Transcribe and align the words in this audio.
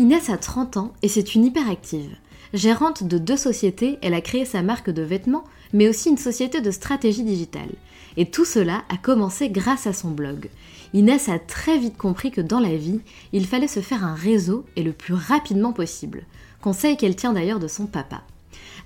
Inès 0.00 0.30
a 0.30 0.38
30 0.38 0.78
ans 0.78 0.94
et 1.02 1.08
c'est 1.08 1.34
une 1.34 1.44
hyperactive. 1.44 2.16
Gérante 2.54 3.04
de 3.04 3.18
deux 3.18 3.36
sociétés, 3.36 3.98
elle 4.00 4.14
a 4.14 4.22
créé 4.22 4.46
sa 4.46 4.62
marque 4.62 4.88
de 4.88 5.02
vêtements, 5.02 5.44
mais 5.74 5.90
aussi 5.90 6.08
une 6.08 6.16
société 6.16 6.62
de 6.62 6.70
stratégie 6.70 7.22
digitale. 7.22 7.68
Et 8.16 8.24
tout 8.24 8.46
cela 8.46 8.82
a 8.88 8.96
commencé 8.96 9.50
grâce 9.50 9.86
à 9.86 9.92
son 9.92 10.10
blog. 10.10 10.48
Inès 10.94 11.28
a 11.28 11.38
très 11.38 11.76
vite 11.76 11.98
compris 11.98 12.30
que 12.30 12.40
dans 12.40 12.60
la 12.60 12.76
vie, 12.76 13.00
il 13.34 13.46
fallait 13.46 13.68
se 13.68 13.80
faire 13.80 14.02
un 14.02 14.14
réseau 14.14 14.64
et 14.74 14.82
le 14.82 14.94
plus 14.94 15.12
rapidement 15.12 15.74
possible. 15.74 16.22
Conseil 16.62 16.96
qu'elle 16.96 17.14
tient 17.14 17.34
d'ailleurs 17.34 17.60
de 17.60 17.68
son 17.68 17.84
papa. 17.84 18.22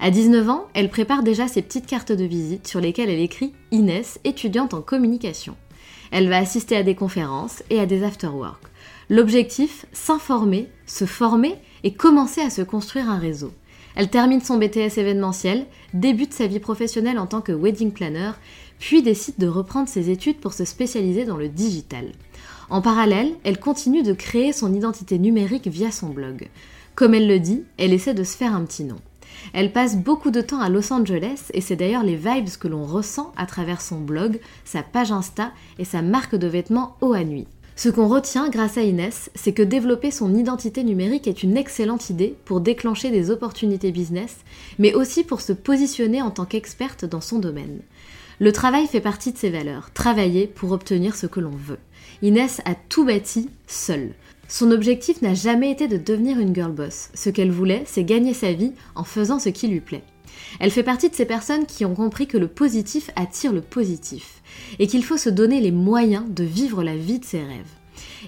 À 0.01 0.11
19 0.11 0.51
ans, 0.51 0.67
elle 0.75 0.91
prépare 0.91 1.23
déjà 1.23 1.47
ses 1.47 1.63
petites 1.63 1.87
cartes 1.87 2.11
de 2.11 2.25
visite 2.25 2.67
sur 2.67 2.81
lesquelles 2.81 3.09
elle 3.09 3.21
écrit 3.21 3.53
Inès, 3.71 4.19
étudiante 4.25 4.75
en 4.75 4.83
communication. 4.83 5.55
Elle 6.11 6.29
va 6.29 6.39
assister 6.39 6.75
à 6.77 6.83
des 6.83 6.97
conférences 6.97 7.63
et 7.71 7.79
à 7.79 7.87
des 7.87 8.03
afterwork. 8.03 8.61
L'objectif, 9.11 9.87
s'informer, 9.93 10.69
se 10.87 11.05
former 11.05 11.57
et 11.83 11.93
commencer 11.93 12.41
à 12.41 12.51
se 12.51 12.63
construire 12.63 13.11
un 13.11 13.19
réseau. 13.19 13.53
Elle 13.97 14.11
termine 14.11 14.41
son 14.41 14.59
BTS 14.59 14.99
événementiel, 14.99 15.67
débute 15.93 16.33
sa 16.33 16.47
vie 16.47 16.59
professionnelle 16.59 17.19
en 17.19 17.27
tant 17.27 17.41
que 17.41 17.53
wedding 17.53 17.93
planner, 17.93 18.33
puis 18.79 19.03
décide 19.03 19.39
de 19.39 19.47
reprendre 19.47 19.89
ses 19.89 20.11
études 20.11 20.41
pour 20.41 20.53
se 20.53 20.65
spécialiser 20.65 21.25
dans 21.25 21.37
le 21.37 21.49
digital. 21.49 22.13
En 22.71 22.81
parallèle, 22.81 23.33
elle 23.45 23.61
continue 23.61 24.03
de 24.03 24.15
créer 24.15 24.53
son 24.53 24.73
identité 24.73 25.19
numérique 25.19 25.69
via 25.69 25.91
son 25.91 26.09
blog. 26.09 26.49
Comme 26.95 27.15
elle 27.15 27.29
le 27.29 27.39
dit, 27.39 27.63
elle 27.77 27.93
essaie 27.93 28.15
de 28.15 28.25
se 28.25 28.37
faire 28.37 28.55
un 28.55 28.65
petit 28.65 28.85
nom. 28.85 28.99
Elle 29.53 29.73
passe 29.73 29.97
beaucoup 29.97 30.31
de 30.31 30.41
temps 30.41 30.61
à 30.61 30.69
Los 30.69 30.93
Angeles 30.93 31.51
et 31.53 31.61
c'est 31.61 31.77
d'ailleurs 31.77 32.05
les 32.05 32.17
vibes 32.17 32.57
que 32.59 32.69
l'on 32.69 32.85
ressent 32.85 33.33
à 33.37 33.47
travers 33.47 33.81
son 33.81 34.01
blog, 34.01 34.41
sa 34.65 34.83
page 34.83 35.13
Insta 35.13 35.53
et 35.79 35.85
sa 35.85 36.03
marque 36.03 36.37
de 36.37 36.47
vêtements 36.47 36.97
haut 37.01 37.13
à 37.13 37.25
nuit. 37.25 37.47
Ce 37.77 37.89
qu'on 37.89 38.07
retient 38.07 38.51
grâce 38.51 38.79
à 38.79 38.83
Inès, 38.83 39.31
c'est 39.35 39.53
que 39.53 39.63
développer 39.63 40.13
son 40.13 40.33
identité 40.35 40.85
numérique 40.85 41.27
est 41.27 41.43
une 41.43 41.57
excellente 41.57 42.09
idée 42.09 42.37
pour 42.45 42.61
déclencher 42.61 43.11
des 43.11 43.31
opportunités 43.31 43.91
business, 43.91 44.37
mais 44.79 44.95
aussi 44.95 45.25
pour 45.25 45.41
se 45.41 45.53
positionner 45.53 46.23
en 46.23 46.31
tant 46.31 46.45
qu'experte 46.45 47.05
dans 47.05 47.21
son 47.21 47.41
domaine. 47.41 47.81
Le 48.39 48.53
travail 48.53 48.87
fait 48.87 49.01
partie 49.01 49.33
de 49.33 49.39
ses 49.39 49.51
valeurs, 49.51 49.91
travailler 49.93 50.47
pour 50.47 50.71
obtenir 50.71 51.17
ce 51.17 51.27
que 51.27 51.41
l'on 51.41 51.51
veut. 51.51 51.79
Inès 52.23 52.61
a 52.65 52.75
tout 52.75 53.05
bâti 53.05 53.51
seule. 53.67 54.15
Son 54.49 54.71
objectif 54.71 55.21
n'a 55.21 55.35
jamais 55.35 55.71
été 55.71 55.89
de 55.89 55.97
devenir 55.97 56.39
une 56.39 56.55
girl 56.55 56.73
boss. 56.73 57.09
Ce 57.15 57.31
qu'elle 57.31 57.51
voulait, 57.51 57.83
c'est 57.87 58.05
gagner 58.05 58.35
sa 58.35 58.53
vie 58.53 58.73
en 58.95 59.05
faisant 59.05 59.41
ce 59.41 59.49
qui 59.49 59.67
lui 59.67 59.81
plaît. 59.81 60.05
Elle 60.61 60.71
fait 60.71 60.83
partie 60.83 61.11
de 61.11 61.15
ces 61.15 61.25
personnes 61.25 61.67
qui 61.67 61.85
ont 61.85 61.95
compris 61.95 62.27
que 62.27 62.39
le 62.39 62.49
positif 62.49 63.11
attire 63.17 63.53
le 63.53 63.61
positif 63.61 64.43
et 64.79 64.87
qu'il 64.87 65.05
faut 65.05 65.17
se 65.17 65.31
donner 65.31 65.61
les 65.61 65.73
moyens 65.73 66.25
de 66.29 66.45
vivre 66.45 66.83
la 66.83 66.97
vie 66.97 67.19
de 67.19 67.25
ses 67.25 67.43
rêves. 67.43 67.73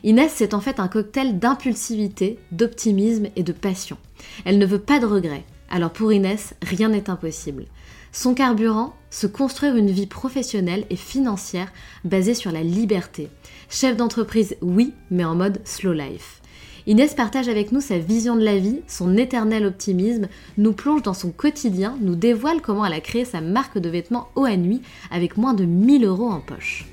Inès, 0.04 0.32
c'est 0.34 0.54
en 0.54 0.60
fait 0.60 0.80
un 0.80 0.88
cocktail 0.88 1.38
d'impulsivité, 1.38 2.38
d'optimisme 2.52 3.28
et 3.36 3.42
de 3.42 3.52
passion. 3.52 3.96
Elle 4.44 4.58
ne 4.58 4.66
veut 4.66 4.78
pas 4.78 4.98
de 4.98 5.06
regrets. 5.06 5.44
Alors 5.68 5.92
pour 5.92 6.12
Inès, 6.12 6.54
rien 6.62 6.88
n'est 6.88 7.10
impossible. 7.10 7.66
Son 8.12 8.34
carburant, 8.34 8.94
se 9.10 9.26
construire 9.26 9.76
une 9.76 9.90
vie 9.90 10.06
professionnelle 10.06 10.86
et 10.90 10.96
financière 10.96 11.72
basée 12.04 12.34
sur 12.34 12.52
la 12.52 12.62
liberté. 12.62 13.28
Chef 13.68 13.96
d'entreprise, 13.96 14.56
oui, 14.62 14.94
mais 15.10 15.24
en 15.24 15.34
mode 15.34 15.60
slow 15.64 15.92
life. 15.92 16.40
Inès 16.88 17.14
partage 17.14 17.48
avec 17.48 17.72
nous 17.72 17.80
sa 17.80 17.98
vision 17.98 18.36
de 18.36 18.44
la 18.44 18.58
vie, 18.58 18.82
son 18.86 19.16
éternel 19.16 19.66
optimisme, 19.66 20.28
nous 20.56 20.72
plonge 20.72 21.02
dans 21.02 21.14
son 21.14 21.32
quotidien, 21.32 21.98
nous 22.00 22.14
dévoile 22.14 22.62
comment 22.62 22.86
elle 22.86 22.92
a 22.92 23.00
créé 23.00 23.24
sa 23.24 23.40
marque 23.40 23.78
de 23.78 23.88
vêtements 23.88 24.28
haut 24.36 24.44
à 24.44 24.56
nuit 24.56 24.82
avec 25.10 25.36
moins 25.36 25.52
de 25.52 25.64
1000 25.64 26.04
euros 26.04 26.28
en 26.28 26.40
poche. 26.40 26.86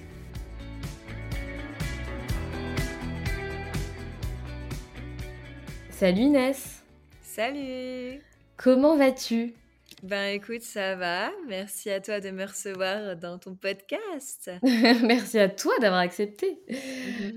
Salut 5.91 6.21
Inès. 6.21 6.81
Salut. 7.21 8.19
Comment 8.57 8.97
vas-tu? 8.97 9.53
Ben 10.03 10.35
écoute, 10.35 10.63
ça 10.63 10.95
va. 10.95 11.31
Merci 11.47 11.89
à 11.89 12.01
toi 12.01 12.19
de 12.19 12.29
me 12.29 12.45
recevoir 12.45 13.15
dans 13.15 13.39
ton 13.39 13.55
podcast. 13.55 14.51
Merci 14.63 15.39
à 15.39 15.47
toi 15.47 15.73
d'avoir 15.79 16.01
accepté. 16.01 16.59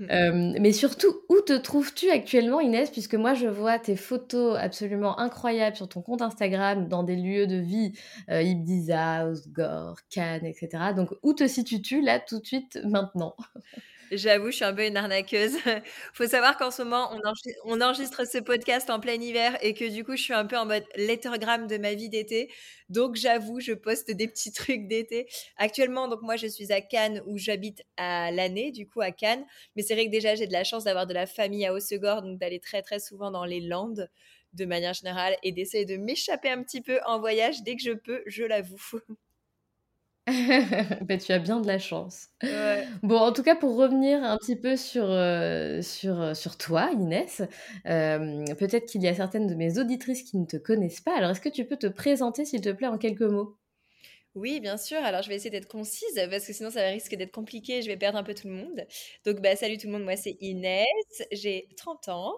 Euh, 0.09 0.53
mais 0.59 0.71
surtout, 0.71 1.21
où 1.27 1.41
te 1.41 1.53
trouves-tu 1.53 2.09
actuellement, 2.09 2.61
Inès? 2.61 2.89
Puisque 2.89 3.15
moi, 3.15 3.33
je 3.33 3.47
vois 3.47 3.77
tes 3.77 3.95
photos 3.95 4.57
absolument 4.57 5.19
incroyables 5.19 5.75
sur 5.75 5.89
ton 5.89 6.01
compte 6.01 6.21
Instagram 6.21 6.87
dans 6.87 7.03
des 7.03 7.17
lieux 7.17 7.45
de 7.45 7.57
vie, 7.57 7.93
euh, 8.29 8.41
Ibiza, 8.41 9.27
Osgore, 9.27 9.97
Cannes, 10.09 10.45
etc. 10.45 10.93
Donc, 10.95 11.09
où 11.23 11.33
te 11.33 11.45
situes-tu 11.45 12.01
là, 12.01 12.19
tout 12.19 12.39
de 12.39 12.45
suite, 12.45 12.79
maintenant? 12.85 13.35
J'avoue, 14.11 14.51
je 14.51 14.55
suis 14.57 14.65
un 14.65 14.73
peu 14.73 14.85
une 14.85 14.95
arnaqueuse. 14.95 15.55
Faut 16.13 16.27
savoir 16.27 16.57
qu'en 16.57 16.71
ce 16.71 16.81
moment, 16.81 17.11
on 17.65 17.81
enregistre, 17.81 18.25
ce 18.25 18.37
podcast 18.37 18.89
en 18.89 18.99
plein 19.01 19.19
hiver 19.21 19.57
et 19.61 19.73
que 19.73 19.83
du 19.89 20.03
coup, 20.05 20.15
je 20.15 20.21
suis 20.21 20.33
un 20.33 20.45
peu 20.45 20.57
en 20.57 20.65
mode 20.65 20.85
lettergram 20.95 21.67
de 21.67 21.77
ma 21.77 21.93
vie 21.93 22.07
d'été. 22.07 22.49
Donc, 22.89 23.15
j'avoue, 23.15 23.59
je 23.59 23.73
poste 23.73 24.09
des 24.11 24.27
petits 24.27 24.51
trucs 24.53 24.87
d'été. 24.87 25.27
Actuellement, 25.57 26.07
donc 26.07 26.21
moi, 26.21 26.37
je 26.37 26.47
suis 26.47 26.71
à 26.71 26.79
Cannes 26.79 27.21
où 27.25 27.37
j'habite 27.37 27.83
à 27.97 28.31
l'année, 28.31 28.71
du 28.71 28.87
coup, 28.87 29.01
à 29.01 29.11
Cannes. 29.11 29.45
Mais 29.75 29.81
c'est 29.83 29.93
vrai 29.93 30.05
que 30.05 30.11
déjà, 30.11 30.35
j'ai 30.35 30.47
de 30.47 30.53
la 30.53 30.63
chance 30.63 30.85
d'avoir 30.85 31.05
de 31.05 31.13
la 31.13 31.25
famille 31.25 31.65
à 31.65 31.73
Haussegor, 31.73 32.21
donc 32.21 32.39
d'aller 32.39 32.59
très, 32.59 32.81
très 32.81 32.99
souvent 32.99 33.29
dans 33.31 33.45
les 33.45 33.59
Landes 33.61 34.09
de 34.53 34.65
manière 34.65 34.93
générale 34.93 35.35
et 35.43 35.51
d'essayer 35.51 35.85
de 35.85 35.97
m'échapper 35.97 36.49
un 36.49 36.63
petit 36.63 36.81
peu 36.81 36.99
en 37.05 37.19
voyage 37.19 37.61
dès 37.63 37.75
que 37.75 37.81
je 37.83 37.91
peux, 37.91 38.23
je 38.25 38.43
l'avoue. 38.43 38.79
ben, 41.01 41.17
tu 41.17 41.31
as 41.31 41.39
bien 41.39 41.61
de 41.61 41.67
la 41.67 41.79
chance. 41.79 42.27
Bon, 43.01 43.17
en 43.17 43.31
tout 43.31 43.43
cas, 43.43 43.55
pour 43.55 43.77
revenir 43.77 44.21
un 44.21 44.37
petit 44.37 44.57
peu 44.57 44.75
sur, 44.75 45.05
euh, 45.05 45.81
sur, 45.81 46.21
euh, 46.21 46.33
sur 46.33 46.57
toi, 46.57 46.89
Inès, 46.91 47.43
euh, 47.85 48.43
peut-être 48.59 48.87
qu'il 48.87 49.01
y 49.01 49.07
a 49.07 49.13
certaines 49.13 49.47
de 49.47 49.55
mes 49.55 49.79
auditrices 49.79 50.23
qui 50.23 50.37
ne 50.37 50.45
te 50.45 50.57
connaissent 50.57 50.99
pas. 50.99 51.15
Alors, 51.15 51.31
est-ce 51.31 51.39
que 51.39 51.47
tu 51.47 51.63
peux 51.63 51.77
te 51.77 51.87
présenter, 51.87 52.43
s'il 52.43 52.59
te 52.59 52.69
plaît, 52.69 52.87
en 52.87 52.97
quelques 52.97 53.21
mots? 53.21 53.57
Oui, 54.35 54.59
bien 54.59 54.75
sûr. 54.75 54.97
Alors, 54.97 55.21
je 55.21 55.29
vais 55.29 55.35
essayer 55.35 55.49
d'être 55.49 55.69
concise 55.69 56.21
parce 56.29 56.45
que 56.45 56.51
sinon, 56.51 56.71
ça 56.71 56.85
risque 56.87 57.15
d'être 57.15 57.31
compliqué. 57.31 57.81
Je 57.81 57.87
vais 57.87 57.97
perdre 57.97 58.17
un 58.17 58.23
peu 58.23 58.35
tout 58.35 58.49
le 58.49 58.53
monde. 58.53 58.85
Donc, 59.25 59.39
bah, 59.39 59.55
salut 59.55 59.77
tout 59.77 59.87
le 59.87 59.93
monde. 59.93 60.03
Moi, 60.03 60.17
c'est 60.17 60.37
Inès. 60.41 60.85
J'ai 61.31 61.69
30 61.77 62.09
ans. 62.09 62.33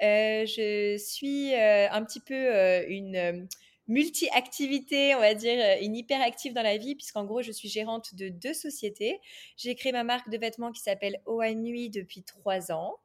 je 0.00 0.96
suis 1.04 1.52
un 1.54 2.04
petit 2.04 2.20
peu 2.20 2.88
une 2.88 3.48
multi-activité, 3.86 5.14
on 5.14 5.20
va 5.20 5.34
dire, 5.34 5.58
une 5.82 5.94
hyper-active 5.94 6.52
dans 6.52 6.62
la 6.62 6.78
vie, 6.78 6.94
puisqu'en 6.94 7.24
gros, 7.24 7.42
je 7.42 7.52
suis 7.52 7.68
gérante 7.68 8.14
de 8.14 8.28
deux 8.28 8.54
sociétés. 8.54 9.20
J'ai 9.56 9.74
créé 9.74 9.92
ma 9.92 10.04
marque 10.04 10.30
de 10.30 10.38
vêtements 10.38 10.72
qui 10.72 10.80
s'appelle 10.80 11.20
Oa 11.26 11.52
Nuit 11.52 11.90
depuis 11.90 12.22
trois 12.22 12.72
ans. 12.72 12.96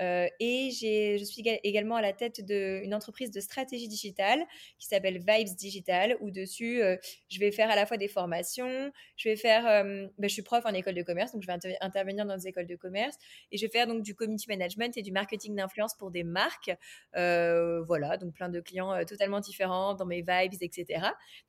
Euh, 0.00 0.26
et 0.40 0.70
je 0.70 1.24
suis 1.24 1.42
également 1.64 1.96
à 1.96 2.02
la 2.02 2.12
tête 2.12 2.44
d'une 2.44 2.94
entreprise 2.94 3.30
de 3.30 3.40
stratégie 3.40 3.88
digitale 3.88 4.40
qui 4.78 4.86
s'appelle 4.86 5.18
Vibes 5.18 5.54
Digital, 5.56 6.16
où 6.20 6.30
dessus, 6.30 6.82
euh, 6.82 6.96
je 7.28 7.38
vais 7.38 7.52
faire 7.52 7.70
à 7.70 7.76
la 7.76 7.86
fois 7.86 7.96
des 7.96 8.08
formations, 8.08 8.90
je 9.16 9.28
vais 9.28 9.36
faire, 9.36 9.66
euh, 9.66 10.06
ben, 10.18 10.28
je 10.28 10.32
suis 10.32 10.42
prof 10.42 10.64
en 10.64 10.72
école 10.72 10.94
de 10.94 11.02
commerce, 11.02 11.32
donc 11.32 11.42
je 11.42 11.46
vais 11.46 11.76
intervenir 11.80 12.24
dans 12.24 12.36
des 12.36 12.48
écoles 12.48 12.66
de 12.66 12.76
commerce, 12.76 13.16
et 13.50 13.58
je 13.58 13.66
vais 13.66 13.70
faire 13.70 13.86
donc 13.86 14.02
du 14.02 14.14
community 14.14 14.46
management 14.48 14.96
et 14.96 15.02
du 15.02 15.12
marketing 15.12 15.54
d'influence 15.56 15.94
pour 15.94 16.10
des 16.10 16.24
marques. 16.24 16.70
voilà, 17.14 18.16
donc 18.16 18.34
plein 18.34 18.48
de 18.48 18.60
clients 18.60 19.04
totalement 19.04 19.40
différents 19.40 19.94
dans 19.94 20.06
mes 20.06 20.22
vibes, 20.22 20.54
etc. 20.60 20.84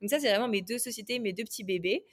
Donc 0.02 0.10
ça, 0.10 0.20
c'est 0.20 0.30
vraiment 0.30 0.48
mes 0.48 0.62
deux 0.62 0.80
sociétés, 0.80 1.20
mes 1.20 1.34
deux 1.34 1.44
petits 1.44 1.64
bébés. 1.64 2.06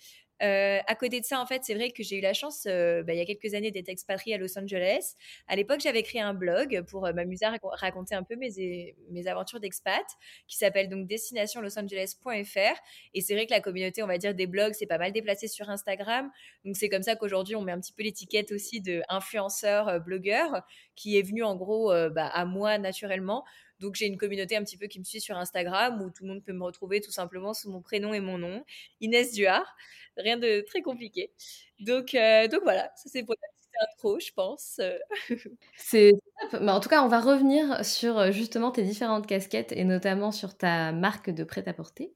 Euh, 0.42 0.78
à 0.86 0.94
côté 0.94 1.20
de 1.20 1.24
ça, 1.24 1.40
en 1.40 1.46
fait, 1.46 1.62
c'est 1.64 1.74
vrai 1.74 1.90
que 1.90 2.02
j'ai 2.02 2.16
eu 2.16 2.20
la 2.20 2.32
chance, 2.32 2.64
euh, 2.66 3.02
bah, 3.02 3.12
il 3.12 3.18
y 3.18 3.20
a 3.20 3.26
quelques 3.26 3.54
années, 3.54 3.70
d'être 3.70 3.88
expatriée 3.88 4.34
à 4.34 4.38
Los 4.38 4.58
Angeles. 4.58 5.14
À 5.48 5.56
l'époque, 5.56 5.80
j'avais 5.80 6.02
créé 6.02 6.20
un 6.20 6.34
blog 6.34 6.82
pour 6.88 7.06
euh, 7.06 7.12
m'amuser 7.12 7.44
à 7.44 7.56
raconter 7.72 8.14
un 8.14 8.22
peu 8.22 8.36
mes, 8.36 8.94
mes 9.10 9.26
aventures 9.26 9.60
d'expat, 9.60 10.04
qui 10.46 10.56
s'appelle 10.56 10.88
donc 10.88 11.06
destinationlosangeles.fr. 11.06 12.80
Et 13.14 13.20
c'est 13.20 13.34
vrai 13.34 13.46
que 13.46 13.52
la 13.52 13.60
communauté, 13.60 14.02
on 14.02 14.06
va 14.06 14.18
dire, 14.18 14.34
des 14.34 14.46
blogs, 14.46 14.72
c'est 14.72 14.86
pas 14.86 14.98
mal 14.98 15.12
déplacé 15.12 15.46
sur 15.48 15.68
Instagram. 15.68 16.30
Donc 16.64 16.76
c'est 16.76 16.88
comme 16.88 17.02
ça 17.02 17.16
qu'aujourd'hui, 17.16 17.56
on 17.56 17.62
met 17.62 17.72
un 17.72 17.80
petit 17.80 17.92
peu 17.92 18.02
l'étiquette 18.02 18.52
aussi 18.52 18.80
de 18.80 19.02
influenceur, 19.08 20.00
blogueur, 20.00 20.62
qui 20.96 21.18
est 21.18 21.22
venu 21.22 21.42
en 21.42 21.56
gros 21.56 21.92
bah, 22.10 22.26
à 22.26 22.44
moi 22.44 22.78
naturellement. 22.78 23.44
Donc 23.80 23.94
j'ai 23.96 24.06
une 24.06 24.18
communauté 24.18 24.56
un 24.56 24.64
petit 24.64 24.76
peu 24.76 24.86
qui 24.86 24.98
me 24.98 25.04
suit 25.04 25.20
sur 25.20 25.36
Instagram 25.36 26.00
où 26.02 26.10
tout 26.10 26.24
le 26.24 26.28
monde 26.30 26.44
peut 26.44 26.52
me 26.52 26.62
retrouver 26.64 27.00
tout 27.00 27.10
simplement 27.12 27.54
sous 27.54 27.70
mon 27.70 27.80
prénom 27.82 28.14
et 28.14 28.20
mon 28.20 28.38
nom, 28.38 28.64
Inès 29.00 29.32
Duard. 29.32 29.74
Rien 30.16 30.36
de 30.36 30.60
très 30.66 30.82
compliqué. 30.82 31.32
Donc, 31.80 32.14
euh, 32.14 32.48
donc 32.48 32.62
voilà, 32.62 32.90
ça 32.96 33.08
c'est 33.10 33.24
pour 33.24 33.34
la 33.40 33.48
intro, 33.80 34.18
je 34.20 34.32
pense. 34.32 34.80
c'est 35.76 36.12
top. 36.50 36.60
Mais 36.60 36.72
en 36.72 36.80
tout 36.80 36.88
cas, 36.88 37.02
on 37.02 37.08
va 37.08 37.20
revenir 37.20 37.84
sur 37.84 38.18
euh, 38.18 38.30
justement 38.30 38.70
tes 38.70 38.82
différentes 38.82 39.26
casquettes 39.26 39.72
et 39.72 39.84
notamment 39.84 40.32
sur 40.32 40.56
ta 40.56 40.92
marque 40.92 41.30
de 41.30 41.44
prêt-à-porter. 41.44 42.12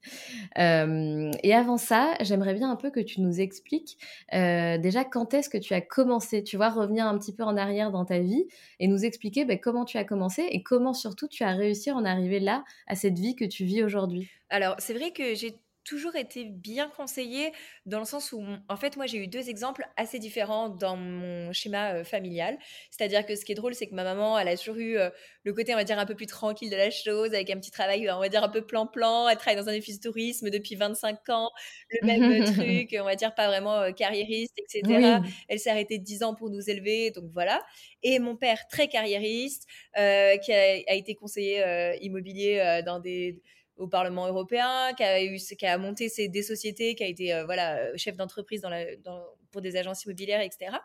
Euh, 0.58 1.30
et 1.42 1.54
avant 1.54 1.76
ça, 1.76 2.14
j'aimerais 2.20 2.54
bien 2.54 2.70
un 2.70 2.76
peu 2.76 2.90
que 2.90 3.00
tu 3.00 3.20
nous 3.20 3.40
expliques 3.40 3.98
déjà 4.32 5.04
quand 5.04 5.34
est-ce 5.34 5.48
que 5.48 5.58
tu 5.58 5.74
as 5.74 5.80
commencé, 5.80 6.42
tu 6.42 6.56
vois, 6.56 6.68
revenir 6.68 7.06
un 7.06 7.16
petit 7.18 7.34
peu 7.34 7.42
en 7.42 7.56
arrière 7.56 7.90
dans 7.90 8.04
ta 8.04 8.18
vie 8.18 8.46
et 8.80 8.88
nous 8.88 9.04
expliquer 9.04 9.44
ben, 9.44 9.58
comment 9.58 9.84
tu 9.84 9.98
as 9.98 10.04
commencé 10.04 10.42
et 10.50 10.62
comment 10.62 10.92
surtout 10.92 11.28
tu 11.28 11.44
as 11.44 11.52
réussi 11.52 11.90
à 11.90 11.94
en 11.94 12.04
arriver 12.04 12.40
là, 12.40 12.64
à 12.86 12.94
cette 12.94 13.18
vie 13.18 13.36
que 13.36 13.44
tu 13.44 13.64
vis 13.64 13.82
aujourd'hui. 13.82 14.28
Alors, 14.50 14.76
c'est 14.78 14.94
vrai 14.94 15.12
que 15.12 15.34
j'ai 15.34 15.56
toujours 15.84 16.16
été 16.16 16.44
bien 16.44 16.88
conseillée 16.88 17.52
dans 17.86 17.98
le 17.98 18.04
sens 18.04 18.32
où, 18.32 18.42
en 18.68 18.76
fait, 18.76 18.96
moi, 18.96 19.06
j'ai 19.06 19.18
eu 19.18 19.26
deux 19.26 19.48
exemples 19.48 19.86
assez 19.96 20.18
différents 20.18 20.68
dans 20.68 20.96
mon 20.96 21.52
schéma 21.52 21.94
euh, 21.94 22.04
familial. 22.04 22.58
C'est-à-dire 22.90 23.24
que 23.26 23.36
ce 23.36 23.44
qui 23.44 23.52
est 23.52 23.54
drôle, 23.54 23.74
c'est 23.74 23.86
que 23.86 23.94
ma 23.94 24.04
maman, 24.04 24.38
elle 24.38 24.48
a 24.48 24.56
toujours 24.56 24.76
eu 24.76 24.96
euh, 24.96 25.10
le 25.44 25.52
côté, 25.52 25.74
on 25.74 25.76
va 25.76 25.84
dire, 25.84 25.98
un 25.98 26.06
peu 26.06 26.14
plus 26.14 26.26
tranquille 26.26 26.70
de 26.70 26.76
la 26.76 26.90
chose, 26.90 27.34
avec 27.34 27.50
un 27.50 27.58
petit 27.58 27.70
travail, 27.70 28.10
on 28.10 28.18
va 28.18 28.28
dire, 28.28 28.42
un 28.42 28.48
peu 28.48 28.62
plan-plan. 28.62 29.28
Elle 29.28 29.36
travaille 29.36 29.62
dans 29.62 29.68
un 29.68 29.76
office 29.76 30.00
de 30.00 30.08
tourisme 30.08 30.50
depuis 30.50 30.74
25 30.74 31.28
ans, 31.28 31.50
le 31.90 32.06
même 32.06 32.44
truc, 32.54 32.96
on 32.98 33.04
va 33.04 33.16
dire, 33.16 33.34
pas 33.34 33.46
vraiment 33.48 33.76
euh, 33.76 33.92
carriériste, 33.92 34.58
etc. 34.58 35.18
Elle 35.48 35.58
s'est 35.58 35.70
arrêtée 35.70 35.98
10 35.98 36.22
ans 36.22 36.34
pour 36.34 36.50
nous 36.50 36.70
élever, 36.70 37.10
donc 37.10 37.24
voilà. 37.32 37.62
Et 38.02 38.18
mon 38.18 38.36
père, 38.36 38.66
très 38.68 38.88
carriériste, 38.88 39.66
qui 39.94 40.00
a, 40.00 40.34
a, 40.88 40.94
été 40.94 41.14
conseiller 41.14 41.62
immobilier 42.00 42.82
dans 42.84 42.98
des 42.98 43.40
au 43.76 43.88
Parlement 43.88 44.26
européen, 44.26 44.92
qui 44.94 45.66
a, 45.66 45.78
monté 45.78 46.08
ses, 46.08 46.28
des 46.28 46.42
sociétés, 46.42 46.94
qui 46.94 47.02
a 47.02 47.06
été 47.06 47.34
euh, 47.34 47.44
voilà, 47.44 47.76
euh, 47.78 47.92
chef 47.96 48.16
d'entreprise 48.16 48.62
pour 49.50 49.62
des 49.62 49.76
agences 49.76 50.04
immobilières, 50.04 50.40
etc. 50.40 50.76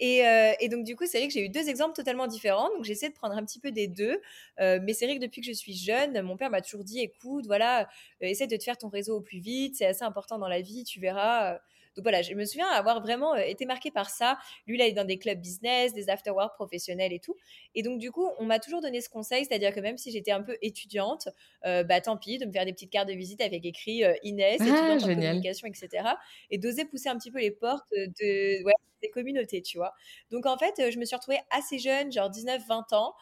Et, 0.00 0.26
euh, 0.26 0.52
et, 0.58 0.68
donc, 0.68 0.84
du 0.84 0.96
coup, 0.96 1.04
c'est 1.06 1.18
vrai 1.18 1.28
que 1.28 1.34
j'ai 1.34 1.44
eu 1.44 1.48
deux 1.48 1.68
exemples 1.68 1.94
totalement 1.94 2.26
différents. 2.26 2.68
Donc, 2.70 2.84
j'essaie 2.84 3.08
de 3.08 3.14
prendre 3.14 3.36
un 3.36 3.44
petit 3.44 3.60
peu 3.60 3.70
des 3.70 3.88
deux. 3.88 4.20
mais 4.58 4.92
c'est 4.92 5.06
vrai 5.06 5.16
que 5.16 5.22
depuis 5.22 5.40
que 5.40 5.46
je 5.46 5.52
suis 5.52 5.74
jeune, 5.74 6.20
mon 6.22 6.36
père 6.36 6.50
m'a 6.50 6.62
toujours 6.62 6.84
dit 6.84 7.00
écoute, 7.00 7.46
voilà, 7.46 7.88
essaie 8.20 8.46
de 8.46 8.56
te 8.56 8.64
faire 8.64 8.78
ton 8.78 8.88
réseau 8.88 9.16
au 9.18 9.20
plus 9.20 9.38
vite. 9.38 9.76
C'est 9.76 9.86
assez 9.86 10.04
important 10.04 10.38
dans 10.38 10.48
la 10.48 10.60
vie, 10.60 10.84
tu 10.84 11.00
verras. 11.00 11.58
Donc 11.96 12.02
voilà, 12.02 12.22
je 12.22 12.34
me 12.34 12.44
souviens 12.44 12.66
avoir 12.68 13.00
vraiment 13.00 13.34
euh, 13.34 13.38
été 13.38 13.66
marquée 13.66 13.90
par 13.90 14.10
ça. 14.10 14.38
Lui, 14.66 14.76
là, 14.76 14.86
il 14.86 14.90
est 14.90 14.94
dans 14.94 15.04
des 15.04 15.18
clubs 15.18 15.40
business, 15.40 15.94
des 15.94 16.08
afterwork 16.08 16.54
professionnels 16.54 17.12
et 17.12 17.20
tout. 17.20 17.36
Et 17.74 17.82
donc, 17.82 17.98
du 17.98 18.10
coup, 18.10 18.28
on 18.38 18.44
m'a 18.44 18.58
toujours 18.58 18.80
donné 18.80 19.00
ce 19.00 19.08
conseil, 19.08 19.44
c'est-à-dire 19.44 19.72
que 19.72 19.80
même 19.80 19.96
si 19.96 20.10
j'étais 20.10 20.32
un 20.32 20.42
peu 20.42 20.56
étudiante, 20.60 21.28
euh, 21.64 21.84
bah 21.84 22.00
tant 22.00 22.16
pis, 22.16 22.38
de 22.38 22.46
me 22.46 22.52
faire 22.52 22.64
des 22.64 22.72
petites 22.72 22.90
cartes 22.90 23.08
de 23.08 23.14
visite 23.14 23.40
avec 23.40 23.64
écrit 23.64 24.04
euh, 24.04 24.14
Inès, 24.22 24.60
ah, 24.60 24.64
étudiante 24.64 25.02
en 25.02 25.06
communication, 25.06 25.68
etc. 25.68 26.08
Et 26.50 26.58
d'oser 26.58 26.84
pousser 26.84 27.08
un 27.08 27.16
petit 27.16 27.30
peu 27.30 27.40
les 27.40 27.52
portes 27.52 27.88
de, 27.92 28.64
des 29.02 29.10
communautés, 29.10 29.62
tu 29.62 29.78
vois. 29.78 29.94
Donc, 30.30 30.46
en 30.46 30.58
fait, 30.58 30.90
je 30.90 30.98
me 30.98 31.04
suis 31.04 31.14
retrouvée 31.14 31.40
assez 31.50 31.78
jeune, 31.78 32.10
genre 32.10 32.30
19-20 32.30 32.94
ans. 32.94 33.14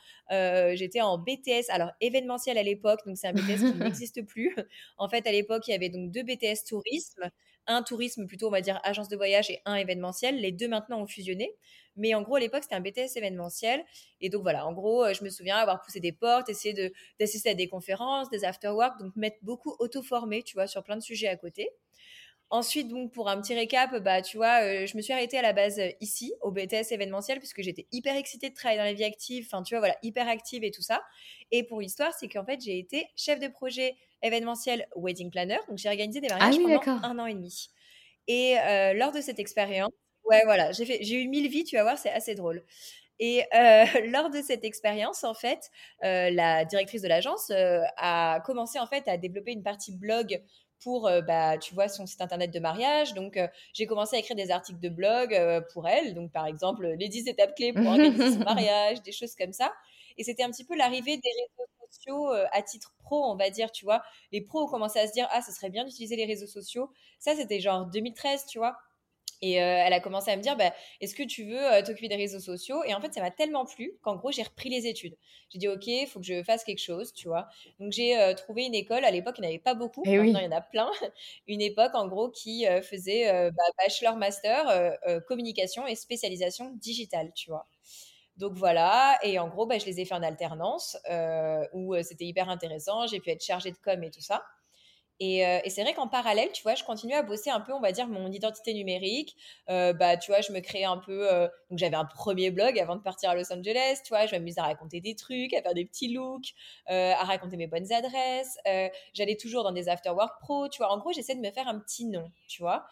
J'étais 0.75 1.03
en 1.03 1.19
BTS, 1.19 1.69
alors 1.69 1.91
événementiel 2.01 2.57
à 2.57 2.63
l'époque, 2.63 3.01
donc 3.05 3.19
c'est 3.19 3.27
un 3.27 3.33
BTS 3.33 3.73
qui 3.73 3.75
n'existe 4.01 4.23
plus. 4.27 4.57
En 4.97 5.09
fait, 5.09 5.27
à 5.27 5.33
l'époque, 5.33 5.69
il 5.69 5.73
y 5.73 5.75
avait 5.75 5.91
donc 5.91 6.11
deux 6.11 6.23
BTS 6.23 6.65
tourisme 6.67 7.31
un 7.67 7.83
tourisme 7.83 8.27
plutôt, 8.27 8.49
on 8.49 8.51
va 8.51 8.61
dire, 8.61 8.81
agence 8.85 9.09
de 9.09 9.17
voyage 9.17 9.51
et 9.51 9.61
un 9.65 9.75
événementiel. 9.75 10.37
Les 10.41 10.53
deux 10.53 10.69
maintenant 10.69 11.01
ont 11.01 11.07
fusionné. 11.07 11.55
Mais 11.97 12.15
en 12.15 12.23
gros, 12.23 12.37
à 12.37 12.41
l'époque, 12.41 12.63
c'était 12.63 12.75
un 12.75 12.81
BTS 12.81 13.17
événementiel. 13.17 13.85
Et 14.21 14.31
donc 14.31 14.43
voilà, 14.43 14.67
en 14.67 14.73
gros, 14.73 15.05
euh, 15.05 15.15
je 15.15 15.23
me 15.25 15.29
souviens 15.29 15.57
avoir 15.57 15.83
poussé 15.83 16.01
des 16.01 16.13
portes, 16.13 16.49
essayé 16.49 16.93
d'assister 17.21 17.51
à 17.51 17.55
des 17.55 17.69
conférences, 17.69 18.31
des 18.31 18.45
afterwork, 18.45 18.99
donc 18.99 19.15
mettre 19.17 19.37
beaucoup 19.43 19.77
auto-formé, 19.79 20.43
tu 20.43 20.55
vois, 20.55 20.67
sur 20.67 20.83
plein 20.83 20.97
de 20.97 21.03
sujets 21.03 21.29
à 21.29 21.37
côté. 21.37 21.69
Ensuite, 22.53 22.89
donc, 22.89 23.13
pour 23.13 23.31
un 23.31 23.41
petit 23.41 23.55
récap, 23.55 23.97
bah, 24.03 24.21
tu 24.21 24.37
vois, 24.37 24.63
euh, 24.63 24.85
je 24.87 24.95
me 24.99 25.01
suis 25.01 25.15
arrêtée 25.15 25.39
à 25.39 25.43
la 25.43 25.55
base 25.55 25.79
euh, 25.79 25.89
ici, 26.03 26.35
au 26.43 26.51
BTS 26.51 26.93
événementiel, 26.93 27.39
puisque 27.39 27.63
j'étais 27.63 27.87
hyper 27.93 28.15
excitée 28.15 28.51
de 28.51 28.55
travailler 28.55 28.79
dans 28.79 28.85
la 28.85 28.93
vie 28.93 29.05
active, 29.05 29.47
enfin, 29.47 29.63
tu 29.63 29.75
vois, 29.75 29.79
voilà, 29.79 29.97
hyper 30.03 30.29
active 30.29 30.63
et 30.63 30.71
tout 30.71 30.83
ça. 30.83 31.03
Et 31.51 31.63
pour 31.63 31.81
l'histoire, 31.81 32.13
c'est 32.13 32.29
qu'en 32.29 32.45
fait, 32.45 32.61
j'ai 32.61 32.79
été 32.79 33.07
chef 33.17 33.41
de 33.41 33.49
projet 33.49 33.97
événementiel 34.23 34.87
wedding 34.97 35.31
planner. 35.31 35.57
Donc, 35.67 35.79
j'ai 35.79 35.89
organisé 35.89 36.21
des 36.21 36.29
ah 36.31 36.37
mariages 36.37 36.59
pendant 36.85 37.03
un 37.03 37.19
an 37.21 37.25
et 37.25 37.33
demi. 37.33 37.71
Et 38.29 38.59
euh, 38.59 38.93
lors 38.93 39.13
de 39.13 39.23
cette 39.23 39.39
expérience, 39.39 39.93
ouais, 40.25 40.43
voilà, 40.45 40.73
j'ai, 40.73 40.85
fait, 40.85 40.99
j'ai 41.01 41.23
eu 41.23 41.29
mille 41.29 41.49
vies, 41.49 41.65
tu 41.65 41.77
vas 41.77 41.85
voir, 41.85 41.97
c'est 41.97 42.13
assez 42.13 42.35
drôle. 42.35 42.63
Et 43.19 43.45
lors 44.11 44.29
de 44.29 44.43
cette 44.43 44.65
expérience, 44.65 45.25
en 45.25 45.33
fait, 45.33 45.71
la 46.03 46.67
directrice 46.67 47.01
de 47.01 47.09
l'agence 47.09 47.51
a 47.97 48.41
commencé 48.45 48.79
en 48.79 48.87
fait 48.87 49.09
à 49.09 49.17
développer 49.17 49.53
une 49.53 49.63
partie 49.63 49.93
blog 49.93 50.43
pour, 50.83 51.07
euh, 51.07 51.21
bah, 51.21 51.59
tu 51.59 51.75
vois, 51.75 51.89
son 51.89 52.07
site 52.07 52.21
internet 52.21 52.51
de 52.51 52.61
mariage. 52.61 53.15
Donc, 53.15 53.37
euh, 53.37 53.49
j'ai 53.73 53.87
commencé 53.87 54.17
à 54.17 54.19
écrire 54.19 54.37
des 54.37 54.51
articles 54.51 54.81
de 54.81 54.89
blog 54.89 55.35
euh, 55.35 55.61
pour 55.73 55.89
elle. 55.89 56.15
Donc, 56.15 56.33
par 56.33 56.47
exemple, 56.47 56.87
les 56.87 57.09
10 57.09 57.29
étapes 57.29 57.55
clés 57.55 57.73
pour 57.73 57.87
organiser 57.87 58.33
son 58.33 58.39
mariage, 58.45 59.03
des 59.03 59.13
choses 59.13 59.35
comme 59.35 59.53
ça. 59.53 59.73
Et 60.19 60.25
c'était 60.25 60.43
un 60.43 60.51
petit 60.51 60.65
peu 60.65 60.77
l'arrivée 60.77 61.17
des 61.17 61.31
réseaux 61.31 61.71
sociaux 61.91 62.31
à 62.53 62.63
titre 62.63 62.95
pro, 63.03 63.25
on 63.25 63.37
va 63.37 63.51
dire, 63.51 63.73
tu 63.73 63.85
vois. 63.85 64.03
Les 64.31 64.41
pros 64.41 64.63
ont 64.63 64.67
commencé 64.67 64.99
à 64.99 65.07
se 65.07 65.13
dire, 65.13 65.27
ah, 65.31 65.41
ce 65.41 65.53
serait 65.53 65.71
bien 65.71 65.85
d'utiliser 65.85 66.17
les 66.17 66.27
réseaux 66.27 66.47
sociaux. 66.47 66.91
Ça, 67.19 67.35
c'était 67.35 67.61
genre 67.61 67.87
2013, 67.87 68.47
tu 68.47 68.59
vois. 68.59 68.77
Et 69.43 69.61
euh, 69.61 69.83
elle 69.85 69.93
a 69.93 69.99
commencé 69.99 70.31
à 70.31 70.37
me 70.37 70.43
dire, 70.43 70.57
bah, 70.57 70.73
est-ce 71.01 71.17
que 71.17 71.25
tu 71.25 71.45
veux 71.45 71.61
euh, 71.61 71.83
t'occuper 71.83 72.09
des 72.09 72.17
réseaux 72.17 72.39
sociaux? 72.39 72.85
Et 72.85 72.95
en 72.95 73.01
fait, 73.01 73.13
ça 73.13 73.21
m'a 73.21 73.33
tellement 73.33 73.67
plu 73.67 73.93
qu'en 74.01 74.15
gros, 74.15 74.31
j'ai 74.31 74.45
repris 74.45 74.69
les 74.69 74.87
études. 74.87 75.17
J'ai 75.51 75.59
dit, 75.59 75.69
OK, 75.69 75.89
il 75.89 76.07
faut 76.07 76.21
que 76.21 76.27
je 76.27 76.45
fasse 76.45 76.63
quelque 76.63 76.81
chose, 76.81 77.13
tu 77.13 77.27
vois. 77.27 77.49
Donc, 77.81 77.91
j'ai 77.91 78.17
euh, 78.17 78.35
trouvé 78.35 78.65
une 78.65 78.75
école. 78.75 79.05
À 79.05 79.11
l'époque, 79.11 79.35
il 79.39 79.41
n'y 79.41 79.49
en 79.49 79.51
avait 79.51 79.59
pas 79.59 79.75
beaucoup. 79.75 80.05
Eh 80.07 80.17
Maintenant, 80.17 80.39
il 80.39 80.45
y 80.45 80.49
en 80.49 80.57
a 80.57 80.61
plein. 80.61 80.89
une 81.49 81.61
époque, 81.61 81.91
en 81.95 82.07
gros, 82.07 82.31
qui 82.31 82.65
faisait 82.83 83.51
bah, 83.51 83.63
bachelor, 83.79 84.17
master, 84.17 84.97
communication 85.27 85.87
et 85.89 85.97
spécialisation 85.97 86.71
digitale, 86.77 87.33
tu 87.35 87.51
vois. 87.51 87.67
Donc 88.37 88.55
voilà, 88.55 89.19
et 89.23 89.39
en 89.39 89.49
gros, 89.49 89.67
bah, 89.67 89.79
je 89.79 89.85
les 89.85 90.01
ai 90.01 90.05
fait 90.05 90.15
en 90.15 90.23
alternance, 90.23 90.97
où 91.73 91.95
c'était 92.03 92.25
hyper 92.25 92.49
intéressant. 92.49 93.07
J'ai 93.09 93.21
pu 93.21 93.31
être 93.31 93.45
chargée 93.45 93.73
de 93.73 93.77
com 93.77 94.03
et 94.05 94.11
tout 94.11 94.21
ça. 94.21 94.43
Euh, 95.21 95.61
et, 95.65 95.71
c'est 95.71 95.83
vrai 95.83 95.95
qu'en 95.95 96.09
parallèle, 96.09 96.51
tu 96.53 96.63
vois, 96.63 96.75
je 96.75 96.83
continue 96.85 97.15
à 97.15 97.23
bosser 97.23 97.51
un 97.51 97.61
peu, 97.61 97.73
on 97.73 97.81
va 97.81 97.93
dire, 97.93 98.09
mon 98.09 98.31
identité 98.31 98.75
numérique. 98.75 99.37
Euh, 99.71 99.93
bah, 99.93 100.17
tu 100.17 100.33
vois, 100.33 100.41
je 100.41 100.53
me 100.53 100.61
crée 100.61 100.85
un 100.85 100.99
peu. 100.99 101.33
Euh, 101.33 101.49
donc, 101.71 101.79
j'avais 101.79 101.97
un 101.97 102.05
premier 102.05 102.51
blog 102.51 102.79
avant 102.79 102.97
de 102.97 103.03
partir 103.03 103.31
à 103.31 103.35
Los 103.35 103.53
Angeles, 103.53 104.01
tu 104.05 104.09
vois. 104.09 104.27
Je 104.27 104.35
m'amuse 104.35 104.59
à 104.59 104.63
raconter 104.65 105.01
des 105.01 105.15
trucs, 105.15 105.55
à 105.55 105.63
faire 105.63 105.75
des 105.75 105.85
petits 105.85 106.09
looks, 106.13 106.55
à 106.87 107.25
raconter 107.25 107.57
mes 107.57 107.67
bonnes 107.67 107.93
adresses. 107.93 108.59
J'allais 109.15 109.37
toujours 109.37 109.65
dans 109.65 109.73
des 109.73 109.89
afterwork 109.89 110.41
pro, 110.41 110.69
tu 110.69 110.79
vois. 110.79 110.91
En 110.91 110.99
gros, 110.99 111.13
j'essaie 111.13 111.35
de 111.35 111.41
me 111.41 111.51
faire 111.51 111.69
un 111.69 111.79
petit 111.79 112.07
nom, 112.07 112.31
tu 112.49 112.63
vois. 112.63 112.87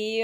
Et, 0.00 0.18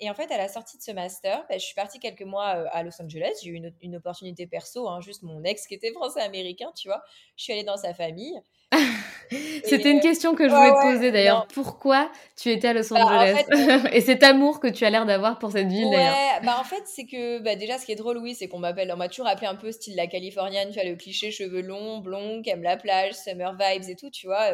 et, 0.00 0.10
en 0.10 0.14
fait, 0.14 0.32
à 0.32 0.36
la 0.36 0.48
sortie 0.48 0.76
de 0.76 0.82
ce 0.82 0.90
master, 0.90 1.44
bah, 1.48 1.56
je 1.56 1.64
suis 1.64 1.76
partie 1.76 2.00
quelques 2.00 2.22
mois 2.22 2.46
à 2.46 2.82
Los 2.82 3.00
Angeles. 3.00 3.34
J'ai 3.42 3.50
eu 3.50 3.54
une, 3.54 3.72
une, 3.80 3.96
opportunité 3.96 4.48
perso, 4.48 4.88
hein, 4.88 5.00
juste 5.00 5.22
mon 5.22 5.44
ex 5.44 5.68
qui 5.68 5.74
était 5.74 5.92
français-américain, 5.92 6.72
tu 6.74 6.88
vois. 6.88 7.02
Je 7.36 7.44
suis 7.44 7.52
allée 7.52 7.62
dans 7.62 7.76
sa 7.76 7.94
famille. 7.94 8.40
C'était 9.64 9.92
une 9.92 10.00
question 10.00 10.34
que 10.34 10.48
je 10.48 10.52
voulais 10.52 10.70
te 10.70 10.92
poser 10.94 11.12
d'ailleurs. 11.12 11.46
Pourquoi 11.54 12.10
tu 12.36 12.50
étais 12.50 12.68
à 12.68 12.72
Los 12.72 12.88
bah, 12.90 13.04
Angeles 13.04 13.44
Et 13.92 14.00
cet 14.00 14.24
amour 14.24 14.58
que 14.58 14.66
tu 14.66 14.84
as 14.84 14.90
l'air 14.90 15.06
d'avoir 15.06 15.38
pour 15.38 15.52
cette 15.52 15.68
ville 15.68 15.88
d'ailleurs. 15.90 16.40
Bah 16.42 16.56
en 16.58 16.64
fait, 16.64 16.82
c'est 16.86 17.06
que 17.06 17.38
bah, 17.38 17.54
déjà, 17.54 17.78
ce 17.78 17.86
qui 17.86 17.92
est 17.92 17.96
drôle, 17.96 18.18
oui, 18.18 18.34
c'est 18.34 18.48
qu'on 18.48 18.58
m'appelle, 18.58 18.90
on 18.92 18.96
m'a 18.96 19.08
toujours 19.08 19.28
appelé 19.28 19.46
un 19.46 19.54
peu 19.54 19.70
style 19.70 19.94
la 19.94 20.08
californienne, 20.08 20.70
tu 20.70 20.74
vois, 20.74 20.88
le 20.88 20.96
cliché 20.96 21.30
cheveux 21.30 21.62
longs, 21.62 22.00
blonds, 22.00 22.42
qui 22.42 22.50
aime 22.50 22.62
la 22.62 22.76
plage, 22.76 23.14
summer 23.14 23.52
vibes 23.52 23.88
et 23.88 23.94
tout, 23.96 24.10
tu 24.10 24.26
vois. 24.26 24.48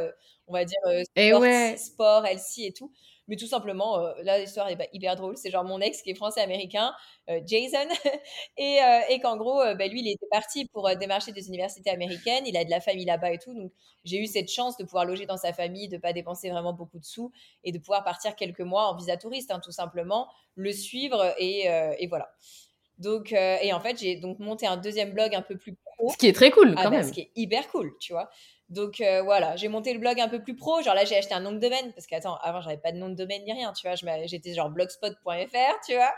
on 0.47 0.53
va 0.53 0.65
dire 0.65 0.79
sport, 1.17 1.41
ouais. 1.41 1.77
sport, 1.79 2.27
Elsie 2.27 2.67
et 2.67 2.73
tout. 2.73 2.93
Mais 3.29 3.37
tout 3.37 3.47
simplement, 3.47 3.99
euh, 3.99 4.13
là, 4.23 4.39
l'histoire 4.39 4.69
est 4.69 4.89
hyper 4.93 5.15
drôle. 5.15 5.37
C'est 5.37 5.51
genre 5.51 5.65
mon 5.65 5.81
ex 5.81 6.03
qui 6.03 6.11
est 6.11 6.15
français-américain, 6.15 6.93
euh, 7.29 7.41
Jason, 7.47 7.87
et, 8.57 8.83
euh, 8.83 9.01
et 9.11 9.21
qu'en 9.21 9.37
gros, 9.37 9.59
bah, 9.75 9.87
lui, 9.87 10.01
il 10.01 10.11
était 10.11 10.27
parti 10.31 10.67
pour 10.73 10.89
démarcher 10.97 11.33
des 11.33 11.47
universités 11.49 11.91
américaines. 11.91 12.45
Il 12.47 12.57
a 12.57 12.65
de 12.65 12.71
la 12.71 12.81
famille 12.81 13.05
là-bas 13.05 13.33
et 13.33 13.39
tout. 13.39 13.55
Donc, 13.55 13.71
j'ai 14.05 14.19
eu 14.19 14.27
cette 14.27 14.51
chance 14.51 14.79
de 14.79 14.85
pouvoir 14.85 15.05
loger 15.05 15.27
dans 15.27 15.37
sa 15.37 15.53
famille, 15.53 15.89
de 15.89 15.97
ne 15.97 16.01
pas 16.01 16.15
dépenser 16.15 16.51
vraiment 16.51 16.73
beaucoup 16.73 16.99
de 16.99 17.05
sous 17.05 17.31
et 17.65 17.73
de 17.73 17.79
pouvoir 17.79 18.03
partir 18.03 18.35
quelques 18.35 18.61
mois 18.61 18.89
en 18.89 18.97
visa 18.97 19.17
touriste, 19.19 19.51
hein, 19.51 19.61
tout 19.63 19.73
simplement, 19.73 20.29
le 20.55 20.73
suivre 20.73 21.35
et, 21.39 21.67
et 21.99 22.07
voilà. 22.07 22.31
Donc, 22.97 23.33
et 23.33 23.73
en 23.73 23.81
fait, 23.81 23.99
j'ai 24.01 24.17
donc 24.17 24.39
monté 24.39 24.67
un 24.67 24.77
deuxième 24.77 25.13
blog 25.13 25.35
un 25.35 25.43
peu 25.43 25.57
plus 25.57 25.77
pro. 25.85 26.11
Ce 26.11 26.17
qui 26.17 26.27
est 26.27 26.33
très 26.33 26.51
cool, 26.51 26.75
ah 26.77 26.85
quand 26.85 26.91
bah, 26.91 26.97
même. 26.99 27.07
Ce 27.07 27.13
qui 27.13 27.21
est 27.21 27.31
hyper 27.37 27.69
cool, 27.69 27.93
tu 28.01 28.13
vois. 28.13 28.31
Donc 28.69 29.01
euh, 29.01 29.23
voilà, 29.23 29.57
j'ai 29.57 29.69
monté 29.69 29.95
le 29.95 29.99
blog 29.99 30.21
un 30.21 30.29
peu 30.29 30.43
plus 30.43 30.55
pro. 30.55 30.83
Genre 30.83 30.95
là, 30.95 31.05
j'ai 31.05 31.17
acheté 31.17 31.35
un 31.35 31.41
nom 31.41 31.53
de 31.53 31.59
domaine 31.59 31.93
parce 31.95 32.07
qu'attends, 32.07 32.37
avant, 32.43 32.61
j'avais 32.61 32.77
pas 32.77 32.93
de 32.93 32.99
nom 32.99 33.09
de 33.09 33.15
domaine 33.15 33.43
ni 33.45 33.53
rien, 33.53 33.73
tu 33.73 33.89
vois. 33.89 33.97
J'étais 34.27 34.55
genre 34.55 34.71
blogspot.fr, 34.71 35.81
tu 35.87 35.95
vois. 35.95 36.13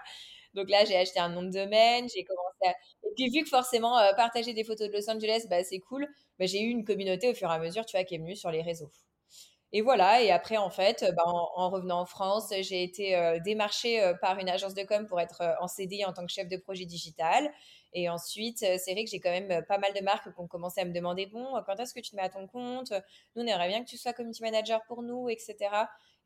Donc 0.54 0.68
là, 0.68 0.84
j'ai 0.84 0.96
acheté 0.96 1.20
un 1.20 1.28
nom 1.28 1.42
de 1.42 1.50
domaine, 1.50 2.08
j'ai 2.12 2.24
commencé 2.24 2.66
à... 2.66 2.70
Et 3.04 3.12
puis 3.16 3.30
vu 3.30 3.44
que 3.44 3.48
forcément, 3.48 3.98
euh, 3.98 4.12
partager 4.14 4.52
des 4.52 4.64
photos 4.64 4.88
de 4.88 4.92
Los 4.92 5.08
Angeles, 5.08 5.46
bah, 5.48 5.62
c'est 5.62 5.78
cool, 5.78 6.08
bah, 6.40 6.46
j'ai 6.46 6.60
eu 6.60 6.70
une 6.70 6.84
communauté 6.84 7.30
au 7.30 7.34
fur 7.34 7.48
et 7.50 7.54
à 7.54 7.58
mesure, 7.60 7.86
tu 7.86 7.96
vois, 7.96 8.04
qui 8.04 8.16
est 8.16 8.18
venue 8.18 8.34
sur 8.34 8.50
les 8.50 8.62
réseaux. 8.62 8.90
Et 9.72 9.82
voilà, 9.82 10.20
et 10.20 10.32
après, 10.32 10.56
en 10.56 10.70
fait, 10.70 11.04
bah, 11.16 11.22
en, 11.24 11.70
revenant 11.70 12.00
en 12.00 12.06
France, 12.06 12.52
j'ai 12.62 12.82
été 12.82 13.14
euh, 13.14 13.38
démarchée 13.38 14.12
par 14.20 14.40
une 14.40 14.48
agence 14.48 14.74
de 14.74 14.82
com 14.82 15.06
pour 15.06 15.20
être 15.20 15.42
en 15.60 15.68
CDI 15.68 16.04
en 16.04 16.12
tant 16.12 16.26
que 16.26 16.32
chef 16.32 16.48
de 16.48 16.56
projet 16.56 16.84
digital. 16.86 17.52
Et 17.92 18.08
ensuite, 18.08 18.62
euh, 18.62 18.76
c'est 18.78 18.92
vrai 18.92 19.04
que 19.04 19.10
j'ai 19.10 19.20
quand 19.20 19.30
même 19.30 19.50
euh, 19.50 19.62
pas 19.62 19.78
mal 19.78 19.92
de 19.92 20.00
marques 20.00 20.32
qui 20.32 20.40
ont 20.40 20.46
commencé 20.46 20.80
à 20.80 20.84
me 20.84 20.92
demander 20.92 21.26
bon, 21.26 21.56
euh, 21.56 21.60
quand 21.66 21.78
est-ce 21.80 21.92
que 21.92 22.00
tu 22.00 22.10
te 22.10 22.16
mets 22.16 22.22
à 22.22 22.28
ton 22.28 22.46
compte? 22.46 22.92
Nous, 23.34 23.42
on 23.42 23.46
aimerait 23.46 23.68
bien 23.68 23.82
que 23.82 23.88
tu 23.88 23.96
sois 23.96 24.12
community 24.12 24.42
manager 24.42 24.82
pour 24.86 25.02
nous, 25.02 25.28
etc. 25.28 25.56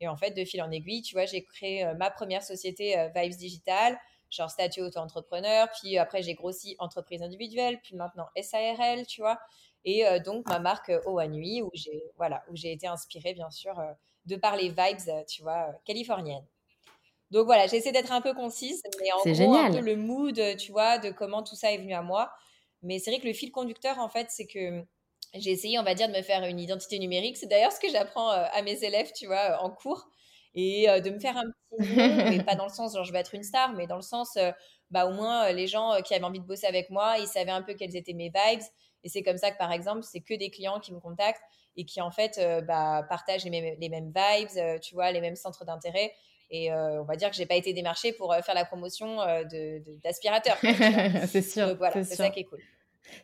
Et 0.00 0.09
en 0.09 0.16
fait, 0.16 0.33
de 0.33 0.44
fil 0.44 0.61
en 0.62 0.71
aiguille, 0.71 1.02
tu 1.02 1.14
vois, 1.14 1.25
j'ai 1.25 1.42
créé 1.42 1.87
ma 1.94 2.11
première 2.11 2.42
société 2.42 3.11
Vibes 3.14 3.37
Digital, 3.37 3.99
genre 4.28 4.50
statut 4.50 4.83
auto-entrepreneur. 4.83 5.68
Puis 5.80 5.99
après, 5.99 6.23
j'ai 6.23 6.35
grossi 6.35 6.75
entreprise 6.78 7.23
individuelle, 7.23 7.80
puis 7.80 7.94
maintenant 7.94 8.26
SARL, 8.40 9.06
tu 9.06 9.21
vois. 9.21 9.38
Et 9.85 10.04
donc, 10.25 10.49
ma 10.49 10.59
marque 10.59 10.90
Nuit, 11.28 11.62
où 11.62 11.71
j'ai 11.75 12.02
voilà, 12.16 12.44
été 12.64 12.88
inspirée, 12.88 13.35
bien 13.35 13.50
sûr, 13.50 13.80
de 14.26 14.37
par 14.37 14.56
les 14.56 14.71
vibes, 14.71 15.26
tu 15.28 15.42
vois, 15.42 15.68
californiennes. 15.85 16.44
Donc 17.35 17.47
voilà, 17.47 17.67
j'essaie 17.67 17.91
d'être 17.91 18.12
un 18.12 18.21
peu 18.21 18.33
concise, 18.33 18.81
mais 19.00 19.11
en 19.12 19.17
gros, 19.17 19.35
génial. 19.35 19.67
un 19.67 19.71
peu 19.73 19.85
le 19.85 19.97
mood, 19.97 20.41
tu 20.57 20.71
vois, 20.71 20.99
de 20.99 21.11
comment 21.11 21.43
tout 21.43 21.57
ça 21.57 21.73
est 21.73 21.79
venu 21.79 21.93
à 21.93 22.00
moi. 22.00 22.31
Mais 22.83 23.00
c'est 23.00 23.11
vrai 23.11 23.19
que 23.19 23.26
le 23.26 23.33
fil 23.33 23.50
conducteur, 23.50 23.99
en 23.99 24.09
fait, 24.09 24.29
c'est 24.31 24.47
que 24.47 24.85
j'ai 25.35 25.50
essayé, 25.50 25.76
on 25.81 25.83
va 25.83 25.95
dire, 25.95 26.07
de 26.07 26.12
me 26.12 26.23
faire 26.23 26.45
une 26.45 26.61
identité 26.61 26.97
numérique. 27.00 27.37
C'est 27.37 27.49
d'ailleurs 27.49 27.73
ce 27.73 27.81
que 27.81 27.91
j'apprends 27.91 28.31
euh, 28.31 28.45
à 28.53 28.62
mes 28.62 28.85
élèves, 28.85 29.11
tu 29.12 29.26
vois, 29.26 29.50
euh, 29.50 29.57
en 29.64 29.71
cours. 29.71 30.07
Et 30.55 30.88
euh, 30.88 31.00
de 31.00 31.11
me 31.11 31.19
faire 31.19 31.37
un 31.37 31.43
petit 31.50 31.97
nom, 31.97 32.31
mais 32.31 32.45
pas 32.45 32.55
dans 32.55 32.67
le 32.67 32.73
sens, 32.73 32.95
genre, 32.95 33.03
je 33.03 33.12
vais 33.12 33.19
être 33.19 33.35
une 33.35 33.43
star, 33.43 33.73
mais 33.73 33.88
dans 33.88 33.97
le 33.97 34.03
sens, 34.03 34.38
bah, 34.91 35.07
au 35.07 35.12
moins, 35.12 35.50
les 35.50 35.67
gens 35.67 36.00
qui 36.05 36.14
avaient 36.14 36.23
envie 36.23 36.38
de 36.38 36.47
bosser 36.47 36.69
avec 36.69 36.88
moi, 36.91 37.17
ils 37.19 37.26
savaient 37.26 37.50
un 37.50 37.62
peu 37.62 37.75
quelles 37.75 37.97
étaient 37.97 38.12
mes 38.12 38.31
vibes. 38.33 38.62
Et 39.03 39.09
c'est 39.09 39.25
comme 39.25 39.38
ça 39.38 39.50
que, 39.50 39.59
par 39.59 39.73
exemple, 39.73 40.05
c'est 40.05 40.21
que 40.21 40.35
des 40.35 40.50
clients 40.50 40.79
qui 40.79 40.95
me 40.95 41.00
contactent 41.00 41.43
et 41.76 41.85
qui, 41.85 42.00
en 42.00 42.12
fait, 42.12 42.41
bah, 42.69 43.05
partagent 43.09 43.43
les 43.43 43.50
mêmes, 43.50 43.75
les 43.81 43.88
mêmes 43.88 44.12
vibes, 44.14 44.81
tu 44.81 44.95
vois, 44.95 45.11
les 45.11 45.21
mêmes 45.21 45.35
centres 45.35 45.64
d'intérêt. 45.64 46.12
Et 46.54 46.70
euh, 46.70 47.00
on 47.02 47.04
va 47.04 47.16
dire 47.16 47.30
que 47.30 47.37
j'ai 47.37 47.46
pas 47.46 47.56
été 47.56 47.73
démarchée 47.73 48.12
pour 48.12 48.32
euh, 48.32 48.40
faire 48.40 48.54
la 48.54 48.64
promotion 48.64 49.20
euh, 49.23 49.42
d'aspirateur. 50.04 50.56
c'est 51.26 51.42
sûr. 51.42 51.75
voilà, 51.76 52.04
c'est 52.04 52.14
ça 52.14 52.30
qui 52.30 52.40
est 52.40 52.44
cool. 52.44 52.61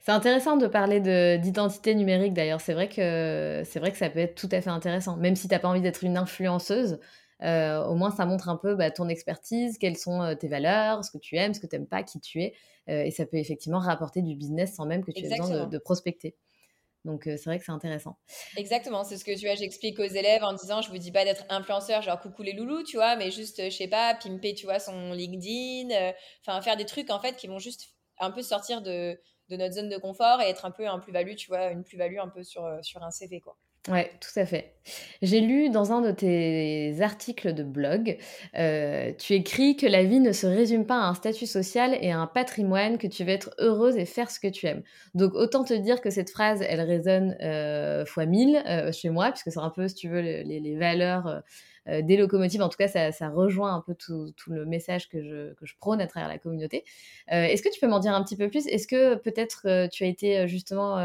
C'est 0.00 0.10
intéressant 0.10 0.56
de 0.56 0.66
parler 0.66 0.99
d'identité 1.38 1.94
numérique 1.94 2.34
d'ailleurs. 2.34 2.60
C'est 2.60 2.75
vrai, 2.75 2.88
que, 2.88 3.62
vrai 3.78 3.92
que 3.92 3.96
ça 3.96 4.10
peut 4.10 4.18
être 4.18 4.34
tout 4.34 4.49
à 4.50 4.60
fait 4.60 4.70
intéressant. 4.70 5.16
Même 5.16 5.37
si 5.37 5.46
tu 5.46 5.54
n'as 5.54 5.60
pas 5.60 5.68
envie 5.68 5.80
d'être 5.80 6.02
une 6.02 6.16
influenceuse, 6.16 6.99
au 7.40 7.94
moins 7.94 8.10
ça 8.10 8.26
montre 8.26 8.49
un 8.49 8.56
peu 8.56 8.75
bah, 8.75 8.90
ton 8.90 9.08
expertise, 9.08 9.78
quelles 9.78 9.96
sont 9.96 10.34
tes 10.38 10.49
valeurs, 10.49 11.04
ce 11.04 11.12
que 11.12 11.18
tu 11.18 11.37
aimes, 11.37 11.54
ce 11.54 11.60
que 11.60 11.68
tu 11.68 11.76
n'aimes 11.76 11.87
pas, 11.87 12.02
qui 12.02 12.18
tu 12.20 12.42
es. 12.42 12.54
et 12.88 13.12
ça 13.12 13.26
peut 13.26 13.37
effectivement 13.37 13.78
rapporter 13.78 14.22
du 14.22 14.34
business 14.34 14.75
sans 14.75 14.87
même 14.87 15.04
que 15.04 15.12
tu 15.12 15.25
aies 15.25 15.38
besoin 15.38 15.66
de 15.66 15.78
prospecter. 15.78 16.34
Donc 17.04 17.23
c'est 17.25 17.45
vrai 17.45 17.59
que 17.59 17.64
c'est 17.64 17.73
intéressant. 17.73 18.19
Exactement, 18.57 19.04
c'est 19.04 19.16
ce 19.16 19.25
que 19.25 19.37
tu 19.38 19.47
vois, 19.47 19.54
j'explique 19.54 19.99
aux 19.99 20.04
élèves 20.04 20.45
en 20.45 20.52
disant, 20.52 20.83
je 20.83 20.90
vous 20.90 20.99
dis 20.99 21.12
pas 21.12 21.25
d'être 21.25 21.45
influenceur, 21.49 22.02
genre 22.02 22.21
coucou 22.21 22.42
les 22.42 22.52
loulous, 22.52 22.83
tu 22.83 22.97
vois, 22.97 23.16
mais 23.16 23.30
juste, 23.30 23.62
je 23.62 23.71
sais 23.75 23.88
pas, 23.88 24.14
pimper, 24.14 24.54
tu 24.54 24.66
vois, 24.66 24.78
son 24.78 25.12
LinkedIn, 25.12 26.12
enfin 26.45 26.61
faire 26.61 26.76
des 26.76 26.87
trucs 26.87 27.11
en 27.11 27.21
fait 27.21 27.37
qui 27.37 27.47
vont 27.47 27.59
juste 27.59 27.95
un 28.19 28.30
peu 28.30 28.42
sortir 28.42 28.83
de, 28.83 29.19
de, 29.49 29.57
notre 29.57 29.75
zone 29.75 29.88
de 29.88 29.97
confort 29.97 30.42
et 30.42 30.49
être 30.49 30.66
un 30.66 30.71
peu 30.71 30.87
un 30.87 30.99
plus-value, 30.99 31.35
tu 31.37 31.49
vois, 31.49 31.71
une 31.71 31.85
plus-value 31.85 32.19
un 32.19 32.28
peu 32.28 32.45
sur, 32.45 32.69
sur 32.83 33.02
un 33.02 33.11
CV, 33.11 33.40
quoi. 33.40 33.57
Ouais, 33.88 34.10
tout 34.20 34.38
à 34.38 34.44
fait. 34.44 34.75
J'ai 35.22 35.40
lu 35.40 35.70
dans 35.70 35.90
un 35.90 36.02
de 36.02 36.10
tes 36.10 37.00
articles 37.00 37.54
de 37.54 37.62
blog, 37.62 38.18
euh, 38.58 39.10
tu 39.18 39.32
écris 39.32 39.75
que 39.76 39.87
la 39.87 40.04
vie 40.04 40.20
ne 40.20 40.32
se 40.32 40.46
résume 40.46 40.84
pas 40.84 40.96
à 40.96 41.08
un 41.08 41.14
statut 41.14 41.46
social 41.46 41.96
et 42.02 42.10
à 42.10 42.18
un 42.18 42.26
patrimoine, 42.26 42.99
que 42.99 43.06
tu 43.06 43.25
veux 43.25 43.30
être 43.30 43.54
heureuse 43.58 43.96
et 43.96 44.04
faire 44.04 44.30
ce 44.30 44.38
que 44.38 44.49
tu 44.49 44.66
aimes. 44.66 44.82
Donc 45.14 45.34
autant 45.34 45.64
te 45.64 45.72
dire 45.72 46.02
que 46.02 46.10
cette 46.10 46.28
phrase, 46.30 46.62
elle 46.68 46.82
résonne 46.82 47.37
euh, 47.40 48.04
fois 48.04 48.26
mille 48.26 48.62
euh, 48.66 48.92
chez 48.92 49.08
moi, 49.08 49.30
puisque 49.30 49.50
c'est 49.50 49.60
un 49.60 49.70
peu, 49.70 49.88
si 49.88 49.94
tu 49.94 50.10
veux, 50.10 50.20
les, 50.20 50.76
valeurs 50.76 51.42
des 51.87 52.16
locomotives. 52.16 52.62
En 52.62 52.68
tout 52.68 52.76
cas, 52.76 52.88
ça, 52.88 53.28
rejoint 53.30 53.75
un 53.75 53.80
peu 53.80 53.94
tout, 53.94 54.32
le 54.49 54.64
message 54.66 55.08
que 55.08 55.22
je, 55.22 55.54
que 55.54 55.66
je, 55.66 55.75
prône 55.76 56.00
à 56.00 56.06
travers 56.06 56.28
la 56.28 56.38
communauté. 56.38 56.84
Euh, 57.32 57.44
est-ce 57.44 57.62
que 57.62 57.68
tu 57.68 57.80
peux 57.80 57.88
m'en 57.88 57.99
dire 57.99 58.14
un 58.14 58.22
petit 58.22 58.37
peu 58.37 58.49
plus? 58.49 58.66
Est-ce 58.66 58.87
que 58.87 59.14
peut-être 59.16 59.62
euh, 59.66 59.88
tu 59.88 60.04
as 60.04 60.06
été 60.06 60.46
justement 60.46 61.00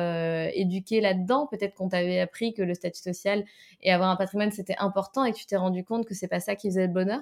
éduqué 0.50 1.02
là-dedans? 1.02 1.48
Peut-être 1.48 1.76
qu'on 1.76 1.90
t'avait 1.90 2.20
appris 2.20 2.54
que 2.54 2.62
le 2.62 2.74
statut 2.74 3.02
social 3.02 3.46
et 3.82 3.92
avoir 3.92 4.10
un 4.10 4.16
patrimoine, 4.16 4.52
c'était 4.52 4.76
important 4.78 5.24
et 5.24 5.32
que 5.32 5.38
tu 5.38 5.46
t'es 5.46 5.58
rendu 5.58 5.84
compte 5.84 6.06
que 6.06 6.14
c'est 6.14 6.28
pas 6.28 6.40
ça 6.40 6.56
qui 6.56 6.68
faisait 6.70 6.88
le 6.88 6.94
bonheur? 6.94 7.22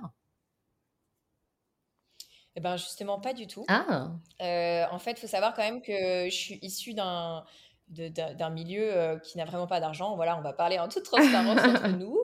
Eh 2.56 2.60
ben 2.60 2.78
justement 2.78 3.20
pas 3.20 3.34
du 3.34 3.48
tout. 3.48 3.66
Ah. 3.68 4.12
en 4.40 5.00
fait, 5.00 5.12
il 5.12 5.20
faut 5.20 5.28
savoir 5.28 5.54
quand 5.54 5.64
même 5.64 5.82
que 5.82 6.26
je 6.26 6.36
suis 6.36 6.60
issue 6.62 6.94
d'un 6.94 7.44
d'un 7.90 8.50
milieu 8.50 9.20
qui 9.24 9.38
n'a 9.38 9.46
vraiment 9.46 9.68
pas 9.68 9.80
d'argent. 9.80 10.16
Voilà, 10.16 10.38
on 10.38 10.42
va 10.42 10.54
parler 10.54 10.80
en 10.80 10.88
toute 10.88 11.04
transparence 11.04 11.60
entre 11.60 11.88
nous. 11.98 12.18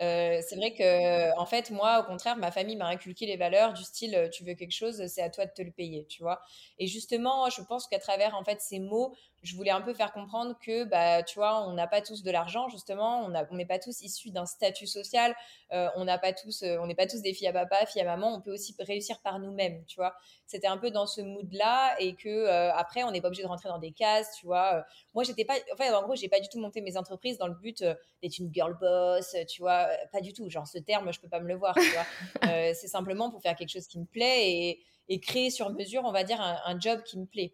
C'est 0.00 0.56
vrai 0.56 0.72
que, 0.74 1.38
en 1.38 1.46
fait, 1.46 1.70
moi, 1.70 2.00
au 2.00 2.04
contraire, 2.04 2.36
ma 2.36 2.50
famille 2.50 2.76
m'a 2.76 2.86
inculqué 2.86 3.26
les 3.26 3.36
valeurs 3.36 3.72
du 3.72 3.82
style 3.84 4.28
tu 4.32 4.44
veux 4.44 4.54
quelque 4.54 4.72
chose, 4.72 5.06
c'est 5.06 5.22
à 5.22 5.30
toi 5.30 5.46
de 5.46 5.52
te 5.52 5.62
le 5.62 5.70
payer, 5.70 6.06
tu 6.06 6.22
vois. 6.22 6.40
Et 6.78 6.86
justement, 6.86 7.48
je 7.50 7.62
pense 7.62 7.86
qu'à 7.86 7.98
travers 7.98 8.34
en 8.34 8.44
fait 8.44 8.60
ces 8.60 8.80
mots, 8.80 9.14
je 9.42 9.54
voulais 9.56 9.70
un 9.70 9.82
peu 9.82 9.92
faire 9.92 10.12
comprendre 10.12 10.56
que, 10.58 10.84
bah, 10.84 11.22
tu 11.22 11.38
vois, 11.38 11.68
on 11.68 11.74
n'a 11.74 11.86
pas 11.86 12.00
tous 12.00 12.22
de 12.22 12.30
l'argent, 12.30 12.68
justement, 12.70 13.24
on 13.26 13.54
n'est 13.56 13.66
pas 13.66 13.78
tous 13.78 14.00
issus 14.00 14.30
d'un 14.30 14.46
statut 14.46 14.86
social, 14.86 15.34
on 15.70 16.04
n'a 16.04 16.18
pas 16.18 16.32
tous, 16.32 16.62
on 16.62 16.86
n'est 16.86 16.94
pas 16.94 17.06
tous 17.06 17.20
des 17.20 17.34
filles 17.34 17.48
à 17.48 17.52
papa, 17.52 17.84
filles 17.86 18.02
à 18.02 18.04
maman, 18.04 18.34
on 18.34 18.40
peut 18.40 18.52
aussi 18.52 18.74
réussir 18.78 19.20
par 19.20 19.38
nous-mêmes, 19.38 19.84
tu 19.86 19.96
vois. 19.96 20.14
C'était 20.46 20.66
un 20.66 20.78
peu 20.78 20.90
dans 20.90 21.06
ce 21.06 21.20
mood-là 21.20 21.94
et 22.00 22.14
que 22.14 22.46
après, 22.70 23.04
on 23.04 23.10
n'est 23.10 23.20
pas 23.20 23.28
obligé 23.28 23.42
de 23.42 23.48
rentrer 23.48 23.68
dans 23.68 23.78
des 23.78 23.92
cases, 23.92 24.34
tu 24.38 24.46
vois. 24.46 24.84
moi, 25.14 25.24
j'étais 25.24 25.44
pas, 25.44 25.54
en 25.78 25.94
en 25.94 26.02
gros, 26.02 26.16
j'ai 26.16 26.28
pas 26.28 26.40
du 26.40 26.48
tout 26.48 26.58
monté 26.58 26.80
mes 26.80 26.96
entreprises 26.96 27.38
dans 27.38 27.46
le 27.46 27.54
but 27.54 27.84
d'être 28.22 28.38
une 28.38 28.52
girl 28.52 28.76
boss, 28.80 29.36
tu 29.48 29.60
vois, 29.60 29.83
pas 30.12 30.20
du 30.20 30.32
tout. 30.32 30.48
Genre, 30.48 30.66
ce 30.66 30.78
terme, 30.78 31.12
je 31.12 31.20
peux 31.20 31.28
pas 31.28 31.40
me 31.40 31.48
le 31.48 31.56
voir, 31.56 31.74
tu 31.74 31.90
vois. 31.90 32.04
c'est 32.74 32.88
simplement 32.88 33.30
pour 33.30 33.42
faire 33.42 33.56
quelque 33.56 33.70
chose 33.70 33.86
qui 33.86 33.98
me 33.98 34.06
plaît 34.06 34.50
et, 34.50 34.82
et 35.08 35.20
créer 35.20 35.50
sur 35.50 35.70
mesure, 35.70 36.02
on 36.04 36.12
va 36.12 36.24
dire, 36.24 36.40
un 36.40 36.78
job 36.80 37.02
qui 37.04 37.18
me 37.18 37.26
plaît. 37.26 37.52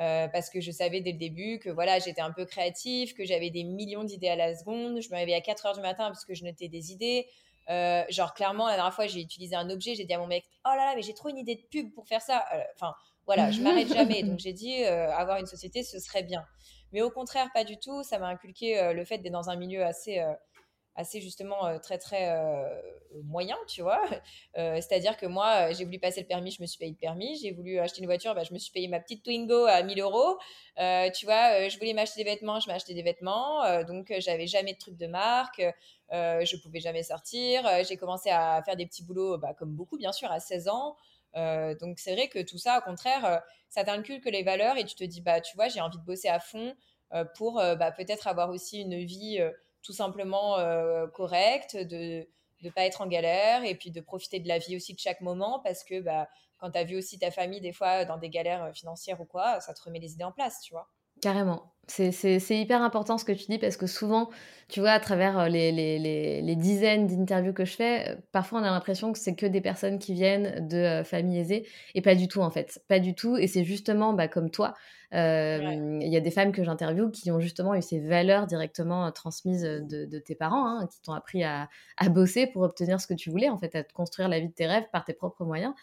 Euh, 0.00 0.26
parce 0.28 0.48
que 0.48 0.60
je 0.60 0.70
savais 0.70 1.00
dès 1.00 1.12
le 1.12 1.18
début 1.18 1.58
que 1.58 1.68
voilà, 1.68 1.98
j'étais 1.98 2.22
un 2.22 2.32
peu 2.32 2.46
créatif, 2.46 3.14
que 3.14 3.24
j'avais 3.24 3.50
des 3.50 3.62
millions 3.62 4.04
d'idées 4.04 4.28
à 4.28 4.36
la 4.36 4.56
seconde. 4.56 5.00
Je 5.00 5.10
me 5.10 5.16
réveillais 5.16 5.36
à 5.36 5.40
4 5.40 5.66
heures 5.66 5.74
du 5.74 5.80
matin 5.80 6.06
parce 6.06 6.24
que 6.24 6.34
je 6.34 6.44
notais 6.44 6.68
des 6.68 6.92
idées. 6.92 7.26
Euh, 7.68 8.02
genre, 8.08 8.34
clairement, 8.34 8.66
la 8.66 8.74
dernière 8.74 8.94
fois, 8.94 9.06
j'ai 9.06 9.20
utilisé 9.20 9.54
un 9.54 9.70
objet, 9.70 9.94
j'ai 9.94 10.04
dit 10.04 10.14
à 10.14 10.18
mon 10.18 10.26
mec, 10.26 10.44
oh 10.64 10.70
là 10.70 10.86
là, 10.86 10.92
mais 10.96 11.02
j'ai 11.02 11.14
trop 11.14 11.28
une 11.28 11.36
idée 11.36 11.56
de 11.56 11.62
pub 11.70 11.92
pour 11.92 12.08
faire 12.08 12.22
ça. 12.22 12.44
Euh, 12.54 12.62
enfin, 12.74 12.94
voilà, 13.26 13.50
je 13.50 13.60
m'arrête 13.60 13.88
jamais. 13.94 14.22
Donc, 14.22 14.40
j'ai 14.40 14.52
dit, 14.52 14.82
avoir 14.84 15.38
une 15.38 15.46
société, 15.46 15.82
ce 15.82 15.98
serait 16.00 16.24
bien. 16.24 16.44
Mais 16.92 17.02
au 17.02 17.10
contraire, 17.10 17.48
pas 17.54 17.64
du 17.64 17.78
tout. 17.78 18.02
Ça 18.02 18.18
m'a 18.18 18.28
inculqué 18.28 18.92
le 18.92 19.04
fait 19.04 19.18
d'être 19.18 19.32
dans 19.32 19.50
un 19.50 19.56
milieu 19.56 19.84
assez 19.84 20.20
assez 20.94 21.20
justement 21.20 21.78
très 21.80 21.98
très 21.98 22.34
moyen, 23.24 23.56
tu 23.68 23.82
vois. 23.82 24.02
C'est-à-dire 24.54 25.16
que 25.16 25.26
moi, 25.26 25.72
j'ai 25.72 25.84
voulu 25.84 25.98
passer 25.98 26.20
le 26.20 26.26
permis, 26.26 26.50
je 26.50 26.62
me 26.62 26.66
suis 26.66 26.78
payé 26.78 26.90
le 26.90 26.96
permis. 26.96 27.38
J'ai 27.38 27.52
voulu 27.52 27.78
acheter 27.78 28.00
une 28.00 28.06
voiture, 28.06 28.34
bah, 28.34 28.44
je 28.44 28.52
me 28.52 28.58
suis 28.58 28.72
payé 28.72 28.88
ma 28.88 29.00
petite 29.00 29.24
Twingo 29.24 29.66
à 29.66 29.82
1000 29.82 30.00
euros. 30.00 30.38
tu 30.76 31.26
vois, 31.26 31.68
je 31.68 31.78
voulais 31.78 31.92
m'acheter 31.92 32.22
des 32.22 32.30
vêtements, 32.30 32.60
je 32.60 32.70
m'ai 32.70 32.94
des 32.94 33.02
vêtements. 33.02 33.82
donc, 33.84 34.12
j'avais 34.18 34.46
jamais 34.46 34.74
de 34.74 34.78
trucs 34.78 34.96
de 34.96 35.06
marque. 35.06 35.62
je 36.10 36.62
pouvais 36.62 36.80
jamais 36.80 37.02
sortir. 37.02 37.68
j'ai 37.88 37.96
commencé 37.96 38.30
à 38.30 38.62
faire 38.64 38.76
des 38.76 38.86
petits 38.86 39.04
boulots, 39.04 39.38
bah, 39.38 39.54
comme 39.54 39.74
beaucoup, 39.74 39.96
bien 39.96 40.12
sûr, 40.12 40.30
à 40.30 40.40
16 40.40 40.68
ans. 40.68 40.96
donc, 41.34 41.98
c'est 41.98 42.12
vrai 42.12 42.28
que 42.28 42.42
tout 42.42 42.58
ça, 42.58 42.78
au 42.78 42.82
contraire, 42.82 43.42
ça 43.68 43.84
t'inculque 43.84 44.26
les 44.26 44.42
valeurs 44.42 44.76
et 44.76 44.84
tu 44.84 44.94
te 44.94 45.04
dis, 45.04 45.20
bah, 45.20 45.40
tu 45.40 45.56
vois, 45.56 45.68
j'ai 45.68 45.80
envie 45.80 45.98
de 45.98 46.04
bosser 46.04 46.28
à 46.28 46.40
fond 46.40 46.74
pour 47.36 47.54
bah, 47.54 47.92
peut-être 47.92 48.26
avoir 48.26 48.50
aussi 48.50 48.80
une 48.80 49.04
vie 49.04 49.38
tout 49.82 49.92
simplement 49.92 50.58
euh, 50.58 51.06
correct, 51.08 51.76
de 51.76 52.26
ne 52.62 52.70
pas 52.70 52.82
être 52.82 53.00
en 53.00 53.06
galère 53.06 53.64
et 53.64 53.74
puis 53.74 53.90
de 53.90 54.00
profiter 54.00 54.40
de 54.40 54.48
la 54.48 54.58
vie 54.58 54.76
aussi 54.76 54.94
de 54.94 54.98
chaque 54.98 55.20
moment 55.20 55.60
parce 55.64 55.84
que 55.84 56.00
bah, 56.00 56.28
quand 56.58 56.70
tu 56.70 56.78
as 56.78 56.84
vu 56.84 56.96
aussi 56.96 57.18
ta 57.18 57.30
famille 57.30 57.60
des 57.60 57.72
fois 57.72 58.04
dans 58.04 58.18
des 58.18 58.30
galères 58.30 58.64
euh, 58.64 58.72
financières 58.72 59.20
ou 59.20 59.24
quoi, 59.24 59.60
ça 59.60 59.74
te 59.74 59.82
remet 59.82 59.98
les 59.98 60.12
idées 60.12 60.24
en 60.24 60.32
place, 60.32 60.60
tu 60.62 60.72
vois. 60.72 60.88
Carrément. 61.20 61.72
C'est 61.88 62.40
hyper 62.50 62.80
important 62.80 63.18
ce 63.18 63.24
que 63.24 63.32
tu 63.32 63.46
dis 63.46 63.58
parce 63.58 63.76
que 63.76 63.86
souvent, 63.86 64.30
tu 64.68 64.80
vois, 64.80 64.92
à 64.92 65.00
travers 65.00 65.38
euh, 65.38 65.48
les, 65.48 65.70
les, 65.70 66.40
les, 66.40 66.56
dizaines 66.56 67.06
d'interviews 67.06 67.52
que 67.52 67.64
je 67.64 67.74
fais, 67.74 68.16
parfois 68.32 68.60
on 68.60 68.64
a 68.64 68.70
l'impression 68.70 69.12
que 69.12 69.18
c'est 69.18 69.34
que 69.34 69.46
des 69.46 69.60
personnes 69.60 69.98
qui 69.98 70.14
viennent 70.14 70.66
de 70.68 71.02
familles 71.04 71.40
aisées 71.40 71.68
et 71.94 72.00
pas 72.00 72.14
du 72.14 72.28
tout 72.28 72.40
en 72.40 72.50
fait. 72.50 72.82
Pas 72.88 72.98
du 72.98 73.14
tout. 73.14 73.36
Et 73.36 73.46
c'est 73.46 73.64
justement 73.64 74.14
bah, 74.14 74.26
comme 74.26 74.50
toi, 74.50 74.74
il 75.12 76.08
y 76.08 76.16
a 76.16 76.20
des 76.20 76.30
femmes 76.30 76.52
que 76.52 76.64
j'interviewe 76.64 77.10
qui 77.10 77.30
ont 77.30 77.40
justement 77.40 77.74
eu 77.74 77.82
ces 77.82 78.00
valeurs 78.00 78.46
directement 78.46 79.10
transmises 79.12 79.62
de, 79.62 80.18
tes 80.18 80.34
parents, 80.34 80.66
hein, 80.66 80.86
qui 80.86 81.00
t'ont 81.02 81.12
appris 81.12 81.44
à, 81.44 81.68
bosser 82.08 82.46
pour 82.46 82.62
obtenir 82.62 83.00
ce 83.00 83.06
que 83.06 83.14
tu 83.14 83.30
voulais, 83.30 83.48
en 83.48 83.58
fait, 83.58 83.74
à 83.74 83.84
te 83.84 83.92
construire 83.92 84.28
la 84.28 84.40
vie 84.40 84.48
de 84.48 84.54
tes 84.54 84.66
rêves 84.66 84.86
par 84.92 85.04
tes 85.04 85.12
propres 85.12 85.44
moyens. 85.44 85.74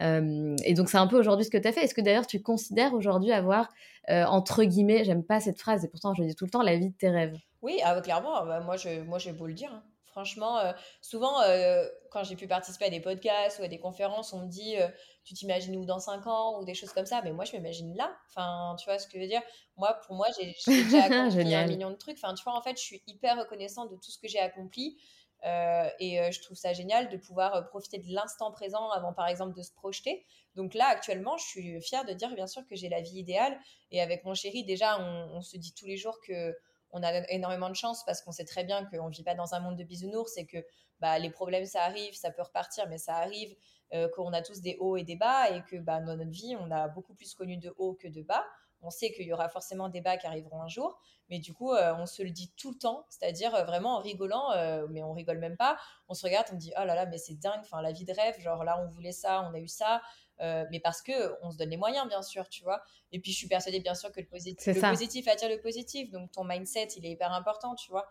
et 0.00 0.74
donc, 0.74 0.88
c'est 0.88 0.98
un 0.98 1.06
peu 1.06 1.18
aujourd'hui 1.18 1.44
ce 1.44 1.50
que 1.50 1.58
tu 1.58 1.68
as 1.68 1.72
fait. 1.72 1.82
Est-ce 1.82 1.94
que 1.94 2.00
d'ailleurs, 2.00 2.26
tu 2.26 2.40
considères 2.40 2.94
aujourd'hui 2.94 3.32
avoir, 3.32 3.68
entre 4.08 4.64
guillemets, 4.64 5.04
j'aime 5.04 5.24
pas 5.24 5.40
cette 5.40 5.58
phrase, 5.58 5.84
et 5.84 5.88
pourtant 5.88 6.14
je 6.14 6.22
le 6.22 6.28
dis 6.28 6.34
tout 6.34 6.44
le 6.44 6.50
temps, 6.50 6.62
la 6.62 6.76
vie 6.76 6.90
de 6.90 6.96
tes 6.96 7.10
rêves? 7.10 7.36
Oui, 7.62 7.80
ah, 7.84 8.00
clairement, 8.00 8.44
bah, 8.46 8.60
moi, 8.60 8.76
je, 8.76 9.02
moi 9.02 9.18
j'ai 9.18 9.32
beau 9.32 9.46
le 9.46 9.54
dire. 9.54 9.72
Hein. 9.72 9.82
Franchement, 10.16 10.58
euh, 10.60 10.72
souvent, 11.02 11.42
euh, 11.42 11.84
quand 12.10 12.24
j'ai 12.24 12.36
pu 12.36 12.46
participer 12.46 12.86
à 12.86 12.90
des 12.90 13.00
podcasts 13.00 13.58
ou 13.58 13.64
à 13.64 13.68
des 13.68 13.78
conférences, 13.78 14.32
on 14.32 14.40
me 14.42 14.48
dit 14.48 14.76
euh, 14.78 14.88
Tu 15.26 15.34
t'imagines 15.34 15.76
où 15.76 15.84
dans 15.84 15.98
5 15.98 16.26
ans 16.26 16.58
ou 16.58 16.64
des 16.64 16.74
choses 16.74 16.92
comme 16.92 17.04
ça. 17.04 17.20
Mais 17.22 17.32
moi, 17.32 17.44
je 17.44 17.52
m'imagine 17.52 17.94
là. 17.96 18.16
Enfin, 18.28 18.76
tu 18.78 18.86
vois 18.86 18.98
ce 18.98 19.06
que 19.06 19.14
je 19.14 19.18
veux 19.18 19.28
dire? 19.28 19.42
Moi, 19.76 19.92
pour 20.06 20.16
moi, 20.16 20.28
j'ai 20.38 20.54
déjà 20.84 21.04
accompli 21.04 21.54
un 21.54 21.66
million 21.66 21.90
de 21.90 21.96
trucs. 21.96 22.16
Enfin, 22.22 22.34
tu 22.34 22.44
vois, 22.44 22.54
en 22.54 22.62
fait, 22.62 22.76
je 22.78 22.82
suis 22.82 23.02
hyper 23.06 23.38
reconnaissante 23.38 23.90
de 23.90 23.96
tout 23.96 24.10
ce 24.10 24.18
que 24.18 24.28
j'ai 24.28 24.38
accompli. 24.38 24.96
et 25.42 26.32
je 26.32 26.42
trouve 26.42 26.56
ça 26.56 26.72
génial 26.72 27.08
de 27.08 27.16
pouvoir 27.16 27.66
profiter 27.66 27.98
de 27.98 28.12
l'instant 28.14 28.52
présent 28.52 28.88
avant, 28.90 29.12
par 29.12 29.26
exemple, 29.26 29.56
de 29.56 29.62
se 29.62 29.72
projeter. 29.72 30.24
Donc 30.54 30.72
là, 30.74 30.86
actuellement, 30.88 31.36
je 31.36 31.44
suis 31.44 31.82
fière 31.82 32.04
de 32.04 32.12
dire, 32.12 32.32
bien 32.34 32.46
sûr, 32.46 32.66
que 32.66 32.76
j'ai 32.76 32.88
la 32.88 33.02
vie 33.02 33.18
idéale. 33.18 33.58
Et 33.90 34.00
avec 34.00 34.24
mon 34.24 34.34
chéri, 34.34 34.64
déjà, 34.64 34.98
on 35.00 35.42
se 35.42 35.56
dit 35.56 35.74
tous 35.74 35.86
les 35.86 35.96
jours 35.96 36.18
que 36.26 36.56
on 36.90 37.02
a 37.02 37.12
énormément 37.30 37.68
de 37.68 37.74
chance 37.74 38.04
parce 38.04 38.22
qu'on 38.22 38.32
sait 38.32 38.44
très 38.44 38.64
bien 38.64 38.84
qu'on 38.86 39.08
ne 39.08 39.14
vit 39.14 39.22
pas 39.22 39.34
dans 39.34 39.54
un 39.54 39.60
monde 39.60 39.76
de 39.76 39.84
bisounours 39.84 40.36
et 40.36 40.46
que 40.46 40.64
bah, 41.00 41.18
les 41.18 41.30
problèmes, 41.30 41.66
ça 41.66 41.82
arrive, 41.82 42.14
ça 42.14 42.30
peut 42.30 42.42
repartir, 42.42 42.88
mais 42.88 42.98
ça 42.98 43.16
arrive, 43.16 43.54
euh, 43.92 44.08
qu'on 44.14 44.32
a 44.32 44.42
tous 44.42 44.60
des 44.60 44.76
hauts 44.80 44.96
et 44.96 45.04
des 45.04 45.16
bas 45.16 45.50
et 45.50 45.62
que 45.64 45.76
bah, 45.76 46.00
dans 46.00 46.16
notre 46.16 46.30
vie, 46.30 46.56
on 46.58 46.70
a 46.70 46.88
beaucoup 46.88 47.14
plus 47.14 47.34
connu 47.34 47.56
de 47.56 47.74
hauts 47.78 47.94
que 47.94 48.08
de 48.08 48.22
bas. 48.22 48.44
On 48.82 48.90
sait 48.90 49.10
qu'il 49.10 49.26
y 49.26 49.32
aura 49.32 49.48
forcément 49.48 49.88
des 49.88 50.00
bas 50.00 50.16
qui 50.16 50.26
arriveront 50.26 50.60
un 50.60 50.68
jour, 50.68 50.98
mais 51.28 51.38
du 51.38 51.54
coup, 51.54 51.72
euh, 51.72 51.94
on 51.96 52.06
se 52.06 52.22
le 52.22 52.30
dit 52.30 52.52
tout 52.56 52.72
le 52.72 52.78
temps, 52.78 53.06
c'est-à-dire 53.08 53.54
euh, 53.54 53.64
vraiment 53.64 53.96
en 53.96 54.00
rigolant, 54.00 54.50
mais 54.90 55.02
on 55.02 55.12
rigole 55.12 55.38
même 55.38 55.56
pas. 55.56 55.76
On 56.08 56.14
se 56.14 56.24
regarde, 56.24 56.46
on 56.52 56.56
dit 56.56 56.72
oh 56.76 56.84
là 56.84 56.94
là, 56.94 57.06
mais 57.06 57.18
c'est 57.18 57.34
dingue, 57.34 57.60
enfin 57.60 57.82
la 57.82 57.92
vie 57.92 58.04
de 58.04 58.12
rêve, 58.12 58.38
genre 58.38 58.64
là 58.64 58.78
on 58.82 58.88
voulait 58.88 59.12
ça, 59.12 59.48
on 59.50 59.54
a 59.54 59.58
eu 59.58 59.68
ça, 59.68 60.02
euh, 60.40 60.64
mais 60.70 60.80
parce 60.80 61.02
que 61.02 61.12
on 61.42 61.50
se 61.50 61.56
donne 61.56 61.70
les 61.70 61.76
moyens, 61.76 62.06
bien 62.08 62.22
sûr, 62.22 62.48
tu 62.48 62.62
vois. 62.62 62.82
Et 63.12 63.20
puis, 63.20 63.32
je 63.32 63.38
suis 63.38 63.48
persuadée, 63.48 63.80
bien 63.80 63.94
sûr, 63.94 64.12
que 64.12 64.20
le, 64.20 64.26
positif, 64.26 64.66
le 64.66 64.80
positif 64.80 65.28
attire 65.28 65.48
le 65.48 65.60
positif. 65.60 66.10
Donc, 66.10 66.30
ton 66.32 66.44
mindset, 66.44 66.88
il 66.96 67.06
est 67.06 67.10
hyper 67.10 67.32
important, 67.32 67.74
tu 67.74 67.90
vois. 67.90 68.06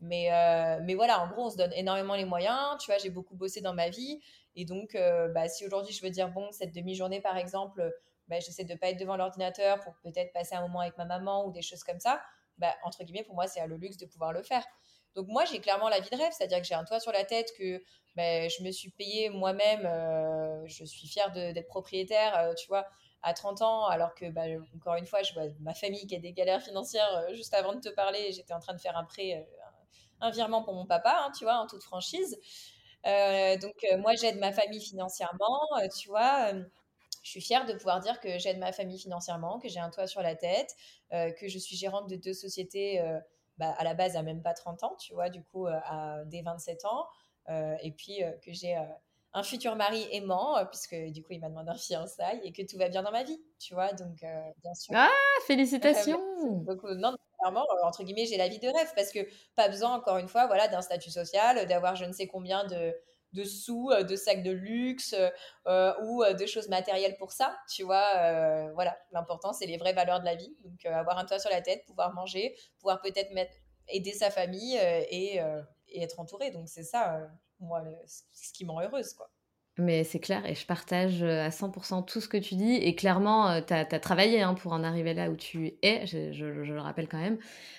Mais, 0.00 0.32
euh, 0.32 0.80
mais 0.84 0.94
voilà, 0.94 1.20
en 1.22 1.28
gros, 1.28 1.46
on 1.46 1.50
se 1.50 1.56
donne 1.56 1.72
énormément 1.72 2.14
les 2.14 2.24
moyens. 2.24 2.78
Tu 2.80 2.90
vois, 2.90 2.98
j'ai 2.98 3.10
beaucoup 3.10 3.34
bossé 3.34 3.60
dans 3.60 3.74
ma 3.74 3.88
vie. 3.88 4.20
Et 4.54 4.64
donc, 4.64 4.94
euh, 4.94 5.28
bah, 5.28 5.48
si 5.48 5.64
aujourd'hui, 5.66 5.94
je 5.94 6.02
veux 6.02 6.10
dire, 6.10 6.30
bon, 6.30 6.50
cette 6.52 6.74
demi-journée, 6.74 7.20
par 7.20 7.36
exemple, 7.36 7.92
bah, 8.28 8.40
j'essaie 8.40 8.64
de 8.64 8.72
ne 8.72 8.78
pas 8.78 8.90
être 8.90 8.98
devant 8.98 9.16
l'ordinateur 9.16 9.80
pour 9.80 9.94
peut-être 10.02 10.32
passer 10.32 10.54
un 10.54 10.62
moment 10.62 10.80
avec 10.80 10.96
ma 10.98 11.04
maman 11.04 11.46
ou 11.46 11.52
des 11.52 11.62
choses 11.62 11.84
comme 11.84 12.00
ça, 12.00 12.20
bah, 12.58 12.74
entre 12.82 13.04
guillemets, 13.04 13.24
pour 13.24 13.34
moi, 13.34 13.46
c'est 13.46 13.64
le 13.66 13.76
luxe 13.76 13.96
de 13.96 14.06
pouvoir 14.06 14.32
le 14.32 14.42
faire. 14.42 14.64
Donc 15.18 15.26
moi, 15.26 15.44
j'ai 15.44 15.58
clairement 15.58 15.88
la 15.88 15.98
vie 15.98 16.10
de 16.10 16.16
rêve, 16.16 16.30
c'est-à-dire 16.30 16.60
que 16.60 16.64
j'ai 16.64 16.76
un 16.76 16.84
toit 16.84 17.00
sur 17.00 17.10
la 17.10 17.24
tête, 17.24 17.52
que 17.58 17.82
ben, 18.14 18.48
je 18.48 18.62
me 18.62 18.70
suis 18.70 18.90
payé 18.90 19.30
moi-même, 19.30 19.84
euh, 19.84 20.64
je 20.66 20.84
suis 20.84 21.08
fière 21.08 21.32
d'être 21.32 21.66
propriétaire, 21.66 22.38
euh, 22.38 22.54
tu 22.54 22.68
vois, 22.68 22.86
à 23.22 23.34
30 23.34 23.62
ans, 23.62 23.86
alors 23.88 24.14
que, 24.14 24.30
ben, 24.30 24.64
encore 24.76 24.94
une 24.94 25.06
fois, 25.06 25.18
ma 25.58 25.74
famille 25.74 26.06
qui 26.06 26.14
a 26.14 26.20
des 26.20 26.32
galères 26.32 26.62
financières. 26.62 27.12
Euh, 27.16 27.34
juste 27.34 27.52
avant 27.52 27.74
de 27.74 27.80
te 27.80 27.88
parler, 27.88 28.30
j'étais 28.30 28.52
en 28.52 28.60
train 28.60 28.74
de 28.74 28.80
faire 28.80 28.96
un 28.96 29.02
prêt, 29.02 29.44
un 30.20 30.30
virement 30.30 30.62
pour 30.62 30.74
mon 30.74 30.86
papa, 30.86 31.12
hein, 31.18 31.32
tu 31.36 31.42
vois, 31.42 31.56
en 31.56 31.66
toute 31.66 31.82
franchise. 31.82 32.38
donc 33.04 33.86
moi, 33.98 34.14
j'aide 34.14 34.38
ma 34.38 34.52
famille 34.52 34.80
financièrement, 34.80 35.66
tu 35.98 36.08
vois 36.08 36.52
je 37.24 37.32
suis 37.32 37.40
fière 37.40 37.66
de 37.66 37.74
pouvoir 37.74 38.00
dire 38.00 38.20
que 38.20 38.38
j'aide 38.38 38.58
ma 38.58 38.72
famille 38.72 38.98
financièrement, 38.98 39.58
que 39.58 39.68
j'ai 39.68 39.80
un 39.80 39.90
toit 39.90 40.06
sur 40.06 40.22
la 40.22 40.34
tête, 40.36 40.74
que 41.10 41.48
je 41.48 41.58
suis 41.58 41.76
gérante 41.76 42.08
de 42.08 42.16
deux 42.16 42.32
sociétés 42.32 43.02
bah, 43.58 43.74
à 43.76 43.84
la 43.84 43.94
base 43.94 44.16
à 44.16 44.22
même 44.22 44.42
pas 44.42 44.54
30 44.54 44.84
ans, 44.84 44.96
tu 44.98 45.14
vois, 45.14 45.30
du 45.30 45.42
coup, 45.42 45.66
euh, 45.66 45.78
à, 45.84 46.24
dès 46.26 46.42
27 46.42 46.84
ans. 46.84 47.06
Euh, 47.48 47.76
et 47.82 47.92
puis 47.92 48.22
euh, 48.22 48.30
que 48.44 48.52
j'ai 48.52 48.76
un 49.32 49.42
futur 49.42 49.74
mari 49.76 50.06
aimant, 50.12 50.64
puisque 50.66 50.94
du 50.94 51.22
coup, 51.22 51.32
il 51.32 51.40
m'a 51.40 51.48
demandé 51.48 51.70
un 51.70 51.74
fiançailles 51.74 52.40
et 52.44 52.52
que 52.52 52.62
tout 52.62 52.78
va 52.78 52.88
bien 52.88 53.02
dans 53.02 53.10
ma 53.10 53.24
vie, 53.24 53.40
tu 53.58 53.74
vois. 53.74 53.92
Donc, 53.92 54.24
bien 54.62 54.74
sûr. 54.74 54.94
Ah, 54.96 55.08
félicitations 55.46 56.20
Donc, 56.66 56.82
non, 56.84 57.14
clairement, 57.38 57.66
entre 57.84 58.04
guillemets, 58.04 58.26
j'ai 58.26 58.36
la 58.36 58.48
vie 58.48 58.58
de 58.58 58.68
rêve 58.68 58.92
parce 58.94 59.12
que 59.12 59.20
pas 59.54 59.68
besoin, 59.68 59.90
encore 59.94 60.18
une 60.18 60.28
fois, 60.28 60.46
voilà, 60.46 60.68
d'un 60.68 60.82
statut 60.82 61.10
social, 61.10 61.66
d'avoir 61.66 61.94
je 61.94 62.04
ne 62.04 62.12
sais 62.12 62.26
combien 62.26 62.64
de, 62.64 62.94
de 63.32 63.44
sous, 63.44 63.90
de 64.08 64.16
sacs 64.16 64.42
de 64.42 64.50
luxe 64.50 65.14
ou 65.66 66.24
de 66.24 66.46
choses 66.46 66.68
matérielles 66.68 67.16
pour 67.16 67.32
ça, 67.32 67.56
tu 67.70 67.82
vois. 67.82 68.70
voilà, 68.72 68.96
l'important, 69.12 69.52
c'est 69.52 69.66
les 69.66 69.76
vraies 69.76 69.92
valeurs 69.92 70.20
de 70.20 70.24
la 70.24 70.34
vie. 70.34 70.54
Donc, 70.64 70.84
avoir 70.86 71.18
un 71.18 71.24
toit 71.24 71.38
sur 71.38 71.50
la 71.50 71.60
tête, 71.60 71.84
pouvoir 71.86 72.14
manger, 72.14 72.56
pouvoir 72.78 73.00
peut-être 73.00 73.30
aider 73.88 74.12
sa 74.12 74.30
famille 74.30 74.76
et, 74.76 75.40
être 75.94 76.20
entouré. 76.20 76.50
Donc, 76.50 76.68
c'est 76.68 76.84
ça, 76.84 77.20
moi, 77.60 77.82
ce 78.06 78.52
qui 78.52 78.64
me 78.64 78.72
rend 78.72 78.82
heureuse, 78.82 79.14
quoi. 79.14 79.30
Mais 79.78 80.02
c'est 80.02 80.18
clair, 80.18 80.44
et 80.44 80.56
je 80.56 80.66
partage 80.66 81.22
à 81.22 81.50
100% 81.50 82.04
tout 82.04 82.20
ce 82.20 82.28
que 82.28 82.36
tu 82.36 82.56
dis. 82.56 82.74
Et 82.74 82.94
clairement, 82.96 83.62
tu 83.62 83.72
as, 83.72 83.84
travaillé 84.00 84.42
hein, 84.42 84.54
pour 84.54 84.72
en 84.72 84.82
arriver 84.82 85.14
là 85.14 85.30
où 85.30 85.36
tu 85.36 85.74
es, 85.82 86.04
je, 86.06 86.44
le 86.44 86.80
rappelle 86.80 87.08
quand 87.08 87.20
même. 87.20 87.38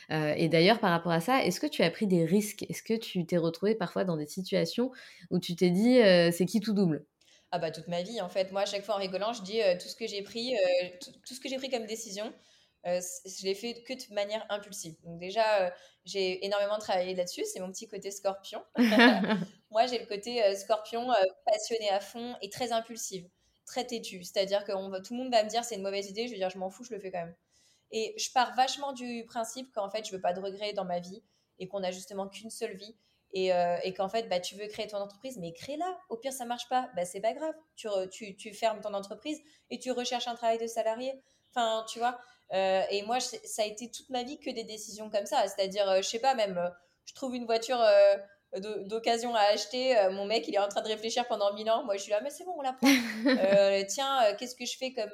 et 0.10 0.48
d'ailleurs, 0.48 0.80
par 0.80 0.92
rapport 0.92 1.12
à 1.12 1.20
ça, 1.20 1.44
est-ce 1.44 1.60
que 1.60 1.68
tu 1.68 1.84
as 1.84 1.92
pris 1.92 2.08
des 2.08 2.24
risques? 2.24 2.66
Est-ce 2.70 2.84
que 2.84 2.94
tu 2.94 3.26
t'es 3.26 3.38
retrouvé 3.38 3.76
parfois 3.76 4.06
dans 4.06 4.16
des 4.16 4.28
situations 4.28 4.92
où 5.30 5.40
tu 5.40 5.58
t'es 5.58 5.72
dit, 5.72 6.00
c'est 6.32 6.46
qui 6.46 6.62
tout 6.62 6.74
double? 6.74 7.06
Ah 7.52 7.60
bah 7.60 7.72
toute 7.72 7.88
ma 7.88 8.04
vie 8.04 8.22
en 8.22 8.30
fait 8.30 8.52
moi 8.52 8.62
à 8.62 8.66
chaque 8.68 8.84
fois 8.84 8.94
en 8.94 9.00
rigolant 9.00 9.34
je 9.34 9.42
dis 9.42 9.60
tout 9.82 9.88
ce 9.88 9.96
que 9.96 10.06
j'ai 10.06 10.22
pris 10.22 10.54
tout, 11.02 11.34
ce 11.34 11.40
que 11.40 11.50
j'ai 11.50 11.58
pris 11.58 11.72
comme 11.72 11.88
décision 11.88 12.32
euh, 12.86 13.02
je 13.26 13.44
l'ai 13.46 13.56
fait 13.56 13.84
que 13.84 13.94
de 13.94 14.14
manière 14.14 14.46
impulsive. 14.50 14.96
Donc 15.04 15.20
déjà, 15.20 15.64
euh, 15.64 15.70
j'ai 16.06 16.46
énormément 16.46 16.78
travaillé 16.80 17.14
là-dessus. 17.14 17.44
C'est 17.46 17.60
mon 17.60 17.72
petit 17.72 17.88
côté 17.88 18.12
scorpion. 18.12 18.62
Moi, 19.72 19.86
j'ai 19.86 20.00
le 20.00 20.06
côté 20.06 20.44
euh, 20.44 20.56
scorpion 20.56 21.08
passionné 21.46 21.90
à 21.90 22.00
fond 22.00 22.36
et 22.42 22.50
très 22.50 22.72
impulsive, 22.72 23.30
très 23.66 23.86
têtu. 23.86 24.24
C'est-à-dire 24.24 24.64
que 24.64 24.72
tout 25.02 25.14
le 25.14 25.24
monde 25.24 25.32
va 25.32 25.44
me 25.44 25.50
dire 25.50 25.64
c'est 25.64 25.76
une 25.76 25.84
mauvaise 25.84 26.10
idée. 26.10 26.28
Je 26.28 26.32
vais 26.34 26.38
dire 26.38 26.50
je 26.50 26.58
m'en 26.58 26.70
fous, 26.70 26.84
je 26.84 26.94
le 26.94 27.00
fais 27.00 27.12
quand 27.12 27.20
même. 27.20 27.36
Et 27.92 28.14
je 28.18 28.32
pars 28.32 28.56
vachement 28.56 28.94
du 28.94 29.26
principe 29.26 29.72
qu'en 29.74 29.90
fait, 29.90 30.06
je 30.06 30.12
veux 30.12 30.22
pas 30.22 30.34
de 30.34 30.40
regrets 30.40 30.74
dans 30.74 30.86
ma 30.86 31.00
vie 31.00 31.24
et 31.58 31.68
qu'on 31.68 31.84
a 31.84 31.92
justement 31.92 32.28
qu'une 32.28 32.50
seule 32.50 32.76
vie. 32.76 32.96
Et, 33.32 33.52
et 33.84 33.94
qu'en 33.94 34.10
fait, 34.10 34.28
bah, 34.28 34.40
tu 34.40 34.56
veux 34.56 34.66
créer 34.66 34.88
ton 34.88 34.98
entreprise, 34.98 35.38
mais 35.38 35.54
crée-la. 35.54 36.00
Au 36.10 36.18
pire, 36.18 36.34
ça 36.34 36.46
marche 36.46 36.68
pas, 36.68 36.90
bah, 36.96 37.06
c'est 37.06 37.22
pas 37.22 37.34
grave. 37.34 37.54
Tu, 37.76 38.54
fermes 38.54 38.82
ton 38.82 38.94
entreprise 38.96 39.40
et 39.70 39.78
tu 39.78 39.92
recherches 39.92 40.28
un 40.28 40.36
travail 40.36 40.58
de 40.58 40.66
salarié. 40.66 41.14
Enfin, 41.52 41.86
tu 41.88 42.00
vois, 42.00 42.20
euh, 42.54 42.82
et 42.90 43.04
moi, 43.04 43.20
ça 43.20 43.62
a 43.62 43.66
été 43.66 43.92
toute 43.92 44.10
ma 44.10 44.24
vie 44.24 44.40
que 44.40 44.50
des 44.50 44.64
décisions 44.64 45.10
comme 45.10 45.26
ça. 45.26 45.48
C'est-à-dire, 45.48 45.90
euh, 45.90 45.98
je 45.98 46.08
sais 46.08 46.20
pas, 46.20 46.36
même, 46.36 46.58
euh, 46.58 46.70
je 47.06 47.14
trouve 47.14 47.36
une 47.36 47.46
voiture 47.46 47.84
d'occasion 48.86 49.36
à 49.36 49.42
acheter. 49.42 49.96
mon 50.12 50.26
mec, 50.26 50.48
il 50.48 50.56
est 50.56 50.60
en 50.60 50.68
train 50.68 50.82
de 50.82 50.88
réfléchir 50.88 51.28
pendant 51.28 51.54
mille 51.54 51.70
ans. 51.70 51.84
Moi, 51.84 51.98
je 51.98 52.04
suis 52.04 52.12
là, 52.12 52.20
mais 52.22 52.30
c'est 52.30 52.46
bon, 52.46 52.54
on 52.58 52.62
la 52.62 52.74
prend. 52.74 52.88
tiens, 53.88 54.36
qu'est-ce 54.38 54.56
que 54.56 54.66
je 54.66 54.78
fais 54.78 54.94
comme. 54.94 55.12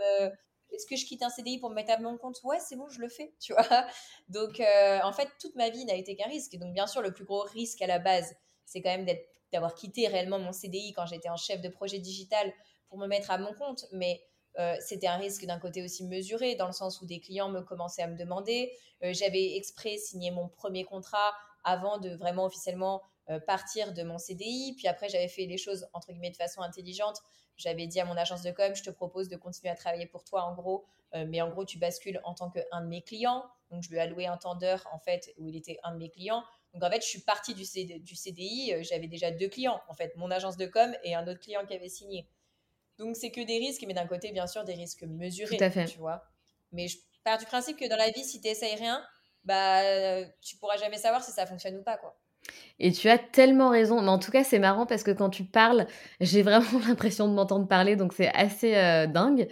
Est-ce 0.71 0.87
que 0.87 0.95
je 0.95 1.05
quitte 1.05 1.21
un 1.21 1.29
CDI 1.29 1.59
pour 1.59 1.69
me 1.69 1.75
mettre 1.75 1.91
à 1.91 1.97
mon 1.99 2.17
compte? 2.17 2.37
Ouais, 2.43 2.57
c'est 2.59 2.75
bon, 2.75 2.89
je 2.89 2.99
le 2.99 3.07
fais, 3.07 3.33
tu 3.39 3.53
vois. 3.53 3.85
Donc, 4.29 4.61
en 4.61 5.13
fait, 5.13 5.29
toute 5.39 5.55
ma 5.55 5.69
vie 5.69 5.85
n'a 5.85 5.95
été 5.95 6.15
qu'un 6.15 6.27
risque. 6.27 6.57
Donc, 6.57 6.73
bien 6.73 6.87
sûr, 6.87 7.01
le 7.01 7.13
plus 7.13 7.25
gros 7.25 7.41
risque 7.41 7.81
à 7.81 7.87
la 7.87 7.99
base, 7.99 8.35
c'est 8.65 8.81
quand 8.81 8.95
même 8.95 9.05
d'avoir 9.51 9.75
quitté 9.75 10.07
réellement 10.07 10.39
mon 10.39 10.51
CDI 10.51 10.93
quand 10.93 11.05
j'étais 11.05 11.29
en 11.29 11.37
chef 11.37 11.61
de 11.61 11.69
projet 11.69 11.99
digital 11.99 12.51
pour 12.89 12.97
me 12.97 13.07
mettre 13.07 13.31
à 13.31 13.37
mon 13.37 13.53
compte. 13.53 13.85
Mais 13.91 14.21
euh, 14.59 14.75
c'était 14.79 15.07
un 15.07 15.17
risque 15.17 15.45
d'un 15.45 15.59
côté 15.59 15.83
aussi 15.83 16.05
mesuré, 16.05 16.55
dans 16.55 16.67
le 16.67 16.73
sens 16.73 17.01
où 17.01 17.05
des 17.05 17.19
clients 17.19 17.49
me 17.49 17.61
commençaient 17.61 18.03
à 18.03 18.07
me 18.07 18.17
demander. 18.17 18.71
Euh, 19.03 19.13
j'avais 19.13 19.55
exprès 19.55 19.97
signé 19.97 20.31
mon 20.31 20.47
premier 20.47 20.85
contrat 20.85 21.33
avant 21.63 21.97
de 21.97 22.15
vraiment 22.15 22.45
officiellement 22.45 23.01
partir 23.47 23.93
de 23.93 24.03
mon 24.03 24.17
CDI. 24.17 24.73
Puis 24.77 24.87
après, 24.87 25.09
j'avais 25.09 25.27
fait 25.27 25.45
les 25.45 25.57
choses 25.57 25.87
entre 25.93 26.11
guillemets 26.11 26.31
de 26.31 26.35
façon 26.35 26.61
intelligente. 26.61 27.21
J'avais 27.57 27.87
dit 27.87 27.99
à 27.99 28.05
mon 28.05 28.17
agence 28.17 28.41
de 28.41 28.51
com, 28.51 28.75
je 28.75 28.83
te 28.83 28.89
propose 28.89 29.29
de 29.29 29.37
continuer 29.37 29.71
à 29.71 29.75
travailler 29.75 30.05
pour 30.05 30.23
toi 30.23 30.43
en 30.43 30.53
gros, 30.53 30.85
mais 31.13 31.41
en 31.41 31.49
gros, 31.49 31.65
tu 31.65 31.77
bascules 31.77 32.19
en 32.23 32.33
tant 32.33 32.49
qu'un 32.49 32.81
de 32.81 32.87
mes 32.87 33.01
clients. 33.01 33.45
Donc, 33.71 33.83
je 33.83 33.89
lui 33.89 33.97
ai 33.97 34.01
alloué 34.01 34.27
un 34.27 34.37
temps 34.37 34.55
d'heure 34.55 34.87
en 34.91 34.99
fait 34.99 35.33
où 35.37 35.47
il 35.47 35.55
était 35.55 35.79
un 35.83 35.93
de 35.93 35.97
mes 35.97 36.09
clients. 36.09 36.43
Donc, 36.73 36.83
en 36.83 36.89
fait, 36.89 37.01
je 37.01 37.07
suis 37.07 37.21
partie 37.21 37.53
du, 37.53 37.65
CDI. 37.65 38.83
J'avais 38.83 39.07
déjà 39.07 39.31
deux 39.31 39.47
clients, 39.47 39.81
en 39.87 39.93
fait, 39.93 40.15
mon 40.17 40.29
agence 40.29 40.57
de 40.57 40.65
com 40.65 40.93
et 41.03 41.15
un 41.15 41.25
autre 41.27 41.39
client 41.39 41.65
qui 41.65 41.73
avait 41.73 41.89
signé. 41.89 42.27
Donc, 42.97 43.15
c'est 43.15 43.31
que 43.31 43.41
des 43.41 43.57
risques, 43.57 43.83
mais 43.87 43.93
d'un 43.93 44.07
côté, 44.07 44.31
bien 44.31 44.47
sûr, 44.47 44.63
des 44.65 44.73
risques 44.73 45.03
mesurés. 45.03 45.57
Tout 45.57 45.63
à 45.63 45.69
fait. 45.69 45.85
Tu 45.85 45.99
vois. 45.99 46.23
Mais 46.71 46.87
je 46.87 46.97
pars 47.23 47.37
du 47.37 47.45
principe 47.45 47.77
que 47.77 47.87
dans 47.87 47.95
la 47.95 48.09
vie, 48.09 48.23
si 48.23 48.41
tu 48.41 48.47
n'essayes 48.47 48.75
rien, 48.75 49.05
bah, 49.45 50.25
tu 50.41 50.57
pourras 50.57 50.77
jamais 50.77 50.97
savoir 50.97 51.23
si 51.23 51.31
ça 51.31 51.45
fonctionne 51.45 51.77
ou 51.77 51.83
pas, 51.83 51.97
quoi. 51.97 52.17
Et 52.77 52.91
tu 52.91 53.07
as 53.09 53.17
tellement 53.17 53.69
raison. 53.69 54.01
Mais 54.01 54.09
en 54.09 54.19
tout 54.19 54.31
cas, 54.31 54.43
c'est 54.43 54.59
marrant 54.59 54.85
parce 54.85 55.03
que 55.03 55.11
quand 55.11 55.29
tu 55.29 55.43
parles, 55.43 55.87
j'ai 56.19 56.41
vraiment 56.41 56.79
l'impression 56.87 57.27
de 57.27 57.33
m'entendre 57.33 57.67
parler, 57.67 57.95
donc 57.95 58.13
c'est 58.13 58.33
assez 58.33 58.75
euh, 58.75 59.07
dingue. 59.07 59.47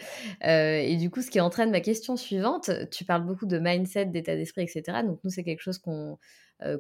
Euh, 0.46 0.78
et 0.78 0.98
du 0.98 1.10
coup, 1.10 1.22
ce 1.22 1.32
qui 1.32 1.40
entraîne 1.40 1.72
ma 1.72 1.82
question 1.82 2.18
suivante, 2.18 2.70
tu 2.92 3.06
parles 3.06 3.26
beaucoup 3.26 3.46
de 3.46 3.60
mindset, 3.60 4.08
d'état 4.08 4.36
d'esprit, 4.36 4.64
etc. 4.64 5.04
Donc 5.04 5.20
nous, 5.24 5.30
c'est 5.30 5.44
quelque 5.44 5.62
chose 5.62 5.78
qu'on 5.78 6.18
euh, 6.64 6.78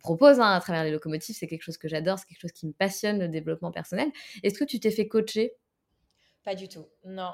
propose 0.00 0.40
hein, 0.40 0.52
à 0.52 0.60
travers 0.60 0.84
les 0.84 0.90
locomotives. 0.90 1.36
C'est 1.36 1.46
quelque 1.46 1.62
chose 1.62 1.78
que 1.78 1.88
j'adore, 1.88 2.18
c'est 2.18 2.26
quelque 2.26 2.40
chose 2.40 2.52
qui 2.52 2.66
me 2.66 2.72
passionne, 2.72 3.18
le 3.18 3.28
développement 3.28 3.70
personnel. 3.70 4.08
Est-ce 4.42 4.58
que 4.58 4.64
tu 4.64 4.80
t'es 4.80 4.90
fait 4.90 5.08
coacher? 5.08 5.54
Pas 6.44 6.56
du 6.56 6.66
tout, 6.68 6.84
non. 7.04 7.30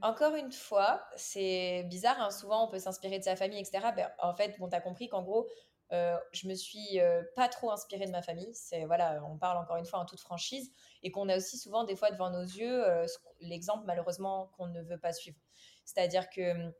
encore 0.00 0.34
une 0.34 0.50
fois, 0.50 1.04
c'est 1.14 1.84
bizarre, 1.90 2.16
hein, 2.18 2.30
souvent 2.30 2.66
on 2.66 2.70
peut 2.70 2.78
s'inspirer 2.78 3.18
de 3.18 3.24
sa 3.24 3.36
famille, 3.36 3.60
etc. 3.60 3.88
Ben, 3.94 4.08
en 4.18 4.34
fait, 4.34 4.58
bon, 4.58 4.66
tu 4.66 4.74
as 4.74 4.80
compris 4.80 5.08
qu'en 5.08 5.22
gros, 5.22 5.46
euh, 5.92 6.16
je 6.32 6.48
me 6.48 6.54
suis 6.54 7.00
euh, 7.00 7.22
pas 7.36 7.48
trop 7.48 7.70
inspirée 7.70 8.06
de 8.06 8.10
ma 8.10 8.22
famille. 8.22 8.52
C'est 8.54 8.84
voilà, 8.84 9.22
on 9.30 9.36
parle 9.38 9.58
encore 9.58 9.76
une 9.76 9.86
fois 9.86 10.00
en 10.00 10.04
toute 10.04 10.20
franchise 10.20 10.72
et 11.02 11.10
qu'on 11.10 11.28
a 11.28 11.36
aussi 11.36 11.58
souvent 11.58 11.84
des 11.84 11.96
fois 11.96 12.10
devant 12.10 12.30
nos 12.30 12.42
yeux 12.42 12.84
euh, 12.84 13.06
l'exemple 13.40 13.84
malheureusement 13.86 14.50
qu'on 14.56 14.66
ne 14.66 14.82
veut 14.82 14.98
pas 14.98 15.12
suivre. 15.12 15.38
C'est-à-dire 15.84 16.28
que 16.28 16.52
hum, 16.52 16.72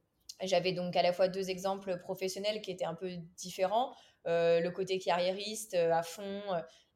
j'avais 0.43 0.73
donc 0.73 0.97
à 0.97 1.03
la 1.03 1.13
fois 1.13 1.29
deux 1.29 1.51
exemples 1.51 1.99
professionnels 1.99 2.61
qui 2.61 2.71
étaient 2.71 2.85
un 2.85 2.95
peu 2.95 3.11
différents. 3.37 3.95
le 4.27 4.69
côté 4.71 4.99
carriériste 4.99 5.75
à 5.75 6.03
fond, 6.03 6.43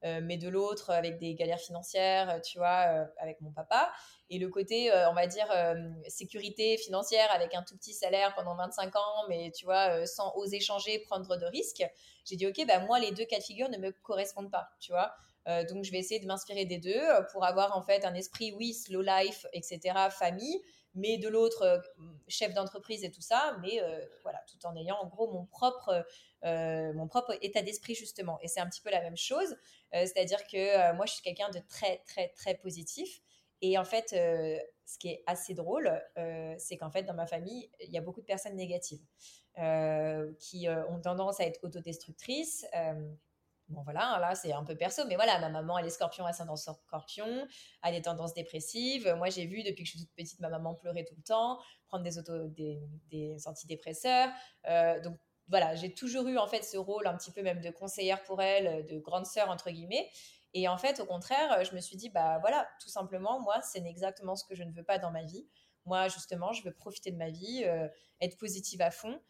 mais 0.03 0.37
de 0.37 0.49
l'autre 0.49 0.91
avec 0.91 1.19
des 1.19 1.35
galères 1.35 1.61
financières, 1.61 2.41
tu 2.43 2.59
vois, 2.59 3.09
avec 3.19 3.41
mon 3.41 3.51
papa 3.51 3.91
et 4.31 4.39
le 4.39 4.49
côté, 4.49 4.93
euh, 4.93 5.11
on 5.11 5.15
va 5.15 5.27
dire, 5.27 5.49
euh, 5.51 5.75
sécurité 6.07 6.77
financière 6.79 7.29
avec 7.33 7.53
un 7.53 7.65
tout 7.65 7.77
petit 7.77 7.93
salaire 7.93 8.33
pendant 8.37 8.55
25 8.55 8.95
ans, 8.95 9.29
mais 9.29 9.51
tu 9.51 9.65
vois, 9.65 9.91
euh, 9.91 10.07
sans 10.07 10.33
oser 10.37 10.61
changer, 10.61 11.01
prendre 11.01 11.37
de 11.37 11.47
risques, 11.47 11.85
j'ai 12.25 12.37
dit, 12.37 12.47
OK, 12.47 12.65
bah, 12.67 12.79
moi, 12.79 13.01
les 13.01 13.11
deux 13.11 13.25
cas 13.25 13.39
de 13.39 13.43
figure 13.43 13.69
ne 13.69 13.77
me 13.77 13.91
correspondent 13.91 14.51
pas, 14.51 14.71
tu 14.79 14.93
vois. 14.93 15.13
donc, 15.69 15.85
je 15.85 15.91
vais 15.91 15.99
essayer 15.99 16.21
de 16.21 16.27
m'inspirer 16.27 16.65
des 16.65 16.79
deux 16.79 17.03
pour 17.33 17.45
avoir 17.45 17.77
en 17.77 17.83
fait 17.83 18.05
un 18.05 18.15
esprit, 18.15 18.53
oui, 18.53 18.73
slow 18.73 19.03
life, 19.03 19.47
etc., 19.53 19.81
famille, 20.11 20.63
mais 20.95 21.19
de 21.19 21.29
l'autre, 21.29 21.83
chef 22.29 22.53
d'entreprise 22.55 23.05
et 23.05 23.11
tout 23.11 23.21
ça, 23.21 23.57
mais 23.63 23.81
voilà, 24.23 24.41
tout 24.51 24.67
en 24.67 24.75
ayant 24.77 24.97
en 24.97 25.07
gros 25.07 25.31
mon 25.31 25.45
propre, 25.47 26.05
mon 26.43 27.07
propre 27.07 27.37
état 27.43 27.63
d'esprit 27.63 27.95
justement. 27.95 28.39
Et 28.43 28.49
c'est 28.49 28.61
un 28.61 28.69
petit 28.69 28.81
peu 28.81 28.91
la 28.91 29.01
même 29.01 29.17
chose, 29.17 29.57
c'est-à-dire 29.93 30.47
que 30.47 30.93
moi, 30.95 31.07
je 31.07 31.13
suis 31.15 31.23
quelqu'un 31.23 31.51
de 31.51 31.61
très, 31.69 31.99
très, 32.07 32.29
très 32.29 32.55
positif. 32.55 33.21
Et 33.63 33.79
en 33.79 33.85
fait, 33.85 34.13
euh, 34.13 34.59
ce 34.87 34.99
qui 34.99 35.09
est 35.09 35.23
assez 35.27 35.55
drôle, 35.55 35.91
euh, 36.19 36.55
c'est 36.59 36.77
qu'en 36.77 36.91
fait, 36.91 37.03
dans 37.03 37.15
ma 37.15 37.27
famille, 37.27 37.71
il 37.81 37.91
y 37.91 37.99
a 37.99 38.01
beaucoup 38.01 38.21
de 38.21 38.27
personnes 38.27 38.57
négatives 38.57 39.05
euh, 39.59 40.33
qui 40.39 40.69
ont 40.69 41.01
tendance 41.01 41.41
à 41.41 41.45
être 41.45 41.63
autodestructrices. 41.63 42.67
Bon 43.71 43.83
voilà, 43.83 44.19
là 44.21 44.35
c'est 44.35 44.53
un 44.53 44.65
peu 44.65 44.77
perso, 44.77 45.03
mais 45.07 45.15
voilà, 45.15 45.39
ma 45.39 45.49
maman 45.49 45.79
elle 45.79 45.87
est 45.87 45.91
scorpion, 45.91 46.27
ascendant 46.27 46.57
scorpion, 46.57 47.47
a 47.83 47.93
des 47.93 48.03
tendances 48.03 48.35
dépressives. 48.35 49.15
Moi 49.17 49.31
j'ai 49.31 49.47
vu 49.47 49.63
depuis 49.63 49.85
que 49.85 49.91
je 49.91 49.97
suis 49.97 50.01
toute 50.01 50.15
petite 50.15 50.41
ma 50.41 50.49
maman 50.49 50.75
pleurer 50.75 51.05
tout 51.05 51.15
le 51.17 51.23
temps, 51.23 51.59
prendre 51.87 52.03
des, 52.05 52.19
auto, 52.19 52.49
des, 52.49 53.37
antidépresseurs. 53.47 54.29
donc 55.03 55.17
voilà, 55.49 55.75
j'ai 55.75 55.93
toujours 55.93 56.27
eu 56.29 56.39
en 56.39 56.47
fait 56.47 56.63
ce 56.63 56.77
rôle 56.77 57.07
un 57.07 57.17
petit 57.17 57.33
peu 57.33 57.43
même 57.43 57.61
de 57.61 57.71
conseillère 57.71 58.23
pour 58.23 58.43
elle, 58.43 58.87
de 58.87 58.99
grande 58.99 59.27
sœur 59.27 59.51
entre 59.51 59.71
guillemets. 59.71 60.11
Et 60.53 60.69
en 60.69 60.79
fait, 60.79 61.01
au 61.01 61.07
contraire, 61.07 61.65
je 61.65 61.75
me 61.75 61.81
suis 61.81 61.97
dit, 61.97 62.09
bah 62.09 62.39
voilà, 62.41 62.69
tout 62.83 62.89
simplement, 62.89 63.41
moi, 63.41 63.61
c'est 63.63 63.85
exactement 63.87 64.35
ce 64.35 64.45
que 64.45 64.55
je 64.55 64.65
ne 64.65 64.73
veux 64.73 64.83
pas 64.83 64.99
dans 64.99 65.13
ma 65.13 65.23
vie. 65.23 65.47
Moi, 65.87 66.09
justement, 66.09 66.53
je 66.53 66.63
veux 66.65 66.73
profiter 66.73 67.11
de 67.13 67.17
ma 67.17 67.31
vie, 67.31 67.63
euh, 67.65 67.89
être 68.21 68.37
positive 68.37 68.83
à 68.83 68.91
fond. 68.91 69.21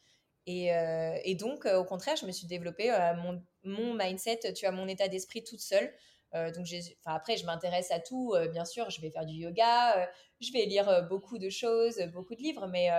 Et, 0.47 0.75
euh, 0.75 1.19
et 1.25 1.35
donc, 1.35 1.67
euh, 1.67 1.79
au 1.79 1.85
contraire, 1.85 2.17
je 2.17 2.27
me 2.27 2.33
suis 2.33 2.47
développée 2.47 2.91
mon, 3.17 3.43
mon, 3.65 3.95
mindset, 3.95 4.53
tu 4.55 4.67
as 4.67 4.73
mon 4.73 4.89
état 4.89 5.09
d'esprit 5.09 5.45
toute 5.45 5.61
seule. 5.61 5.93
donc, 6.33 6.67
après, 7.05 7.37
je 7.37 7.45
m'intéresse 7.45 7.91
à 7.91 8.01
tout. 8.01 8.35
bien 8.53 8.65
sûr, 8.65 8.89
je 8.91 9.01
vais 9.01 9.11
faire 9.11 9.27
du 9.27 9.35
yoga, 9.35 10.09
je 10.41 10.53
vais 10.53 10.65
lire 10.65 11.07
beaucoup 11.09 11.39
de 11.39 11.51
choses, 11.51 12.01
beaucoup 12.13 12.35
de 12.35 12.43
livres, 12.43 12.67
mais 12.69 12.91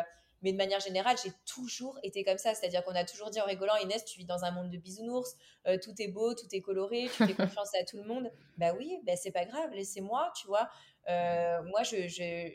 mais 0.42 0.52
de 0.52 0.58
manière 0.58 0.80
générale, 0.80 1.16
j'ai 1.24 1.32
toujours 1.46 2.00
été 2.04 2.24
comme 2.24 2.38
ça. 2.38 2.54
C'est-à-dire 2.56 2.84
qu'on 2.84 2.96
a 2.96 3.04
toujours 3.04 3.30
dit 3.30 3.40
en 3.40 3.46
rigolant, 3.46 3.76
Inès, 3.78 4.04
tu 4.04 4.20
vis 4.20 4.26
dans 4.26 4.44
un 4.44 4.52
monde 4.52 4.70
de 4.70 4.78
bisounours, 4.78 5.36
euh, 5.68 5.78
tout 5.82 5.94
est 6.00 6.08
beau, 6.08 6.34
tout 6.34 6.48
est 6.52 6.62
coloré, 6.62 7.10
tu 7.16 7.26
fais 7.26 7.34
confiance 7.36 7.74
à 7.80 7.84
tout 7.84 7.98
le 7.98 8.04
monde. 8.04 8.32
Bah 8.58 8.74
oui, 8.78 9.00
bah 9.06 9.16
c'est 9.16 9.32
pas 9.32 9.46
grave, 9.46 9.72
laissez-moi, 9.74 10.32
tu 10.36 10.48
vois. 10.48 10.70
Euh, 11.10 11.62
moi, 11.64 11.82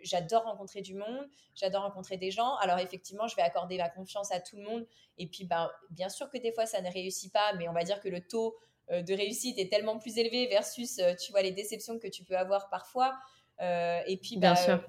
j'adore 0.02 0.44
rencontrer 0.44 0.80
du 0.80 0.94
monde, 0.94 1.28
j'adore 1.54 1.82
rencontrer 1.82 2.16
des 2.16 2.30
gens. 2.30 2.56
Alors 2.56 2.78
effectivement, 2.78 3.28
je 3.28 3.36
vais 3.36 3.42
accorder 3.42 3.78
ma 3.78 3.88
confiance 3.88 4.32
à 4.32 4.40
tout 4.40 4.56
le 4.56 4.62
monde. 4.62 4.86
Et 5.18 5.28
puis, 5.28 5.44
ben, 5.44 5.70
bien 5.90 6.08
sûr 6.08 6.28
que 6.28 6.38
des 6.38 6.52
fois, 6.52 6.66
ça 6.66 6.80
ne 6.80 6.90
réussit 6.90 7.32
pas, 7.32 7.52
mais 7.54 7.68
on 7.68 7.72
va 7.72 7.84
dire 7.84 8.00
que 8.00 8.08
le 8.08 8.20
taux 8.20 8.56
euh, 8.90 9.02
de 9.02 9.14
réussite 9.14 9.58
est 9.58 9.70
tellement 9.70 9.98
plus 9.98 10.18
élevé 10.18 10.48
versus, 10.48 11.00
tu 11.20 11.30
vois, 11.30 11.42
les 11.42 11.52
déceptions 11.52 11.98
que 11.98 12.08
tu 12.08 12.24
peux 12.24 12.36
avoir 12.36 12.68
parfois. 12.68 13.16
et 13.60 14.18
puis, 14.20 14.38
bien 14.38 14.54
bah, 14.54 14.56
sûr 14.56 14.84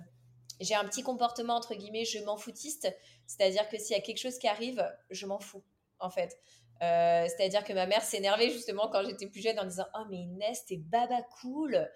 j'ai 0.60 0.76
un 0.76 0.86
petit 0.86 1.04
comportement 1.04 1.56
entre 1.56 1.76
guillemets 1.76 2.06
je 2.06 2.20
m'en 2.24 2.38
foutiste, 2.38 2.88
c'est-à-dire 3.26 3.67
que 3.70 3.78
s'il 3.78 3.96
y 3.96 4.00
a 4.00 4.02
quelque 4.02 4.20
chose 4.20 4.38
qui 4.38 4.48
arrive, 4.48 4.86
je 5.10 5.26
m'en 5.26 5.39
fous 5.39 5.63
en 6.00 6.10
fait. 6.10 6.38
Euh, 6.84 7.28
c'est-à-dire 7.28 7.63
que 7.63 7.74
ma 7.74 7.88
mère 7.88 8.04
s'énervait 8.04 8.50
justement 8.50 8.88
quand 8.88 9.04
j'étais 9.04 9.28
plus 9.28 9.41
jeune 9.41 9.60
en 9.60 9.65
disant 9.65 9.86
oh 9.96 10.04
mais 10.10 10.17
Inès 10.17 10.65
t'es 10.65 10.78
baba 10.78 11.22
cool! 11.41 11.89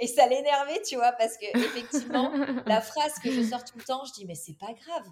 Et 0.00 0.06
ça 0.06 0.28
l'énervait 0.28 0.80
tu 0.82 0.94
vois 0.94 1.12
parce 1.12 1.36
que 1.36 1.46
effectivement 1.58 2.32
la 2.66 2.80
phrase 2.80 3.14
que 3.18 3.32
je 3.32 3.42
sors 3.42 3.64
tout 3.64 3.78
le 3.78 3.84
temps 3.84 4.04
je 4.04 4.12
dis 4.12 4.26
mais 4.26 4.36
c'est 4.36 4.56
pas 4.56 4.72
grave! 4.72 5.06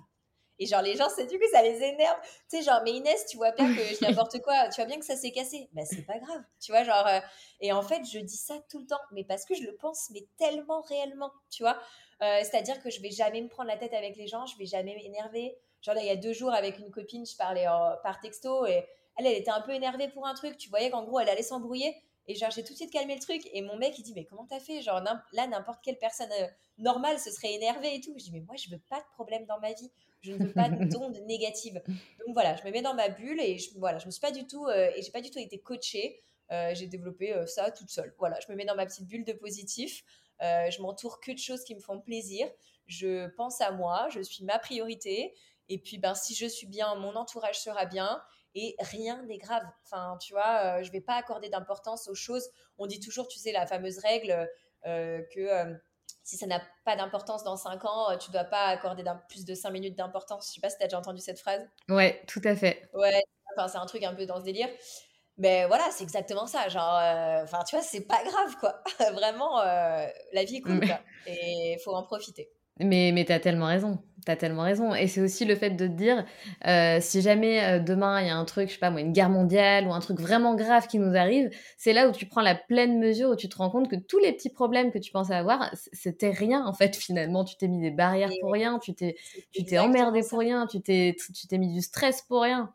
Et 0.59 0.67
genre 0.67 0.81
les 0.81 0.97
gens 0.97 1.09
c'est 1.15 1.27
du 1.27 1.39
coup 1.39 1.45
ça 1.51 1.61
les 1.63 1.83
énerve. 1.83 2.17
Tu 2.49 2.59
sais 2.59 2.63
genre 2.63 2.81
mais 2.85 2.93
Inès 2.93 3.27
tu 3.27 3.37
vois 3.37 3.51
bien 3.51 3.75
que 3.75 3.83
je 3.83 4.05
n'importe 4.07 4.41
quoi 4.43 4.69
tu 4.69 4.77
vois 4.77 4.87
bien 4.87 4.99
que 5.01 5.05
ça 5.05 5.17
s'est 5.17 5.33
cassé! 5.33 5.69
Bah 5.73 5.83
c'est 5.85 6.07
pas 6.07 6.19
grave 6.21 6.43
tu 6.61 6.71
vois 6.71 6.85
genre 6.85 7.07
euh, 7.09 7.19
et 7.61 7.73
en 7.73 7.83
fait 7.83 8.03
je 8.05 8.21
dis 8.21 8.37
ça 8.37 8.55
tout 8.71 8.79
le 8.79 8.87
temps 8.87 9.01
mais 9.11 9.25
parce 9.25 9.45
que 9.45 9.57
je 9.57 9.65
le 9.65 9.75
pense 9.75 10.09
mais 10.11 10.25
tellement 10.39 10.83
réellement 10.83 11.33
tu 11.51 11.65
vois 11.65 11.81
euh, 12.23 12.41
c'est-à-dire 12.43 12.83
que 12.83 12.91
je 12.91 13.01
vais 13.01 13.11
jamais 13.11 13.43
me 13.43 13.49
prendre 13.49 13.69
la 13.69 13.77
tête 13.77 13.93
avec 13.93 14.17
les 14.17 14.27
gens, 14.27 14.47
je 14.47 14.57
vais 14.59 14.67
jamais 14.67 14.95
m'énerver. 14.97 15.57
Genre 15.83 15.95
là, 15.95 16.03
il 16.03 16.07
y 16.07 16.11
a 16.11 16.17
deux 16.17 16.33
jours 16.33 16.53
avec 16.53 16.79
une 16.79 16.91
copine, 16.91 17.27
je 17.27 17.37
parlais 17.37 17.67
par 18.03 18.21
texto 18.21 18.67
et 18.67 18.85
elle, 19.17 19.27
elle 19.27 19.37
était 19.37 19.51
un 19.51 19.61
peu 19.61 19.73
énervée 19.73 20.09
pour 20.09 20.27
un 20.27 20.35
truc. 20.35 20.57
Tu 20.57 20.69
voyais 20.69 20.91
qu'en 20.91 21.05
gros, 21.05 21.21
elle 21.21 21.29
allait 21.29 21.43
s'embrouiller. 21.43 21.95
Et 22.29 22.35
genre, 22.35 22.51
j'ai 22.51 22.65
tout 22.65 22.73
de 22.73 22.79
suite 22.79 22.93
calmé 22.93 23.15
le 23.15 23.21
truc. 23.21 23.49
Et 23.53 23.63
mon 23.63 23.77
mec, 23.77 23.99
il 23.99 24.03
dit, 24.03 24.13
mais 24.15 24.25
comment 24.25 24.47
t'as 24.47 24.59
fait? 24.59 24.83
Genre, 24.83 25.01
là, 25.33 25.47
n'importe 25.47 25.81
quelle 25.83 25.99
personne 25.99 26.31
euh, 26.41 26.47
normale 26.79 27.19
se 27.19 27.31
serait 27.31 27.55
énervée 27.55 27.95
et 27.95 28.01
tout. 28.01 28.13
Je 28.19 28.25
dis, 28.25 28.33
mais 28.33 28.41
moi, 28.41 28.57
je 28.57 28.69
veux 28.69 28.81
pas 28.91 28.99
de 28.99 29.07
problème 29.15 29.47
dans 29.47 29.61
ma 29.61 29.73
vie. 29.73 29.91
Je 30.23 30.33
ne 30.33 30.39
veux 30.39 30.53
pas 30.53 30.69
d'ondes 30.69 31.19
négatives. 31.27 31.81
Donc 31.87 32.35
voilà, 32.35 32.57
je 32.57 32.65
me 32.65 32.73
mets 32.73 32.83
dans 32.83 32.95
ma 32.95 33.09
bulle 33.09 33.41
et 33.41 33.59
je, 33.59 33.71
voilà, 33.79 33.99
je 33.99 34.07
me 34.07 34.11
suis 34.11 34.21
pas 34.21 34.33
du 34.33 34.47
tout, 34.47 34.67
euh, 34.67 34.91
et 34.97 35.03
j'ai 35.03 35.13
pas 35.13 35.21
du 35.21 35.31
tout 35.31 35.39
été 35.39 35.59
coachée. 35.59 36.21
j'ai 36.51 36.87
développé 36.87 37.33
ça 37.47 37.71
toute 37.71 37.91
seule. 37.91 38.13
Voilà, 38.19 38.39
je 38.41 38.51
me 38.51 38.57
mets 38.57 38.65
dans 38.65 38.75
ma 38.75 38.87
petite 38.87 39.07
bulle 39.07 39.25
de 39.25 39.33
positif. 39.33 40.05
Euh, 40.43 40.71
je 40.71 40.81
m'entoure 40.83 41.21
que 41.21 41.33
de 41.33 41.39
choses 41.39 41.65
qui 41.65 41.75
me 41.75 41.81
font 41.81 42.01
plaisir. 42.01 42.49
Je 42.87 43.29
pense 43.37 43.61
à 43.61 43.71
moi, 43.73 44.09
je 44.11 44.21
suis 44.21 44.45
ma 44.45 44.59
priorité. 44.59 45.35
Et 45.69 45.79
puis, 45.79 45.99
ben, 45.99 46.15
si 46.15 46.35
je 46.35 46.47
suis 46.47 46.67
bien, 46.67 46.95
mon 46.97 47.17
entourage 47.17 47.59
sera 47.59 47.87
bien 47.87 48.23
et 48.55 48.77
rien 48.79 49.23
n'est 49.25 49.39
grave. 49.39 49.65
Enfin, 49.85 50.17
tu 50.21 50.33
vois, 50.33 50.79
euh, 50.79 50.83
je 50.83 50.93
vais 50.93 51.01
pas 51.01 51.15
accorder 51.15 51.49
d'importance 51.49 52.09
aux 52.09 52.15
choses. 52.15 52.49
On 52.79 52.87
dit 52.87 53.01
toujours, 53.01 53.29
tu 53.29 53.39
sais, 53.39 53.53
la 53.53 53.67
fameuse 53.67 53.99
règle 53.99 54.49
euh, 54.87 55.23
que 55.35 55.77
si 56.23 56.37
ça 56.37 56.47
n'a 56.47 56.61
pas 56.85 56.97
d'importance 56.97 57.45
dans 57.45 57.57
5 57.57 57.85
ans, 57.85 58.17
tu 58.19 58.31
dois 58.31 58.45
pas 58.45 58.67
accorder 58.67 59.05
plus 59.29 59.45
de 59.45 59.55
5 59.55 59.71
minutes 59.71 59.97
d'importance. 59.97 60.49
Je 60.49 60.55
sais 60.55 60.61
pas 60.61 60.71
si 60.71 60.77
tu 60.77 60.83
as 60.83 60.87
déjà 60.87 60.99
entendu 60.99 61.21
cette 61.21 61.39
phrase? 61.39 61.69
Ouais, 61.89 62.23
tout 62.27 62.41
à 62.45 62.57
fait. 62.57 62.89
Ouais, 62.95 63.23
enfin, 63.57 63.69
c'est 63.69 63.79
un 63.79 63.87
truc 63.87 64.03
un 64.03 64.15
peu 64.15 64.27
dans 64.27 64.39
ce 64.39 64.45
délire. 64.45 64.69
Mais 65.39 65.67
voilà, 65.67 65.85
c'est 65.91 66.05
exactement 66.05 66.47
ça. 66.47 66.69
Genre, 66.69 66.99
euh, 67.03 67.43
enfin, 67.45 67.59
tu 67.69 67.77
vois, 67.77 67.85
c'est 67.85 68.07
pas 68.07 68.23
grave, 68.25 68.57
quoi. 68.59 68.83
Vraiment, 69.13 69.61
euh, 69.61 70.07
la 70.33 70.45
vie 70.45 70.57
est 70.57 70.61
cool, 70.63 70.81
quoi. 70.81 71.01
Et 71.27 71.75
il 71.75 71.79
faut 71.85 71.95
en 71.95 72.03
profiter. 72.03 72.49
Mais, 72.79 73.11
mais 73.15 73.25
tu 73.25 73.33
as 73.33 73.41
tellement 73.41 73.67
raison, 73.67 73.99
tu 74.25 74.31
as 74.31 74.37
tellement 74.37 74.63
raison. 74.63 74.95
Et 74.95 75.09
c'est 75.09 75.23
aussi 75.23 75.47
le 75.47 75.55
fait 75.57 75.71
de 75.71 75.87
te 75.87 75.93
dire, 75.93 76.27
euh, 76.67 76.99
si 77.01 77.23
jamais 77.23 77.81
demain 77.81 78.21
il 78.21 78.27
y 78.27 78.31
a 78.31 78.37
un 78.37 78.45
truc, 78.45 78.69
je 78.69 78.75
sais 78.75 78.79
pas 78.79 78.91
moi, 78.91 79.01
une 79.01 79.13
guerre 79.13 79.31
mondiale 79.31 79.87
ou 79.87 79.95
un 79.95 80.01
truc 80.01 80.21
vraiment 80.21 80.55
grave 80.55 80.87
qui 80.87 80.99
nous 80.99 81.17
arrive, 81.17 81.49
c'est 81.79 81.95
là 81.95 82.07
où 82.07 82.13
tu 82.13 82.27
prends 82.27 82.43
la 82.43 82.55
pleine 82.55 82.99
mesure, 82.99 83.31
où 83.31 83.37
tu 83.37 83.49
te 83.49 83.57
rends 83.57 83.71
compte 83.71 83.89
que 83.91 83.97
tous 83.97 84.19
les 84.19 84.31
petits 84.35 84.51
problèmes 84.51 84.93
que 84.93 84.99
tu 84.99 85.11
pensais 85.11 85.35
avoir, 85.35 85.71
c'était 85.95 86.31
rien 86.31 86.67
en 86.67 86.75
fait 86.75 86.95
finalement. 86.97 87.45
Tu 87.45 87.57
t'es 87.57 87.69
mis 87.69 87.81
des 87.81 87.91
barrières 87.91 88.31
pour 88.43 88.53
rien, 88.53 88.79
tu 88.79 88.95
t'es, 88.95 89.17
tu 89.53 89.65
t'es 89.65 89.79
emmerdé 89.79 90.21
pour 90.29 90.41
rien, 90.41 90.67
tu 90.67 90.83
t'es, 90.83 91.17
tu 91.35 91.47
t'es 91.47 91.57
mis 91.57 91.73
du 91.73 91.81
stress 91.81 92.21
pour 92.21 92.43
rien. 92.43 92.75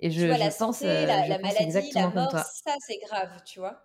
Et 0.00 0.10
je, 0.10 0.26
la 0.26 0.50
pense, 0.50 0.80
la, 0.82 1.38
maladie, 1.38 1.92
la 1.92 2.08
mort, 2.08 2.30
ça 2.30 2.74
c'est 2.86 2.98
grave, 2.98 3.30
tu 3.44 3.58
vois. 3.58 3.82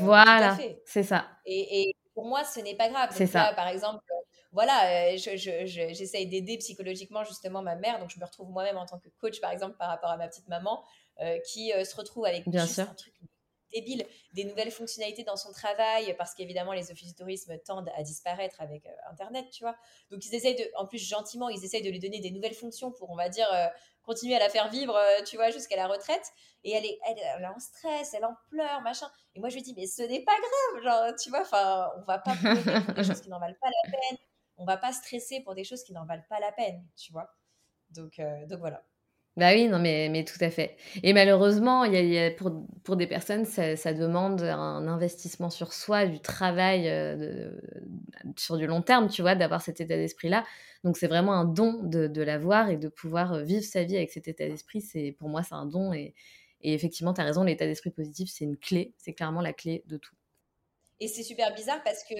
voilà, 0.00 0.56
c'est 0.84 1.02
ça. 1.02 1.28
Et, 1.44 1.94
pour 2.14 2.24
moi, 2.24 2.44
ce 2.44 2.60
n'est 2.60 2.74
pas 2.74 2.88
grave. 2.88 3.10
C'est 3.12 3.26
ça. 3.26 3.52
par 3.54 3.68
exemple, 3.68 4.02
voilà, 4.50 5.14
j'essaye 5.16 5.66
je, 5.66 6.30
d'aider 6.30 6.56
psychologiquement 6.58 7.24
justement 7.24 7.62
ma 7.62 7.76
mère, 7.76 7.98
donc 8.00 8.10
je 8.10 8.18
me 8.18 8.24
retrouve 8.24 8.50
moi-même 8.50 8.78
en 8.78 8.86
tant 8.86 8.98
que 8.98 9.08
coach, 9.20 9.40
par 9.40 9.50
exemple, 9.50 9.76
par 9.76 9.88
rapport 9.88 10.10
à 10.10 10.16
ma 10.16 10.28
petite 10.28 10.48
maman, 10.48 10.82
qui 11.44 11.70
se 11.70 11.96
retrouve 11.96 12.24
avec 12.24 12.48
Bien 12.48 12.62
juste 12.62 12.74
sûr. 12.74 12.90
un 12.90 12.94
truc 12.94 13.14
débile, 13.72 14.06
des 14.32 14.44
nouvelles 14.44 14.70
fonctionnalités 14.70 15.24
dans 15.24 15.36
son 15.36 15.52
travail, 15.52 16.14
parce 16.16 16.34
qu'évidemment, 16.34 16.72
les 16.72 16.90
offices 16.90 17.12
de 17.12 17.16
tourisme 17.16 17.58
tendent 17.64 17.90
à 17.96 18.02
disparaître 18.02 18.60
avec 18.60 18.86
euh, 18.86 19.10
Internet, 19.10 19.46
tu 19.50 19.64
vois. 19.64 19.76
Donc, 20.10 20.24
ils 20.24 20.34
essayent 20.34 20.56
de, 20.56 20.68
en 20.76 20.86
plus, 20.86 20.98
gentiment, 20.98 21.48
ils 21.48 21.64
essayent 21.64 21.82
de 21.82 21.90
lui 21.90 21.98
donner 21.98 22.20
des 22.20 22.30
nouvelles 22.30 22.54
fonctions 22.54 22.92
pour, 22.92 23.10
on 23.10 23.16
va 23.16 23.28
dire, 23.28 23.48
euh, 23.52 23.66
continuer 24.02 24.36
à 24.36 24.38
la 24.38 24.48
faire 24.48 24.68
vivre, 24.70 24.94
euh, 24.96 25.22
tu 25.24 25.36
vois, 25.36 25.50
jusqu'à 25.50 25.76
la 25.76 25.86
retraite. 25.88 26.32
Et 26.64 26.72
elle 26.72 26.84
est, 26.84 26.98
elle, 27.06 27.18
est 27.18 27.46
en 27.46 27.58
stress, 27.58 28.14
elle 28.14 28.24
en 28.24 28.34
pleure, 28.50 28.80
machin. 28.82 29.10
Et 29.34 29.40
moi, 29.40 29.48
je 29.48 29.54
lui 29.54 29.62
dis, 29.62 29.74
mais 29.76 29.86
ce 29.86 30.02
n'est 30.02 30.22
pas 30.22 30.32
grave, 30.32 30.82
genre, 30.82 31.16
tu 31.16 31.30
vois, 31.30 31.42
enfin, 31.42 31.90
on 31.96 32.02
va 32.02 32.18
pas 32.18 32.34
pleurer 32.34 32.62
pour 32.84 32.94
des 32.94 33.04
choses 33.04 33.20
qui 33.20 33.28
n'en 33.28 33.40
valent 33.40 33.56
pas 33.60 33.70
la 33.84 33.90
peine. 33.90 34.18
On 34.58 34.64
va 34.64 34.76
pas 34.76 34.92
stresser 34.92 35.40
pour 35.40 35.54
des 35.54 35.64
choses 35.64 35.82
qui 35.82 35.92
n'en 35.92 36.06
valent 36.06 36.24
pas 36.28 36.40
la 36.40 36.50
peine, 36.50 36.84
tu 36.96 37.12
vois. 37.12 37.30
Donc, 37.90 38.20
donc 38.48 38.58
voilà. 38.58 38.82
Bah 39.36 39.52
oui, 39.52 39.68
non, 39.68 39.78
mais, 39.78 40.08
mais 40.08 40.24
tout 40.24 40.38
à 40.40 40.50
fait. 40.50 40.76
Et 41.02 41.12
malheureusement, 41.12 41.84
y 41.84 42.18
a, 42.18 42.30
pour, 42.30 42.52
pour, 42.84 42.96
des 42.96 43.06
personnes, 43.06 43.44
ça, 43.44 43.92
demande 43.92 44.40
un 44.40 44.88
investissement 44.88 45.50
sur 45.50 45.74
soi, 45.74 46.06
du 46.06 46.20
travail 46.20 46.88
euh, 46.88 47.50
sur 48.36 48.56
du 48.56 48.66
long 48.66 48.80
terme, 48.80 49.08
tu 49.10 49.20
vois, 49.20 49.34
d'avoir 49.34 49.60
cet 49.60 49.82
état 49.82 49.96
d'esprit-là. 49.96 50.44
Donc 50.84 50.96
c'est 50.96 51.06
vraiment 51.06 51.34
un 51.34 51.44
don 51.44 51.82
de, 51.82 52.06
de 52.06 52.22
l'avoir 52.22 52.70
et 52.70 52.78
de 52.78 52.88
pouvoir 52.88 53.34
euh, 53.34 53.42
vivre 53.42 53.64
sa 53.64 53.84
vie 53.84 53.96
avec 53.96 54.10
cet 54.10 54.26
état 54.26 54.48
d'esprit. 54.48 54.80
C'est 54.80 55.12
Pour 55.18 55.28
moi, 55.28 55.42
c'est 55.42 55.54
un 55.54 55.66
don. 55.66 55.92
Et, 55.92 56.14
et 56.62 56.72
effectivement, 56.72 57.12
tu 57.12 57.20
as 57.20 57.24
raison, 57.24 57.44
l'état 57.44 57.66
d'esprit 57.66 57.90
positif, 57.90 58.30
c'est 58.32 58.44
une 58.44 58.56
clé. 58.56 58.94
C'est 58.96 59.12
clairement 59.12 59.42
la 59.42 59.52
clé 59.52 59.82
de 59.86 59.98
tout. 59.98 60.14
Et 60.98 61.08
c'est 61.08 61.22
super 61.22 61.54
bizarre 61.54 61.82
parce 61.84 62.04
que, 62.04 62.14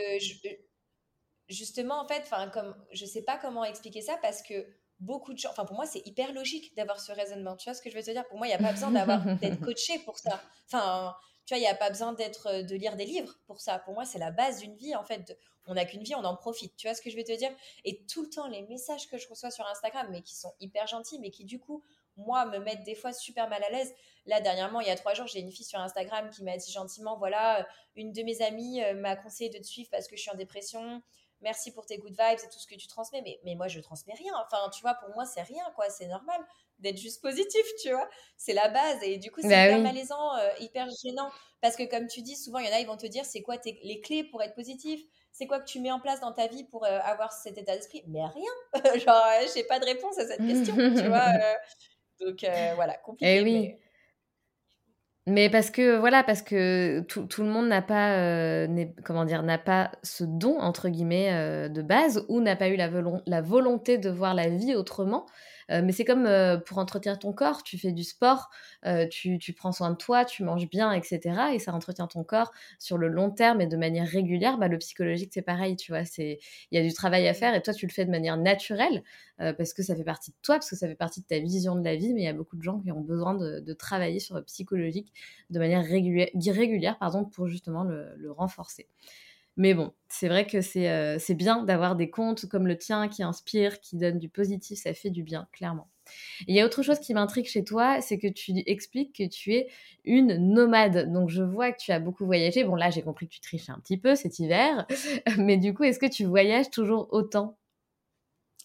justement, 1.48 1.98
en 1.98 2.06
fait, 2.06 2.28
comme, 2.52 2.74
je 2.92 3.06
sais 3.06 3.22
pas 3.22 3.38
comment 3.38 3.64
expliquer 3.64 4.02
ça 4.02 4.18
parce 4.20 4.42
que 4.42 4.66
beaucoup 5.00 5.32
de 5.32 5.38
gens. 5.38 5.50
Enfin, 5.50 5.64
pour 5.64 5.76
moi, 5.76 5.86
c'est 5.86 6.06
hyper 6.06 6.32
logique 6.32 6.74
d'avoir 6.76 7.00
ce 7.00 7.12
raisonnement. 7.12 7.56
Tu 7.56 7.64
vois 7.68 7.74
ce 7.74 7.82
que 7.82 7.90
je 7.90 7.96
veux 7.96 8.02
te 8.02 8.10
dire? 8.10 8.26
Pour 8.28 8.38
moi, 8.38 8.46
il 8.46 8.50
n'y 8.50 8.56
a 8.56 8.58
pas 8.58 8.72
besoin 8.72 8.90
d'avoir 8.90 9.24
d'être 9.40 9.60
coaché 9.60 9.98
pour 10.00 10.18
ça. 10.18 10.40
Enfin, 10.66 11.14
tu 11.44 11.54
vois, 11.54 11.58
il 11.58 11.62
n'y 11.62 11.68
a 11.68 11.74
pas 11.74 11.90
besoin 11.90 12.12
d'être 12.12 12.46
euh, 12.48 12.62
de 12.62 12.74
lire 12.74 12.96
des 12.96 13.04
livres 13.04 13.34
pour 13.46 13.60
ça. 13.60 13.78
Pour 13.78 13.94
moi, 13.94 14.04
c'est 14.04 14.18
la 14.18 14.30
base 14.30 14.60
d'une 14.60 14.76
vie. 14.76 14.94
En 14.94 15.04
fait, 15.04 15.38
on 15.66 15.74
n'a 15.74 15.84
qu'une 15.84 16.02
vie, 16.02 16.14
on 16.14 16.24
en 16.24 16.36
profite. 16.36 16.76
Tu 16.76 16.86
vois 16.86 16.94
ce 16.94 17.02
que 17.02 17.10
je 17.10 17.16
veux 17.16 17.24
te 17.24 17.36
dire? 17.36 17.50
Et 17.84 18.04
tout 18.06 18.22
le 18.22 18.30
temps, 18.30 18.48
les 18.48 18.62
messages 18.62 19.08
que 19.08 19.18
je 19.18 19.28
reçois 19.28 19.50
sur 19.50 19.66
Instagram, 19.66 20.06
mais 20.10 20.22
qui 20.22 20.34
sont 20.34 20.52
hyper 20.60 20.86
gentils, 20.86 21.18
mais 21.18 21.30
qui 21.30 21.44
du 21.44 21.58
coup, 21.58 21.82
moi, 22.16 22.46
me 22.46 22.58
mettent 22.58 22.84
des 22.84 22.94
fois 22.94 23.12
super 23.12 23.48
mal 23.48 23.62
à 23.62 23.70
l'aise. 23.70 23.92
Là, 24.26 24.40
dernièrement, 24.40 24.80
il 24.80 24.88
y 24.88 24.90
a 24.90 24.96
trois 24.96 25.14
jours, 25.14 25.26
j'ai 25.26 25.40
une 25.40 25.52
fille 25.52 25.66
sur 25.66 25.78
Instagram 25.78 26.30
qui 26.30 26.42
m'a 26.42 26.56
dit 26.56 26.72
gentiment, 26.72 27.16
voilà, 27.18 27.60
euh, 27.60 27.64
une 27.94 28.12
de 28.12 28.22
mes 28.22 28.42
amies 28.42 28.82
euh, 28.82 28.94
m'a 28.94 29.16
conseillé 29.16 29.50
de 29.50 29.58
te 29.58 29.66
suivre 29.66 29.88
parce 29.90 30.08
que 30.08 30.16
je 30.16 30.22
suis 30.22 30.30
en 30.30 30.36
dépression 30.36 31.02
merci 31.40 31.72
pour 31.72 31.86
tes 31.86 31.98
good 31.98 32.12
vibes 32.12 32.38
et 32.38 32.48
tout 32.48 32.58
ce 32.58 32.66
que 32.66 32.74
tu 32.74 32.86
transmets, 32.86 33.22
mais, 33.22 33.40
mais 33.44 33.54
moi, 33.54 33.68
je 33.68 33.80
transmets 33.80 34.14
rien. 34.14 34.32
Enfin, 34.44 34.70
tu 34.70 34.80
vois, 34.82 34.94
pour 34.94 35.10
moi, 35.14 35.24
c'est 35.24 35.42
rien, 35.42 35.64
quoi. 35.74 35.88
C'est 35.90 36.06
normal 36.06 36.40
d'être 36.78 36.98
juste 36.98 37.22
positif, 37.22 37.62
tu 37.82 37.90
vois. 37.90 38.08
C'est 38.36 38.52
la 38.52 38.68
base. 38.68 39.02
Et 39.02 39.18
du 39.18 39.30
coup, 39.30 39.40
c'est 39.42 39.48
bah 39.48 39.66
hyper 39.66 39.80
malaisant, 39.80 40.36
euh, 40.36 40.48
hyper 40.60 40.88
gênant. 41.02 41.30
Parce 41.60 41.76
que, 41.76 41.84
comme 41.84 42.06
tu 42.06 42.22
dis, 42.22 42.36
souvent, 42.36 42.58
il 42.58 42.66
y 42.66 42.68
en 42.68 42.72
a, 42.72 42.80
ils 42.80 42.86
vont 42.86 42.96
te 42.96 43.06
dire, 43.06 43.24
c'est 43.24 43.42
quoi 43.42 43.58
tes, 43.58 43.78
les 43.82 44.00
clés 44.00 44.24
pour 44.24 44.42
être 44.42 44.54
positif? 44.54 45.00
C'est 45.32 45.46
quoi 45.46 45.60
que 45.60 45.66
tu 45.66 45.80
mets 45.80 45.90
en 45.90 46.00
place 46.00 46.20
dans 46.20 46.32
ta 46.32 46.46
vie 46.46 46.64
pour 46.64 46.84
euh, 46.84 46.98
avoir 47.02 47.32
cet 47.32 47.58
état 47.58 47.76
d'esprit? 47.76 48.02
Mais 48.06 48.24
rien. 48.24 48.52
Genre, 48.98 49.26
euh, 49.26 49.46
j'ai 49.54 49.64
pas 49.64 49.78
de 49.78 49.84
réponse 49.84 50.18
à 50.18 50.26
cette 50.26 50.46
question, 50.46 50.74
tu 50.74 51.08
vois. 51.08 51.32
donc, 52.20 52.44
voilà, 52.74 52.96
compliqué. 52.98 53.36
Eh 53.36 53.42
oui. 53.42 53.60
Mais 53.60 53.85
parce 55.50 55.70
que 55.70 55.98
voilà, 55.98 56.22
parce 56.22 56.42
que 56.42 57.00
tout, 57.00 57.26
tout 57.26 57.42
le 57.42 57.48
monde 57.48 57.66
n'a 57.66 57.82
pas, 57.82 58.12
euh, 58.12 58.84
comment 59.04 59.24
dire, 59.24 59.42
n'a 59.42 59.58
pas 59.58 59.90
ce 60.02 60.22
don 60.24 60.58
entre 60.60 60.88
guillemets 60.88 61.30
euh, 61.32 61.68
de 61.68 61.82
base 61.82 62.24
ou 62.28 62.40
n'a 62.40 62.54
pas 62.54 62.68
eu 62.68 62.76
la, 62.76 62.88
la, 63.26 63.40
volonté 63.40 63.98
de 63.98 64.08
voir 64.08 64.34
la 64.34 64.48
vie 64.48 64.74
autrement. 64.76 65.26
Euh, 65.70 65.82
mais 65.84 65.92
c'est 65.92 66.04
comme 66.04 66.26
euh, 66.26 66.58
pour 66.58 66.78
entretenir 66.78 67.18
ton 67.18 67.32
corps, 67.32 67.62
tu 67.62 67.78
fais 67.78 67.92
du 67.92 68.04
sport, 68.04 68.50
euh, 68.84 69.06
tu, 69.08 69.38
tu, 69.38 69.52
prends 69.52 69.72
soin 69.72 69.90
de 69.90 69.96
toi, 69.96 70.24
tu 70.24 70.44
manges 70.44 70.68
bien, 70.68 70.92
etc. 70.92 71.20
Et 71.54 71.58
ça 71.58 71.72
entretient 71.72 72.06
ton 72.06 72.24
corps 72.24 72.52
sur 72.78 72.98
le 72.98 73.08
long 73.08 73.30
terme 73.30 73.60
et 73.60 73.66
de 73.66 73.76
manière 73.76 74.06
régulière. 74.06 74.58
Bah, 74.58 74.68
le 74.68 74.78
psychologique, 74.78 75.30
c'est 75.34 75.42
pareil, 75.42 75.76
tu 75.76 75.92
vois. 75.92 76.02
Il 76.18 76.38
y 76.72 76.78
a 76.78 76.82
du 76.82 76.92
travail 76.92 77.26
à 77.28 77.34
faire 77.34 77.54
et 77.54 77.62
toi, 77.62 77.74
tu 77.74 77.86
le 77.86 77.92
fais 77.92 78.04
de 78.04 78.10
manière 78.10 78.36
naturelle 78.36 79.02
parce 79.38 79.74
que 79.74 79.82
ça 79.82 79.94
fait 79.94 80.04
partie 80.04 80.30
de 80.30 80.36
toi, 80.42 80.56
parce 80.56 80.70
que 80.70 80.76
ça 80.76 80.88
fait 80.88 80.94
partie 80.94 81.20
de 81.20 81.26
ta 81.26 81.38
vision 81.38 81.74
de 81.76 81.84
la 81.84 81.96
vie. 81.96 82.14
Mais 82.14 82.22
il 82.22 82.24
y 82.24 82.28
a 82.28 82.32
beaucoup 82.32 82.56
de 82.56 82.62
gens 82.62 82.78
qui 82.80 82.90
ont 82.92 83.00
besoin 83.00 83.34
de, 83.34 83.72
travailler 83.74 84.20
sur 84.20 84.36
le 84.36 84.42
psychologique 84.42 85.12
de 85.50 85.58
manière 85.58 85.84
régulière, 85.84 86.98
pardon, 86.98 87.24
pour 87.24 87.48
justement 87.48 87.84
le 87.84 88.30
renforcer. 88.30 88.88
Mais 89.56 89.72
bon, 89.74 89.92
c'est 90.08 90.28
vrai 90.28 90.46
que 90.46 90.58
euh, 90.78 91.18
c'est 91.18 91.34
bien 91.34 91.62
d'avoir 91.64 91.96
des 91.96 92.10
comptes 92.10 92.46
comme 92.46 92.66
le 92.66 92.76
tien 92.76 93.08
qui 93.08 93.22
inspirent, 93.22 93.80
qui 93.80 93.96
donnent 93.96 94.18
du 94.18 94.28
positif, 94.28 94.78
ça 94.78 94.92
fait 94.92 95.10
du 95.10 95.22
bien, 95.22 95.48
clairement. 95.52 95.88
il 96.48 96.54
y 96.54 96.60
a 96.60 96.66
autre 96.66 96.82
chose 96.82 97.00
qui 97.00 97.14
m'intrigue 97.14 97.46
chez 97.46 97.64
toi, 97.64 98.00
c'est 98.02 98.18
que 98.18 98.28
tu 98.28 98.52
expliques 98.66 99.16
que 99.16 99.28
tu 99.28 99.54
es 99.54 99.68
une 100.04 100.36
nomade. 100.54 101.12
Donc 101.12 101.30
je 101.30 101.42
vois 101.42 101.72
que 101.72 101.78
tu 101.80 101.92
as 101.92 102.00
beaucoup 102.00 102.26
voyagé. 102.26 102.64
Bon 102.64 102.76
là 102.76 102.90
j'ai 102.90 103.02
compris 103.02 103.28
que 103.28 103.34
tu 103.34 103.40
triches 103.40 103.70
un 103.70 103.78
petit 103.80 103.98
peu 103.98 104.14
cet 104.16 104.38
hiver, 104.38 104.86
mais 105.38 105.56
du 105.58 105.74
coup 105.74 105.84
est-ce 105.84 105.98
que 105.98 106.06
tu 106.06 106.24
voyages 106.24 106.70
toujours 106.70 107.08
autant? 107.12 107.56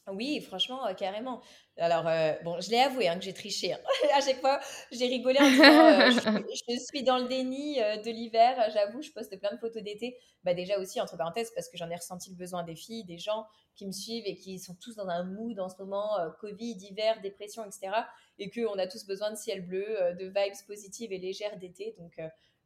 Oui, 0.08 0.42
franchement, 0.42 0.86
euh, 0.88 0.94
carrément. 0.94 1.42
Alors, 1.82 2.08
euh, 2.08 2.34
bon, 2.44 2.62
je 2.62 2.70
l'ai 2.70 2.80
avoué 2.80 3.08
hein, 3.08 3.17
que 3.17 3.24
j'ai 3.24 3.34
triché. 3.34 3.74
Hein. 3.74 3.80
à 4.15 4.22
chaque 4.22 4.39
fois, 4.39 4.60
j'ai 4.91 5.08
rigolé 5.08 5.39
en 5.39 5.50
disant 5.50 5.86
euh, 5.88 6.46
je, 6.70 6.80
suis 6.80 7.04
dans 7.04 7.17
le 7.17 7.28
déni 7.28 7.78
de 7.78 8.12
l'hiver. 8.12 8.70
J'avoue, 8.72 9.02
je 9.02 9.12
poste 9.12 9.38
plein 9.39 9.52
de 9.52 9.58
photos 9.58 9.82
d'été. 9.82 10.15
Bah, 10.44 10.54
déjà 10.54 10.80
aussi, 10.80 11.02
entre 11.02 11.17
parenthèses, 11.17 11.52
parce 11.56 11.70
que 11.70 11.78
j'en 11.78 11.89
ai 11.89 11.96
ressenti 11.96 12.30
le 12.30 12.36
besoin 12.36 12.63
des 12.63 12.76
filles, 12.76 13.04
des 13.04 13.17
gens 13.17 13.46
qui 13.76 13.88
me 13.88 13.91
suivent 13.91 14.26
et 14.28 14.36
qui 14.36 14.60
sont 14.60 14.76
tous 14.76 14.96
dans 14.96 15.08
un 15.08 15.24
mood 15.24 15.60
en 15.60 15.70
ce 15.70 15.76
moment, 15.80 16.17
Covid, 16.39 16.78
hiver, 16.80 17.20
dépression, 17.22 17.65
etc. 17.65 17.89
Et 18.38 18.52
qu'on 18.52 18.78
a 18.78 18.86
tous 18.86 19.06
besoin 19.08 19.32
de 19.32 19.36
ciel 19.36 19.65
bleu, 19.65 19.86
de 20.20 20.26
vibes 20.26 20.67
positives 20.67 21.12
et 21.12 21.17
légères 21.17 21.58
d'été. 21.58 21.96
Donc, 21.98 22.20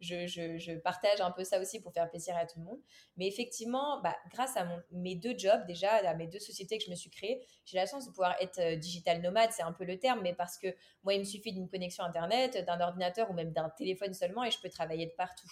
je, 0.06 0.78
partage 0.80 1.22
un 1.22 1.32
peu 1.32 1.44
ça 1.44 1.60
aussi 1.60 1.82
pour 1.82 1.94
faire 1.94 2.10
plaisir 2.10 2.36
à 2.38 2.46
tout 2.46 2.60
le 2.60 2.66
monde. 2.66 2.80
Mais 3.18 3.28
effectivement, 3.28 4.02
bah, 4.02 4.16
grâce 4.32 4.56
à 4.58 4.68
mes 4.92 5.16
deux 5.16 5.38
jobs, 5.38 5.66
déjà, 5.66 5.92
à 5.96 6.14
mes 6.14 6.28
deux 6.28 6.40
sociétés 6.40 6.78
que 6.78 6.86
je 6.86 6.90
me 6.90 6.96
suis 6.96 7.10
créées, 7.10 7.46
j'ai 7.66 7.78
la 7.78 7.86
chance 7.86 8.06
de 8.06 8.12
pouvoir 8.12 8.36
être 8.42 8.60
euh, 8.60 8.76
digital 8.76 9.22
nomade, 9.22 9.52
c'est 9.52 9.64
un 9.64 9.74
peu 9.74 9.86
le 9.86 9.98
terme, 9.98 10.22
mais 10.22 10.34
parce 10.34 10.58
que 10.58 10.68
moi, 11.04 11.14
il 11.14 11.20
me 11.20 11.26
suffit 11.26 11.54
d'une 11.54 11.70
connexion 11.70 12.04
Internet, 12.04 12.64
d'un 12.66 12.80
ordinateur 12.80 13.30
ou 13.30 13.34
même 13.34 13.52
d'un 13.52 13.70
téléphone 13.70 14.14
seulement 14.14 14.44
et 14.44 14.52
je 14.52 14.60
peux 14.60 14.70
travailler 14.70 15.06
de 15.06 15.14
partout. 15.14 15.52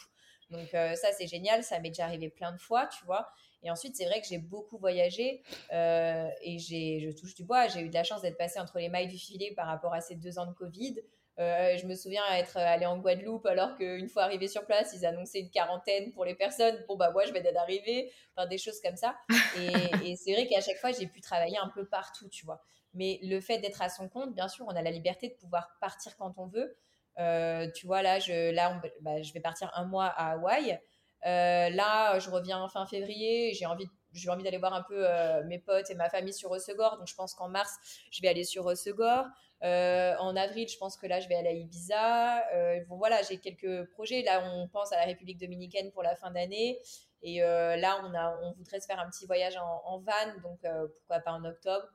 Donc 0.50 0.74
euh, 0.74 0.96
ça, 0.96 1.12
c'est 1.12 1.28
génial, 1.28 1.64
ça 1.64 1.80
m'est 1.80 1.90
déjà 1.90 2.06
arrivé 2.06 2.30
plein 2.30 2.52
de 2.52 2.60
fois, 2.60 2.88
tu 2.88 3.04
vois. 3.06 3.30
Et 3.64 3.72
ensuite, 3.72 3.96
c'est 3.96 4.06
vrai 4.06 4.22
que 4.22 4.28
j'ai 4.28 4.38
beaucoup 4.38 4.78
voyagé 4.78 5.42
euh, 5.72 6.30
et 6.42 6.60
je 6.60 7.18
touche 7.18 7.34
du 7.34 7.44
bois. 7.44 7.68
J'ai 7.68 7.82
eu 7.82 7.90
de 7.90 7.94
la 7.94 8.04
chance 8.04 8.22
d'être 8.22 8.38
passée 8.38 8.60
entre 8.60 8.78
les 8.78 8.90
mailles 8.90 9.08
du 9.08 9.18
filet 9.18 9.54
par 9.56 9.68
rapport 9.68 9.94
à 9.94 10.02
ces 10.02 10.16
deux 10.16 10.38
ans 10.38 10.46
de 10.46 10.54
Covid. 10.54 11.02
Euh, 11.40 11.78
je 11.78 11.88
me 11.88 11.96
souviens 11.96 12.22
être 12.36 12.58
allée 12.58 12.86
en 12.86 13.00
Guadeloupe 13.00 13.48
alors 13.48 13.76
qu'une 13.76 14.08
fois 14.08 14.24
arrivé 14.24 14.48
sur 14.48 14.66
place, 14.66 14.94
ils 14.94 15.06
annonçaient 15.06 15.40
une 15.40 15.50
quarantaine 15.50 16.12
pour 16.12 16.26
les 16.26 16.36
personnes. 16.36 16.84
Bon, 16.88 16.96
bah, 16.96 17.12
moi, 17.12 17.26
je 17.26 17.34
venais 17.34 17.52
d'arriver. 17.52 18.12
Enfin, 18.36 18.48
des 18.48 18.60
choses 18.60 18.80
comme 18.82 18.96
ça. 18.96 19.16
Et, 20.04 20.16
c'est 20.16 20.34
vrai 20.34 20.48
qu'à 20.48 20.62
chaque 20.62 20.78
fois, 20.78 20.92
j'ai 20.92 21.08
pu 21.08 21.22
travailler 21.22 21.58
un 21.58 21.70
peu 21.70 21.88
partout, 21.88 22.30
tu 22.30 22.46
vois. 22.46 22.62
Mais 22.94 23.20
le 23.24 23.40
fait 23.42 23.58
d'être 23.58 23.82
à 23.82 23.90
son 23.90 24.08
compte, 24.08 24.36
bien 24.36 24.48
sûr, 24.48 24.66
on 24.68 24.76
a 24.76 24.82
la 24.84 24.92
liberté 24.92 25.30
de 25.30 25.34
pouvoir 25.34 25.76
partir 25.82 26.16
quand 26.18 26.36
on 26.38 26.46
veut. 26.46 26.78
Euh, 27.20 27.70
tu 27.76 27.88
vois, 27.88 28.04
là, 28.04 28.20
je, 28.20 28.52
là 28.52 28.80
bah, 29.02 29.22
je 29.22 29.34
vais 29.34 29.40
partir 29.40 29.72
un 29.76 29.86
mois 29.86 30.06
à 30.06 30.34
Hawaï. 30.34 30.80
Euh, 31.26 31.70
là, 31.70 32.20
je 32.20 32.30
reviens 32.30 32.68
fin 32.70 32.86
février. 32.86 33.54
J'ai 33.56 33.66
envie, 33.66 33.88
j'ai 34.12 34.30
envie 34.30 34.44
d'aller 34.44 34.60
voir 34.60 34.74
un 34.76 34.84
peu 34.84 35.08
mes 35.46 35.58
potes 35.58 35.90
et 35.90 35.96
ma 35.96 36.10
famille 36.10 36.34
sur 36.34 36.52
Osegor. 36.52 37.00
Donc, 37.00 37.08
je 37.08 37.16
pense 37.16 37.34
qu'en 37.34 37.50
mars, 37.50 37.76
je 38.12 38.22
vais 38.22 38.28
aller 38.28 38.44
sur 38.44 38.68
Osegor. 38.68 39.26
Euh, 39.64 40.16
en 40.18 40.36
avril, 40.36 40.68
je 40.68 40.78
pense 40.78 40.98
que 40.98 41.08
là, 41.08 41.20
je 41.20 41.28
vais 41.30 41.36
aller 41.36 41.50
à 41.50 41.54
Ibiza. 41.54 42.48
Euh, 42.54 42.84
bon, 42.90 42.98
voilà, 42.98 43.22
j'ai 43.22 43.38
quelques 43.38 43.90
projets. 43.92 44.22
Là, 44.24 44.44
on 44.54 44.68
pense 44.68 44.92
à 44.92 44.98
la 44.98 45.06
République 45.06 45.40
dominicaine 45.40 45.92
pour 45.92 46.04
la 46.04 46.16
fin 46.16 46.32
d'année. 46.32 46.80
Et 47.22 47.42
euh, 47.44 47.78
là, 47.78 48.02
on, 48.04 48.14
a, 48.14 48.38
on 48.42 48.52
voudrait 48.54 48.82
se 48.82 48.86
faire 48.86 49.00
un 49.00 49.10
petit 49.10 49.26
voyage 49.26 49.56
en, 49.56 49.82
en 49.86 50.00
van, 50.00 50.42
donc 50.44 50.60
pourquoi 50.98 51.20
pas 51.20 51.32
en 51.32 51.46
octobre. 51.46 51.88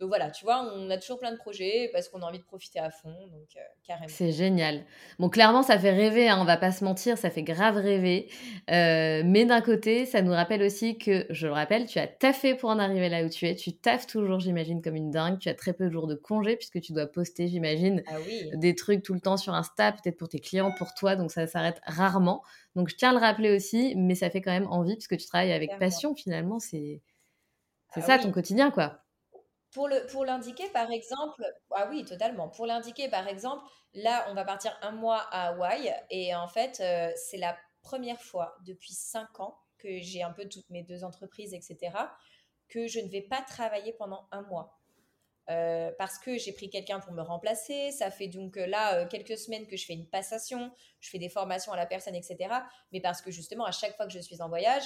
Donc 0.00 0.08
voilà, 0.08 0.30
tu 0.30 0.44
vois, 0.44 0.68
on 0.74 0.90
a 0.90 0.98
toujours 0.98 1.20
plein 1.20 1.30
de 1.30 1.36
projets 1.36 1.88
parce 1.92 2.08
qu'on 2.08 2.20
a 2.22 2.26
envie 2.26 2.40
de 2.40 2.44
profiter 2.44 2.80
à 2.80 2.90
fond, 2.90 3.14
donc 3.30 3.46
euh, 3.56 3.60
carrément. 3.86 4.08
C'est 4.08 4.32
génial. 4.32 4.84
Bon, 5.20 5.28
clairement, 5.28 5.62
ça 5.62 5.78
fait 5.78 5.92
rêver, 5.92 6.28
hein, 6.28 6.38
on 6.40 6.44
va 6.44 6.56
pas 6.56 6.72
se 6.72 6.82
mentir, 6.82 7.16
ça 7.16 7.30
fait 7.30 7.44
grave 7.44 7.76
rêver. 7.76 8.28
Euh, 8.70 9.22
mais 9.24 9.44
d'un 9.44 9.60
côté, 9.60 10.04
ça 10.04 10.20
nous 10.20 10.32
rappelle 10.32 10.64
aussi 10.64 10.98
que, 10.98 11.26
je 11.30 11.46
le 11.46 11.52
rappelle, 11.52 11.86
tu 11.86 12.00
as 12.00 12.08
taffé 12.08 12.56
pour 12.56 12.70
en 12.70 12.80
arriver 12.80 13.08
là 13.08 13.24
où 13.24 13.28
tu 13.28 13.46
es. 13.46 13.54
Tu 13.54 13.72
taffes 13.72 14.08
toujours, 14.08 14.40
j'imagine, 14.40 14.82
comme 14.82 14.96
une 14.96 15.12
dingue. 15.12 15.38
Tu 15.38 15.48
as 15.48 15.54
très 15.54 15.72
peu 15.72 15.84
de 15.84 15.90
jours 15.90 16.08
de 16.08 16.16
congé 16.16 16.56
puisque 16.56 16.80
tu 16.80 16.92
dois 16.92 17.06
poster, 17.06 17.46
j'imagine, 17.46 18.02
ah 18.08 18.16
des 18.54 18.74
trucs 18.74 19.04
tout 19.04 19.14
le 19.14 19.20
temps 19.20 19.36
sur 19.36 19.54
Insta, 19.54 19.92
peut-être 19.92 20.16
pour 20.16 20.28
tes 20.28 20.40
clients, 20.40 20.72
pour 20.76 20.94
toi, 20.94 21.14
donc 21.14 21.30
ça 21.30 21.46
s'arrête 21.46 21.80
rarement. 21.84 22.42
Donc 22.74 22.88
je 22.88 22.96
tiens 22.96 23.10
à 23.10 23.12
le 23.12 23.20
rappeler 23.20 23.54
aussi, 23.54 23.94
mais 23.96 24.16
ça 24.16 24.28
fait 24.28 24.40
quand 24.40 24.50
même 24.50 24.66
envie 24.66 24.94
puisque 24.96 25.16
tu 25.16 25.26
travailles 25.26 25.52
avec 25.52 25.78
passion 25.78 26.16
finalement. 26.16 26.58
C'est 26.58 27.00
c'est 27.94 28.00
ah 28.02 28.06
ça 28.06 28.18
ton 28.18 28.32
quotidien, 28.32 28.72
quoi. 28.72 29.03
Pour 29.74 29.88
le 29.88 30.06
pour 30.06 30.24
l'indiquer, 30.24 30.68
par 30.68 30.90
exemple, 30.92 31.44
ah 31.72 31.88
oui, 31.90 32.04
totalement. 32.04 32.48
Pour 32.48 32.64
l'indiquer, 32.64 33.08
par 33.08 33.26
exemple, 33.26 33.64
là, 33.92 34.24
on 34.30 34.34
va 34.34 34.44
partir 34.44 34.78
un 34.82 34.92
mois 34.92 35.26
à 35.32 35.48
Hawaï 35.48 35.92
et 36.10 36.32
en 36.32 36.46
fait, 36.46 36.78
euh, 36.80 37.12
c'est 37.16 37.38
la 37.38 37.58
première 37.82 38.20
fois 38.22 38.56
depuis 38.64 38.92
cinq 38.92 39.40
ans 39.40 39.58
que 39.78 39.98
j'ai 40.00 40.22
un 40.22 40.30
peu 40.30 40.48
toutes 40.48 40.70
mes 40.70 40.84
deux 40.84 41.02
entreprises, 41.02 41.52
etc., 41.52 41.92
que 42.68 42.86
je 42.86 43.00
ne 43.00 43.08
vais 43.08 43.20
pas 43.20 43.42
travailler 43.42 43.92
pendant 43.92 44.28
un 44.30 44.42
mois. 44.42 44.78
Euh, 45.50 45.90
parce 45.98 46.18
que 46.18 46.38
j'ai 46.38 46.52
pris 46.52 46.70
quelqu'un 46.70 47.00
pour 47.00 47.12
me 47.12 47.20
remplacer. 47.20 47.90
Ça 47.90 48.12
fait 48.12 48.28
donc 48.28 48.56
euh, 48.56 48.66
là 48.66 49.04
quelques 49.06 49.36
semaines 49.36 49.66
que 49.66 49.76
je 49.76 49.84
fais 49.86 49.92
une 49.92 50.08
passation, 50.08 50.70
je 51.00 51.10
fais 51.10 51.18
des 51.18 51.28
formations 51.28 51.72
à 51.72 51.76
la 51.76 51.84
personne, 51.84 52.14
etc. 52.14 52.36
Mais 52.92 53.00
parce 53.00 53.20
que 53.20 53.32
justement, 53.32 53.64
à 53.64 53.72
chaque 53.72 53.96
fois 53.96 54.06
que 54.06 54.12
je 54.12 54.20
suis 54.20 54.40
en 54.40 54.48
voyage, 54.48 54.84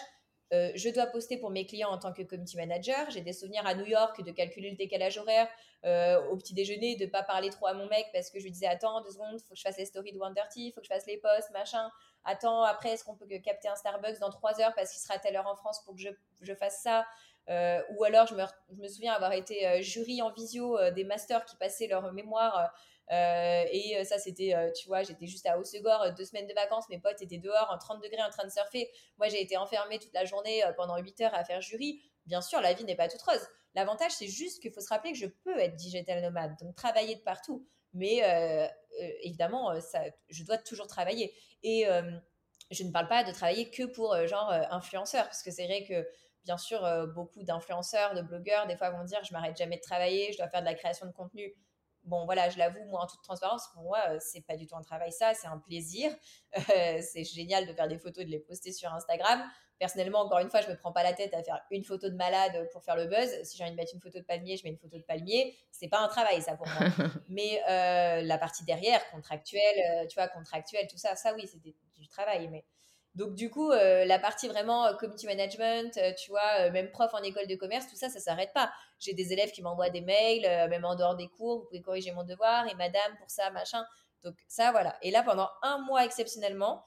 euh, 0.53 0.71
je 0.75 0.89
dois 0.89 1.07
poster 1.07 1.37
pour 1.37 1.51
mes 1.51 1.67
clients 1.67 1.91
en 1.91 1.99
tant 1.99 2.13
que 2.13 2.23
community 2.23 2.57
manager. 2.57 3.11
J'ai 3.11 3.21
des 3.21 3.35
souvenirs 3.35 3.67
à 3.67 3.75
New 3.75 3.85
York 3.85 4.23
de 4.23 4.31
calculer 4.31 4.71
le 4.71 4.77
décalage 4.77 5.19
horaire 5.19 5.49
euh, 5.85 6.25
au 6.31 6.37
petit 6.37 6.55
déjeuner, 6.55 6.97
de 6.97 7.07
pas 7.07 7.23
parler 7.23 7.51
trop 7.51 7.67
à 7.67 7.75
mon 7.75 7.87
mec 7.89 8.07
parce 8.13 8.31
que 8.31 8.39
je 8.39 8.45
lui 8.45 8.51
disais 8.51 8.67
Attends 8.67 9.03
deux 9.03 9.11
secondes, 9.11 9.39
faut 9.41 9.51
que 9.51 9.59
je 9.59 9.63
fasse 9.63 9.77
les 9.77 9.85
stories 9.85 10.13
de 10.13 10.19
Wonderty, 10.19 10.73
faut 10.73 10.81
que 10.81 10.87
je 10.87 10.93
fasse 10.93 11.07
les 11.07 11.19
posts, 11.19 11.51
machin. 11.51 11.91
Attends, 12.25 12.63
après, 12.63 12.91
est-ce 12.91 13.05
qu'on 13.05 13.15
peut 13.15 13.27
capter 13.45 13.69
un 13.69 13.77
Starbucks 13.77 14.19
dans 14.21 14.31
trois 14.31 14.59
heures 14.61 14.75
parce 14.75 14.91
qu'il 14.91 15.01
sera 15.01 15.15
à 15.15 15.19
telle 15.19 15.37
heure 15.37 15.47
en 15.47 15.57
France 15.57 15.83
pour 15.85 15.95
que 15.95 16.01
je, 16.01 16.55
fasse 16.55 16.83
ça? 16.83 17.07
Euh, 17.51 17.83
Ou 17.97 18.05
alors, 18.05 18.27
je 18.27 18.35
me, 18.35 18.89
souviens 18.89 19.13
avoir 19.13 19.33
été 19.33 19.83
jury 19.83 20.23
en 20.23 20.33
visio 20.33 20.79
des 20.93 21.05
masters 21.05 21.45
qui 21.45 21.57
passaient 21.57 21.89
leur 21.89 22.13
mémoire 22.13 22.73
euh, 23.11 23.64
et 23.71 23.97
euh, 23.97 24.05
ça, 24.05 24.18
c'était, 24.18 24.55
euh, 24.55 24.71
tu 24.73 24.87
vois, 24.87 25.03
j'étais 25.03 25.27
juste 25.27 25.47
à 25.47 25.59
Haussegor, 25.59 26.12
deux 26.16 26.25
semaines 26.25 26.47
de 26.47 26.53
vacances, 26.53 26.88
mes 26.90 26.99
potes 26.99 27.23
étaient 27.23 27.38
dehors 27.38 27.68
en 27.71 27.79
30 27.79 28.03
degrés 28.03 28.23
en 28.23 28.31
train 28.31 28.44
de 28.44 28.53
surfer. 28.53 28.90
Moi, 29.16 29.29
j'ai 29.29 29.40
été 29.40 29.57
enfermée 29.57 29.99
toute 29.99 30.12
la 30.12 30.25
journée 30.25 30.62
pendant 30.77 30.97
8 30.99 31.21
heures 31.23 31.35
à 31.35 31.44
faire 31.44 31.61
jury. 31.61 32.03
Bien 32.27 32.42
sûr, 32.42 32.61
la 32.61 32.75
vie 32.75 32.85
n'est 32.85 32.97
pas 32.97 33.09
toute 33.09 33.23
rose. 33.23 33.47
L'avantage, 33.75 34.12
c'est 34.12 34.29
juste 34.29 34.61
qu'il 34.61 34.73
faut 34.73 34.81
se 34.81 34.88
rappeler 34.88 35.12
que 35.12 35.18
je 35.18 35.27
peux 35.27 35.59
être 35.59 35.77
digital 35.77 36.21
nomade, 36.23 36.55
donc 36.61 36.75
travailler 36.75 37.16
de 37.16 37.21
partout. 37.21 37.66
Mais 37.94 38.23
évidemment, 39.23 39.81
ça, 39.81 40.03
je 40.29 40.44
dois 40.44 40.59
toujours 40.59 40.87
travailler. 40.87 41.35
Et 41.62 41.87
je 42.71 42.85
ne 42.85 42.90
parle 42.90 43.09
pas 43.09 43.25
de 43.25 43.33
travailler 43.33 43.71
que 43.71 43.85
pour 43.85 44.14
genre 44.27 44.51
influenceurs, 44.71 45.25
parce 45.25 45.42
que 45.42 45.51
c'est 45.51 45.66
vrai 45.66 45.85
que 45.85 46.07
bien 46.44 46.59
sûr, 46.59 46.87
beaucoup 47.14 47.42
d'influenceurs, 47.42 48.14
de 48.14 48.23
blogueurs, 48.23 48.66
des 48.66 48.77
fois 48.77 48.90
vont 48.90 49.05
dire 49.05 49.23
je 49.25 49.33
m'arrête 49.33 49.57
jamais 49.57 49.77
de 49.77 49.83
travailler, 49.83 50.33
je 50.33 50.38
dois 50.38 50.49
faire 50.49 50.61
de 50.61 50.66
la 50.66 50.75
création 50.75 51.07
de 51.07 51.12
contenu 51.12 51.55
bon 52.09 52.25
voilà, 52.25 52.49
je 52.49 52.59
l'avoue, 52.59 52.85
moi 52.87 53.03
en 53.03 53.07
toute 53.07 53.23
transparence, 53.23 53.68
pour 53.73 53.83
moi, 53.83 53.99
euh, 54.09 54.18
c'est 54.21 54.40
pas 54.40 54.57
du 54.57 54.66
tout 54.66 54.77
un 54.77 54.83
travail 54.83 55.12
ça, 55.12 55.35
c'est 55.35 55.47
un 55.47 55.59
plaisir. 55.59 56.11
Euh, 56.77 57.01
c'est 57.03 57.25
génial 57.25 57.66
de 57.66 57.73
faire 57.73 57.88
des 57.88 57.99
photos 57.99 58.23
et 58.23 58.25
de 58.25 58.31
les 58.31 58.38
poster 58.38 58.73
sur 58.73 58.92
Instagram. 58.92 59.42
Personnellement, 59.79 60.21
encore 60.21 60.38
une 60.38 60.51
fois, 60.51 60.61
je 60.61 60.68
me 60.68 60.77
prends 60.77 60.92
pas 60.92 61.03
la 61.03 61.12
tête 61.12 61.35
à 61.35 61.42
faire 61.42 61.61
une 61.71 61.85
photo 61.85 62.09
de 62.09 62.14
malade 62.14 62.68
pour 62.73 62.83
faire 62.83 62.97
le 62.97 63.07
buzz. 63.07 63.42
Si 63.42 63.57
j'ai 63.57 63.64
envie 63.64 63.73
de 63.73 63.77
mettre 63.77 63.94
une 63.94 64.01
photo 64.01 64.18
de 64.18 64.25
palmier, 64.25 64.57
je 64.57 64.64
mets 64.64 64.71
une 64.71 64.79
photo 64.79 64.97
de 64.97 65.03
palmier. 65.03 65.57
C'est 65.71 65.88
pas 65.88 66.01
un 66.01 66.09
travail 66.09 66.40
ça 66.42 66.57
pour 66.57 66.66
moi. 66.66 66.79
mais 67.29 67.62
euh, 67.68 68.23
la 68.23 68.38
partie 68.38 68.64
derrière, 68.64 69.09
contractuelle, 69.11 70.09
tu 70.09 70.14
vois, 70.14 70.29
contractuelle, 70.29 70.87
tout 70.88 70.99
ça, 70.99 71.16
ça 71.16 71.35
oui, 71.35 71.47
c'est 71.47 71.61
du 71.61 72.09
travail. 72.09 72.49
Mais 72.49 72.64
donc, 73.18 73.35
du 73.35 73.50
coup, 73.50 73.72
euh, 73.72 74.04
la 74.04 74.20
partie 74.20 74.46
vraiment 74.46 74.87
euh, 74.87 74.94
community 74.94 75.26
management, 75.26 75.96
euh, 75.96 76.12
tu 76.16 76.31
vois, 76.31 76.70
même 76.70 76.88
prof 76.92 77.12
en 77.12 77.22
école 77.22 77.48
de 77.48 77.57
commerce, 77.57 77.88
tout 77.88 77.96
ça, 77.96 78.09
ça 78.09 78.20
s'arrête 78.20 78.52
pas. 78.52 78.70
J'ai 79.00 79.12
des 79.12 79.33
élèves 79.33 79.50
qui 79.50 79.61
m'envoient 79.61 79.90
des 79.90 80.02
mails, 80.02 80.42
même 80.70 80.85
en 80.85 80.94
dehors 80.94 81.16
des 81.16 81.26
cours, 81.26 81.59
vous 81.59 81.64
pouvez 81.66 81.83
corriger 81.83 82.12
mon 82.12 82.22
devoir, 82.22 82.68
et 82.68 82.76
madame, 82.76 83.16
pour 83.18 83.28
ça, 83.28 83.50
machin. 83.50 83.85
Donc, 84.22 84.37
ça, 84.46 84.70
voilà. 84.70 84.96
Et 85.02 85.11
là, 85.11 85.24
pendant 85.24 85.48
un 85.62 85.78
mois 85.78 86.04
exceptionnellement, 86.04 86.85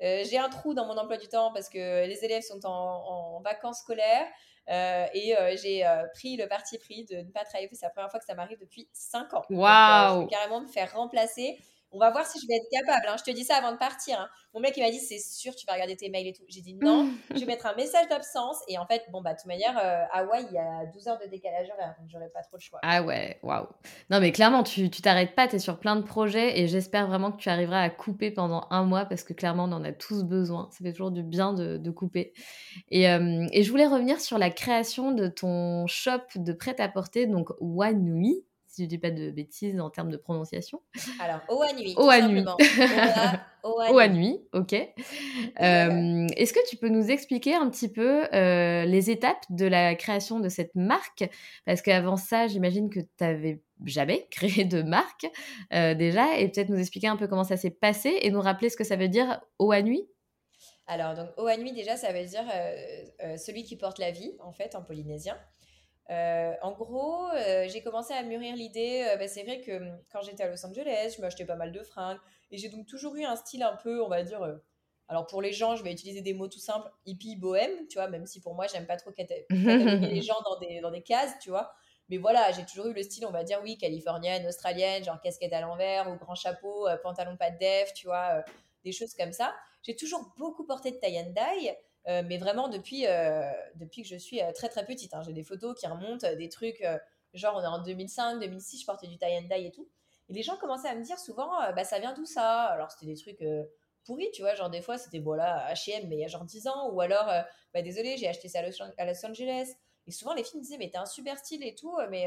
j'ai 0.00 0.38
un 0.38 0.48
trou 0.48 0.72
dans 0.72 0.86
mon 0.86 0.96
emploi 0.96 1.18
du 1.18 1.28
temps 1.28 1.52
parce 1.52 1.68
que 1.68 2.06
les 2.06 2.24
élèves 2.24 2.42
sont 2.42 2.64
en, 2.64 3.40
vacances 3.42 3.80
scolaires. 3.80 4.26
et 4.68 5.36
j'ai 5.56 5.84
pris 6.14 6.36
le 6.36 6.48
parti 6.48 6.78
pris 6.78 7.04
de 7.04 7.16
ne 7.16 7.30
pas 7.30 7.44
travailler. 7.44 7.68
C'est 7.72 7.84
la 7.84 7.90
première 7.90 8.10
fois 8.10 8.20
que 8.20 8.26
ça 8.26 8.34
m'arrive 8.34 8.58
depuis 8.58 8.88
5 8.94 9.34
ans. 9.34 9.42
Waouh! 9.50 10.22
vais 10.22 10.26
carrément 10.28 10.62
me 10.62 10.66
faire 10.66 10.92
remplacer. 10.94 11.58
On 11.94 11.98
va 11.98 12.10
voir 12.10 12.26
si 12.26 12.40
je 12.40 12.46
vais 12.48 12.56
être 12.56 12.68
capable. 12.70 13.06
Hein. 13.08 13.14
Je 13.16 13.22
te 13.22 13.30
dis 13.30 13.44
ça 13.44 13.54
avant 13.54 13.70
de 13.70 13.78
partir. 13.78 14.18
Hein. 14.18 14.28
Mon 14.52 14.58
mec, 14.58 14.76
il 14.76 14.82
m'a 14.82 14.90
dit, 14.90 14.98
c'est 14.98 15.20
sûr, 15.20 15.54
tu 15.54 15.64
vas 15.64 15.74
regarder 15.74 15.96
tes 15.96 16.10
mails 16.10 16.26
et 16.26 16.32
tout. 16.32 16.42
J'ai 16.48 16.60
dit 16.60 16.74
non, 16.74 17.08
je 17.30 17.38
vais 17.38 17.46
mettre 17.46 17.66
un 17.66 17.74
message 17.76 18.08
d'absence. 18.08 18.58
Et 18.66 18.78
en 18.78 18.86
fait, 18.86 19.04
bon, 19.12 19.22
bah, 19.22 19.32
de 19.32 19.38
toute 19.38 19.46
manière, 19.46 19.78
euh, 19.78 20.02
Hawaï, 20.12 20.44
il 20.50 20.54
y 20.54 20.58
a 20.58 20.86
12 20.92 21.06
heures 21.06 21.18
de 21.24 21.30
décalage 21.30 21.68
horaire, 21.70 21.94
donc 22.00 22.08
j'aurais 22.08 22.30
pas 22.30 22.42
trop 22.42 22.56
le 22.56 22.60
choix. 22.60 22.80
Ah 22.82 23.02
ouais, 23.02 23.38
waouh. 23.44 23.68
Non, 24.10 24.18
mais 24.18 24.32
clairement, 24.32 24.64
tu 24.64 24.90
t'arrêtes 24.90 25.36
pas, 25.36 25.46
tu 25.46 25.56
es 25.56 25.58
sur 25.60 25.78
plein 25.78 25.94
de 25.94 26.02
projets 26.02 26.58
et 26.58 26.66
j'espère 26.66 27.06
vraiment 27.06 27.30
que 27.30 27.36
tu 27.36 27.48
arriveras 27.48 27.80
à 27.80 27.90
couper 27.90 28.32
pendant 28.32 28.66
un 28.70 28.82
mois 28.82 29.04
parce 29.04 29.22
que 29.22 29.32
clairement, 29.32 29.64
on 29.64 29.72
en 29.72 29.84
a 29.84 29.92
tous 29.92 30.24
besoin. 30.24 30.68
Ça 30.72 30.78
fait 30.84 30.92
toujours 30.92 31.12
du 31.12 31.22
bien 31.22 31.52
de, 31.52 31.90
couper. 31.90 32.32
Et, 32.90 33.08
euh, 33.08 33.46
et 33.52 33.62
je 33.62 33.70
voulais 33.70 33.86
revenir 33.86 34.20
sur 34.20 34.36
la 34.36 34.50
création 34.50 35.12
de 35.12 35.28
ton 35.28 35.86
shop 35.86 36.22
de 36.34 36.52
prêt-à-porter, 36.52 37.26
donc 37.26 37.50
Wanui 37.60 38.44
si 38.74 38.84
je 38.84 38.88
dis 38.88 38.98
pas 38.98 39.10
de 39.10 39.30
bêtises 39.30 39.78
en 39.78 39.88
termes 39.88 40.10
de 40.10 40.16
prononciation. 40.16 40.82
Alors, 41.20 41.40
Oanui. 41.48 41.94
Oanui. 41.96 42.44
Oanui, 43.62 44.40
ok. 44.52 44.72
Euh, 44.72 46.26
est-ce 46.36 46.52
que 46.52 46.68
tu 46.68 46.76
peux 46.76 46.88
nous 46.88 47.10
expliquer 47.10 47.54
un 47.54 47.70
petit 47.70 47.88
peu 47.88 48.24
euh, 48.34 48.84
les 48.84 49.10
étapes 49.10 49.44
de 49.50 49.66
la 49.66 49.94
création 49.94 50.40
de 50.40 50.48
cette 50.48 50.74
marque? 50.74 51.24
Parce 51.64 51.82
qu'avant 51.82 52.16
ça, 52.16 52.48
j'imagine 52.48 52.90
que 52.90 53.00
tu 53.00 53.06
n'avais 53.20 53.62
jamais 53.84 54.26
créé 54.30 54.64
de 54.64 54.82
marque 54.82 55.26
euh, 55.72 55.94
déjà, 55.94 56.36
et 56.36 56.48
peut-être 56.48 56.68
nous 56.68 56.80
expliquer 56.80 57.06
un 57.06 57.16
peu 57.16 57.28
comment 57.28 57.44
ça 57.44 57.56
s'est 57.56 57.70
passé 57.70 58.18
et 58.22 58.30
nous 58.30 58.40
rappeler 58.40 58.70
ce 58.70 58.76
que 58.76 58.84
ça 58.84 58.96
veut 58.96 59.08
dire 59.08 59.40
Oanui 59.58 60.08
alors, 60.86 61.14
donc, 61.14 61.28
Oanui, 61.38 61.72
déjà, 61.72 61.96
ça 61.96 62.12
veut 62.12 62.26
dire 62.26 62.44
celui 63.38 63.64
qui 63.64 63.74
porte 63.74 63.98
la 63.98 64.10
vie, 64.10 64.34
en 64.40 64.52
fait, 64.52 64.74
en 64.74 64.82
polynésien. 64.82 65.34
Euh, 66.10 66.52
en 66.60 66.72
gros, 66.72 67.28
euh, 67.30 67.66
j'ai 67.68 67.82
commencé 67.82 68.12
à 68.12 68.22
mûrir 68.22 68.54
l'idée. 68.56 69.06
Euh, 69.08 69.16
bah, 69.16 69.28
c'est 69.28 69.42
vrai 69.42 69.60
que 69.60 69.72
hum, 69.72 69.98
quand 70.12 70.22
j'étais 70.22 70.42
à 70.42 70.48
Los 70.48 70.64
Angeles, 70.66 71.14
je 71.16 71.22
m'achetais 71.22 71.44
pas 71.44 71.56
mal 71.56 71.72
de 71.72 71.82
fringues 71.82 72.18
et 72.50 72.58
j'ai 72.58 72.68
donc 72.68 72.86
toujours 72.86 73.16
eu 73.16 73.24
un 73.24 73.36
style 73.36 73.62
un 73.62 73.76
peu, 73.76 74.02
on 74.02 74.08
va 74.08 74.22
dire. 74.22 74.40
alors 75.08 75.26
pour 75.26 75.40
les 75.42 75.52
gens, 75.52 75.76
je 75.76 75.82
vais 75.82 75.92
utiliser 75.92 76.20
des 76.20 76.34
mots 76.34 76.48
tout 76.48 76.58
simples, 76.58 76.90
hippie, 77.06 77.36
bohème, 77.36 77.86
tu 77.88 77.98
vois, 77.98 78.08
même 78.08 78.26
si 78.26 78.40
pour 78.40 78.54
moi, 78.54 78.66
j'aime 78.66 78.86
pas 78.86 78.96
trop 78.96 79.10
cataloguer 79.48 80.08
les 80.08 80.22
gens 80.22 80.40
dans 80.44 80.58
des, 80.58 80.80
dans 80.80 80.90
des 80.90 81.02
cases, 81.02 81.38
tu 81.40 81.50
vois. 81.50 81.72
Mais 82.10 82.18
voilà, 82.18 82.52
j'ai 82.52 82.66
toujours 82.66 82.86
eu 82.86 82.92
le 82.92 83.02
style, 83.02 83.24
on 83.24 83.30
va 83.30 83.44
dire, 83.44 83.60
oui, 83.62 83.78
californienne, 83.78 84.46
australienne, 84.46 85.02
genre 85.02 85.20
casquette 85.22 85.54
à 85.54 85.62
l'envers 85.62 86.10
ou 86.10 86.16
grand 86.16 86.34
chapeau, 86.34 86.86
pantalon 87.02 87.36
pas 87.38 87.50
de 87.50 87.58
def, 87.58 87.94
tu 87.94 88.06
vois, 88.06 88.44
des 88.84 88.92
choses 88.92 89.14
comme 89.14 89.32
ça. 89.32 89.54
J'ai 89.82 89.96
toujours 89.96 90.34
beaucoup 90.36 90.66
porté 90.66 90.90
de 90.90 90.96
tie 90.96 91.18
and 91.18 91.32
dye. 91.32 91.74
Euh, 92.06 92.22
mais 92.26 92.36
vraiment 92.36 92.68
depuis, 92.68 93.06
euh, 93.06 93.50
depuis 93.76 94.02
que 94.02 94.08
je 94.08 94.16
suis 94.16 94.42
euh, 94.42 94.52
très 94.52 94.68
très 94.68 94.84
petite. 94.84 95.14
Hein. 95.14 95.22
J'ai 95.22 95.32
des 95.32 95.42
photos 95.42 95.78
qui 95.78 95.86
remontent, 95.86 96.34
des 96.34 96.48
trucs, 96.48 96.84
genre 97.32 97.56
on 97.56 97.62
est 97.62 97.66
en 97.66 97.82
2005, 97.82 98.40
2006, 98.40 98.80
je 98.80 98.86
portais 98.86 99.06
du 99.06 99.16
tie 99.16 99.26
and 99.26 99.48
dye 99.48 99.66
et 99.66 99.70
tout. 99.70 99.88
Et 100.28 100.34
les 100.34 100.42
gens 100.42 100.56
commençaient 100.56 100.88
à 100.88 100.94
me 100.94 101.02
dire 101.02 101.18
souvent, 101.18 101.50
bah 101.74 101.84
ça 101.84 101.98
vient 101.98 102.14
d'où 102.14 102.24
ça? 102.24 102.64
Alors 102.64 102.90
c'était 102.90 103.06
des 103.06 103.16
trucs 103.16 103.44
pourris, 104.04 104.30
tu 104.32 104.42
vois, 104.42 104.54
genre 104.54 104.70
des 104.70 104.82
fois 104.82 104.98
c'était, 104.98 105.20
bon 105.20 105.32
là, 105.34 105.72
H&M, 105.72 106.08
mais 106.08 106.16
il 106.16 106.20
y 106.20 106.24
a 106.24 106.28
genre 106.28 106.44
10 106.44 106.66
ans, 106.66 106.90
ou 106.90 107.00
alors, 107.00 107.26
bah 107.72 107.82
désolé, 107.82 108.16
j'ai 108.16 108.28
acheté 108.28 108.48
ça 108.48 108.60
à 108.60 109.06
Los, 109.06 109.26
Angeles. 109.26 109.74
Et 110.06 110.10
souvent 110.10 110.34
les 110.34 110.44
filles 110.44 110.60
me 110.60 110.62
disaient, 110.62 110.78
mais 110.78 110.90
t'as 110.90 111.02
un 111.02 111.06
super 111.06 111.38
style 111.38 111.64
et 111.66 111.74
tout, 111.74 111.96
mais 112.10 112.26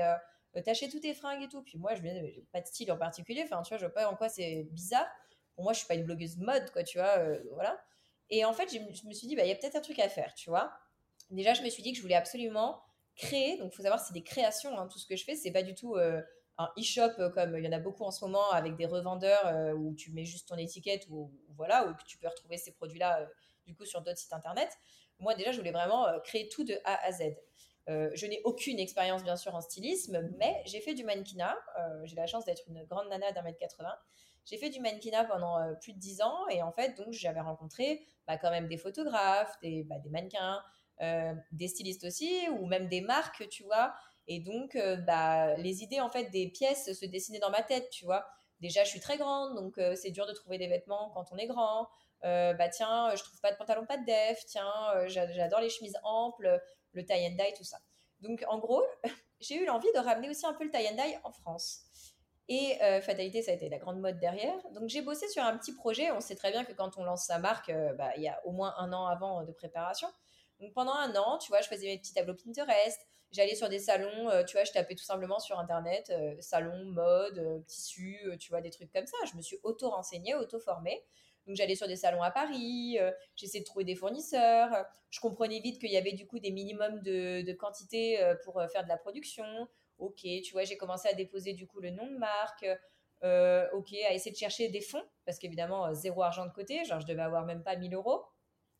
t'achètes 0.65 0.91
tous 0.91 0.99
tes 0.99 1.13
fringues 1.13 1.43
et 1.43 1.47
tout. 1.49 1.61
Puis 1.63 1.77
moi 1.77 1.93
je 1.95 2.01
me 2.01 2.07
disais, 2.07 2.21
mais 2.21 2.31
j'ai 2.31 2.45
pas 2.51 2.61
de 2.61 2.67
style 2.67 2.91
en 2.91 2.97
particulier, 2.97 3.43
enfin 3.43 3.61
tu 3.61 3.69
vois, 3.69 3.77
je 3.77 3.85
vois 3.85 3.93
pas 3.93 4.09
en 4.09 4.15
quoi 4.15 4.29
c'est 4.29 4.67
bizarre. 4.71 5.07
Pour 5.55 5.63
moi 5.63 5.73
je 5.73 5.79
suis 5.79 5.87
pas 5.87 5.95
une 5.95 6.03
blogueuse 6.03 6.37
mode, 6.37 6.69
quoi, 6.71 6.83
tu 6.83 6.97
vois, 6.99 7.19
voilà. 7.53 7.79
Et 8.29 8.45
en 8.45 8.53
fait, 8.53 8.71
je, 8.71 9.07
me 9.07 9.13
suis 9.13 9.27
dit, 9.27 9.35
bah, 9.35 9.43
il 9.43 9.49
y 9.49 9.51
a 9.51 9.55
peut-être 9.55 9.75
un 9.75 9.81
truc 9.81 9.99
à 9.99 10.09
faire, 10.09 10.33
tu 10.33 10.49
vois. 10.49 10.71
Déjà, 11.29 11.53
je 11.53 11.61
me 11.61 11.69
suis 11.69 11.83
dit 11.83 11.91
que 11.91 11.97
je 11.97 12.01
voulais 12.01 12.15
absolument 12.15 12.81
créer. 13.15 13.57
Donc, 13.57 13.71
il 13.73 13.75
faut 13.75 13.83
savoir, 13.83 13.99
c'est 13.99 14.13
des 14.13 14.23
créations. 14.23 14.77
Hein, 14.77 14.87
tout 14.87 14.99
ce 14.99 15.05
que 15.05 15.15
je 15.15 15.23
fais, 15.23 15.35
c'est 15.35 15.51
pas 15.51 15.63
du 15.63 15.75
tout 15.75 15.95
euh, 15.95 16.21
un 16.57 16.69
e-shop 16.77 17.19
euh, 17.19 17.29
comme 17.29 17.57
il 17.57 17.63
y 17.63 17.67
en 17.67 17.71
a 17.71 17.79
beaucoup 17.79 18.03
en 18.03 18.11
ce 18.11 18.23
moment 18.23 18.51
avec 18.51 18.75
des 18.75 18.85
revendeurs 18.85 19.45
euh, 19.45 19.73
où 19.73 19.93
tu 19.95 20.11
mets 20.11 20.25
juste 20.25 20.47
ton 20.49 20.57
étiquette 20.57 21.07
ou, 21.09 21.31
voilà, 21.55 21.87
ou 21.87 21.93
que 21.95 22.03
tu 22.03 22.17
peux 22.17 22.27
retrouver 22.27 22.57
ces 22.57 22.71
produits-là 22.71 23.27
du 23.65 23.75
coup 23.75 23.85
sur 23.85 24.01
d'autres 24.01 24.19
sites 24.19 24.33
internet. 24.33 24.69
Moi, 25.19 25.35
déjà, 25.35 25.51
je 25.51 25.57
voulais 25.57 25.71
vraiment 25.71 26.07
créer 26.23 26.47
tout 26.47 26.63
de 26.63 26.79
A 26.85 27.03
à 27.05 27.11
Z. 27.11 27.23
je 27.87 28.25
n'ai 28.27 28.39
aucune 28.43 28.79
expérience, 28.79 29.23
bien 29.23 29.35
sûr, 29.35 29.55
en 29.55 29.61
stylisme, 29.61 30.21
mais 30.37 30.61
j'ai 30.65 30.79
fait 30.79 30.93
du 30.93 31.03
mannequinat. 31.03 31.57
j'ai 32.03 32.15
la 32.15 32.27
chance 32.27 32.45
d'être 32.45 32.63
une 32.67 32.83
grande 32.83 33.09
nana 33.09 33.31
d'un 33.31 33.41
mètre 33.41 33.57
80. 33.57 33.89
J'ai 34.49 34.57
fait 34.57 34.69
du 34.69 34.79
mannequinat 34.79 35.25
pendant 35.25 35.59
euh, 35.59 35.73
plus 35.73 35.91
de 35.91 35.99
10 35.99 36.21
ans 36.21 36.47
et 36.49 36.61
en 36.61 36.71
fait, 36.71 36.95
donc 36.97 37.11
j'avais 37.11 37.41
rencontré 37.41 38.01
bah, 38.27 38.37
quand 38.37 38.49
même 38.49 38.69
des 38.69 38.77
photographes, 38.77 39.59
des, 39.61 39.83
bah, 39.83 39.97
mannequins, 40.09 40.63
euh, 41.01 41.33
des 41.51 41.67
stylistes 41.67 42.05
aussi, 42.05 42.47
ou 42.57 42.65
même 42.65 42.87
des 42.87 43.01
marques, 43.01 43.47
tu 43.49 43.63
vois. 43.63 43.93
Et 44.27 44.39
donc, 44.39 44.75
euh, 44.77 44.95
bah, 44.95 45.55
les 45.55 45.83
idées 45.83 45.99
en 45.99 46.09
fait 46.09 46.29
des 46.29 46.47
pièces 46.47 46.93
se 46.93 47.05
dessinaient 47.05 47.39
dans 47.39 47.49
ma 47.49 47.61
tête, 47.61 47.89
tu 47.89 48.05
vois. 48.05 48.25
Déjà, 48.61 48.85
je 48.85 48.89
suis 48.89 49.01
très 49.01 49.17
grande, 49.17 49.53
donc 49.55 49.79
c'est 49.95 50.09
dur 50.09 50.25
de 50.25 50.33
trouver 50.33 50.57
des 50.57 50.65
vêtements 50.67 51.11
quand 51.13 51.25
on 51.31 51.37
est 51.37 51.45
grand. 51.45 51.87
bah 52.23 52.69
tiens, 52.69 53.13
je 53.15 53.21
trouve 53.21 53.39
pas 53.39 53.51
de 53.51 53.57
pantalon, 53.57 53.85
pas 53.85 53.97
de 53.97 54.05
def. 54.05 54.43
Tiens, 54.47 54.65
j'adore 55.05 55.59
les 55.59 55.69
chemises 55.69 55.95
amples, 56.03 56.59
le 56.93 57.05
tie 57.05 57.27
and 57.27 57.35
dye, 57.35 57.53
tout 57.55 57.63
ça. 57.63 57.77
Donc, 58.21 58.43
en 58.47 58.57
gros, 58.57 58.83
j'ai 59.41 59.61
eu 59.61 59.65
l'envie 59.65 59.91
de 59.93 59.99
ramener 59.99 60.27
aussi 60.29 60.47
un 60.47 60.55
peu 60.55 60.63
le 60.63 60.71
tie 60.71 60.87
and 60.87 60.95
dye 60.95 61.19
en 61.23 61.31
France. 61.31 61.83
Et 62.49 62.81
euh, 62.81 63.01
fatalité, 63.01 63.41
ça 63.41 63.51
a 63.51 63.53
été 63.55 63.67
la 63.67 63.77
grande 63.77 63.99
mode 63.99 64.19
derrière. 64.19 64.57
Donc 64.73 64.87
j'ai 64.87 65.01
bossé 65.01 65.27
sur 65.27 65.43
un 65.43 65.57
petit 65.57 65.73
projet. 65.73 66.11
On 66.11 66.21
sait 66.21 66.35
très 66.35 66.51
bien 66.51 66.63
que 66.63 66.71
quand 66.71 66.97
on 66.97 67.03
lance 67.03 67.25
sa 67.25 67.39
marque, 67.39 67.69
euh, 67.69 67.93
bah, 67.93 68.11
il 68.15 68.23
y 68.23 68.29
a 68.29 68.39
au 68.45 68.51
moins 68.51 68.73
un 68.77 68.93
an 68.93 69.05
avant 69.05 69.43
de 69.43 69.51
préparation. 69.51 70.07
Donc 70.59 70.73
pendant 70.73 70.93
un 70.93 71.13
an, 71.15 71.37
tu 71.39 71.49
vois, 71.49 71.61
je 71.61 71.67
faisais 71.67 71.87
mes 71.87 71.97
petits 71.97 72.13
tableaux 72.13 72.33
Pinterest, 72.33 72.99
j'allais 73.31 73.53
sur 73.53 73.69
des 73.69 73.77
salons, 73.77 74.31
tu 74.47 74.53
vois, 74.53 74.63
je 74.63 74.71
tapais 74.71 74.95
tout 74.95 75.03
simplement 75.03 75.37
sur 75.37 75.59
Internet, 75.59 76.11
salon, 76.39 76.83
mode, 76.85 77.63
tissu, 77.67 78.19
tu 78.39 78.49
vois, 78.49 78.61
des 78.61 78.71
trucs 78.71 78.91
comme 78.91 79.05
ça. 79.05 79.17
Je 79.29 79.37
me 79.37 79.43
suis 79.43 79.59
auto-renseignée, 79.61 80.33
auto-formée. 80.33 81.03
Donc 81.45 81.57
j'allais 81.57 81.75
sur 81.75 81.87
des 81.87 81.95
salons 81.95 82.23
à 82.23 82.31
Paris, 82.31 82.97
j'essayais 83.35 83.59
de 83.59 83.65
trouver 83.65 83.85
des 83.85 83.93
fournisseurs, 83.93 84.83
je 85.11 85.19
comprenais 85.19 85.59
vite 85.59 85.79
qu'il 85.79 85.91
y 85.91 85.97
avait 85.97 86.13
du 86.13 86.25
coup 86.25 86.39
des 86.39 86.49
minimums 86.49 87.03
de 87.03 87.53
quantité 87.53 88.19
pour 88.43 88.59
faire 88.71 88.83
de 88.83 88.89
la 88.89 88.97
production. 88.97 89.45
Ok, 89.97 90.21
tu 90.43 90.51
vois, 90.51 90.63
j'ai 90.63 90.77
commencé 90.77 91.07
à 91.07 91.13
déposer 91.13 91.53
du 91.53 91.67
coup 91.67 91.79
le 91.79 91.89
nom 91.89 92.05
de 92.07 92.17
marque. 92.17 92.65
Euh, 93.23 93.67
ok, 93.73 93.93
à 94.07 94.13
essayer 94.13 94.31
de 94.31 94.37
chercher 94.37 94.69
des 94.69 94.81
fonds, 94.81 95.03
parce 95.25 95.39
qu'évidemment, 95.39 95.87
euh, 95.87 95.93
zéro 95.93 96.21
argent 96.21 96.45
de 96.45 96.51
côté, 96.51 96.85
genre 96.85 96.99
je 96.99 97.07
devais 97.07 97.23
avoir 97.23 97.45
même 97.45 97.63
pas 97.63 97.75
1000 97.75 97.93
euros. 97.95 98.25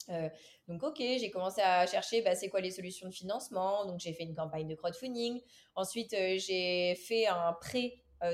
Euh, 0.10 0.30
donc 0.68 0.84
ok, 0.84 0.98
j'ai 1.00 1.32
commencé 1.32 1.62
à 1.62 1.86
chercher 1.86 2.22
bah, 2.22 2.36
c'est 2.36 2.50
quoi 2.50 2.62
les 2.62 2.72
solutions 2.72 3.10
de 3.10 3.14
financement. 3.14 3.86
Donc 3.86 4.00
j'ai 4.00 4.14
fait 4.14 4.24
une 4.24 4.36
campagne 4.36 4.68
de 4.68 4.76
crowdfunding. 4.76 5.42
Ensuite 5.76 6.12
j'ai 6.12 6.96
fait 6.96 7.28
un 7.28 7.54
prêt 7.54 7.94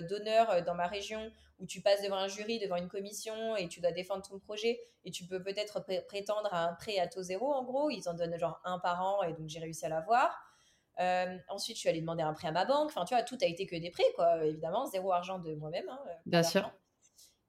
d'honneur 0.09 0.63
dans 0.63 0.75
ma 0.75 0.87
région 0.87 1.31
où 1.59 1.65
tu 1.65 1.81
passes 1.81 2.01
devant 2.03 2.17
un 2.17 2.27
jury, 2.27 2.59
devant 2.59 2.75
une 2.75 2.87
commission 2.87 3.55
et 3.57 3.67
tu 3.67 3.81
dois 3.81 3.91
défendre 3.91 4.21
ton 4.27 4.39
projet 4.39 4.79
et 5.03 5.11
tu 5.11 5.25
peux 5.25 5.41
peut-être 5.41 5.83
prétendre 6.07 6.53
à 6.53 6.63
un 6.67 6.73
prêt 6.73 6.99
à 6.99 7.07
taux 7.07 7.23
zéro 7.23 7.51
en 7.51 7.63
gros. 7.63 7.89
Ils 7.89 8.07
en 8.07 8.13
donnent 8.13 8.37
genre 8.37 8.61
un 8.65 8.77
par 8.79 9.01
an 9.01 9.23
et 9.23 9.33
donc 9.33 9.49
j'ai 9.49 9.59
réussi 9.59 9.85
à 9.85 9.89
l'avoir. 9.89 10.52
Euh, 10.99 11.37
ensuite, 11.49 11.75
je 11.77 11.81
suis 11.81 11.89
allée 11.89 12.01
demander 12.01 12.23
un 12.23 12.33
prêt 12.33 12.47
à 12.47 12.51
ma 12.51 12.65
banque. 12.65 12.85
Enfin, 12.85 13.05
tu 13.05 13.13
vois, 13.13 13.23
tout 13.23 13.37
a 13.41 13.45
été 13.45 13.65
que 13.65 13.75
des 13.75 13.89
prêts, 13.89 14.03
quoi. 14.15 14.45
Évidemment, 14.45 14.85
zéro 14.85 15.11
argent 15.11 15.39
de 15.39 15.53
moi-même. 15.55 15.87
Hein, 15.89 15.99
euh, 16.07 16.13
Bien 16.25 16.43
sûr. 16.43 16.71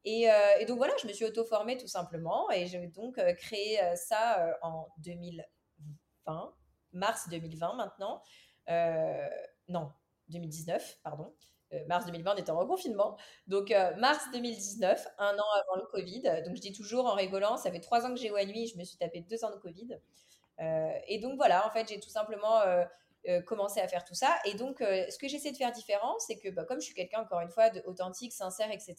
Et, 0.04 0.30
euh, 0.30 0.34
et, 0.60 0.66
donc 0.66 0.78
voilà, 0.78 0.94
je 1.00 1.06
me 1.06 1.12
suis 1.12 1.24
auto-formée 1.24 1.76
tout 1.76 1.86
simplement. 1.86 2.50
Et 2.50 2.66
j'ai 2.66 2.86
donc 2.88 3.18
créé 3.36 3.78
ça 3.96 4.58
en 4.62 4.88
2020, 4.98 6.54
mars 6.92 7.28
2020 7.30 7.74
maintenant. 7.74 8.22
non, 9.68 9.92
2019, 10.28 11.00
pardon. 11.02 11.34
mars 11.86 12.06
2020, 12.06 12.34
on 12.34 12.36
était 12.36 12.50
en 12.50 12.58
reconfinement. 12.58 13.16
Donc, 13.46 13.74
mars 13.98 14.24
2019, 14.32 15.06
un 15.18 15.38
an 15.38 15.44
avant 15.62 15.76
le 15.76 15.86
Covid. 15.90 16.22
Donc, 16.44 16.56
je 16.56 16.60
dis 16.60 16.72
toujours 16.72 17.06
en 17.06 17.14
rigolant, 17.14 17.56
ça 17.56 17.70
fait 17.70 17.80
trois 17.80 18.04
ans 18.04 18.10
que 18.10 18.20
j'ai 18.20 18.30
nuit, 18.30 18.66
je 18.66 18.78
me 18.78 18.84
suis 18.84 18.98
tapé 18.98 19.20
deux 19.22 19.42
ans 19.42 19.50
de 19.50 19.58
Covid. 19.58 19.98
et 21.08 21.18
donc, 21.18 21.36
voilà, 21.36 21.66
en 21.66 21.70
fait, 21.70 21.88
j'ai 21.88 21.98
tout 21.98 22.10
simplement 22.10 22.60
euh, 23.28 23.40
commencer 23.40 23.80
à 23.80 23.88
faire 23.88 24.04
tout 24.04 24.14
ça. 24.14 24.36
Et 24.44 24.54
donc, 24.54 24.80
euh, 24.80 25.06
ce 25.08 25.18
que 25.18 25.28
j'essaie 25.28 25.50
de 25.50 25.56
faire 25.56 25.72
différent, 25.72 26.18
c'est 26.18 26.38
que 26.38 26.48
bah, 26.50 26.64
comme 26.64 26.80
je 26.80 26.86
suis 26.86 26.94
quelqu'un, 26.94 27.20
encore 27.20 27.40
une 27.40 27.50
fois, 27.50 27.70
de 27.70 27.82
authentique, 27.86 28.32
sincère, 28.32 28.70
etc., 28.70 28.96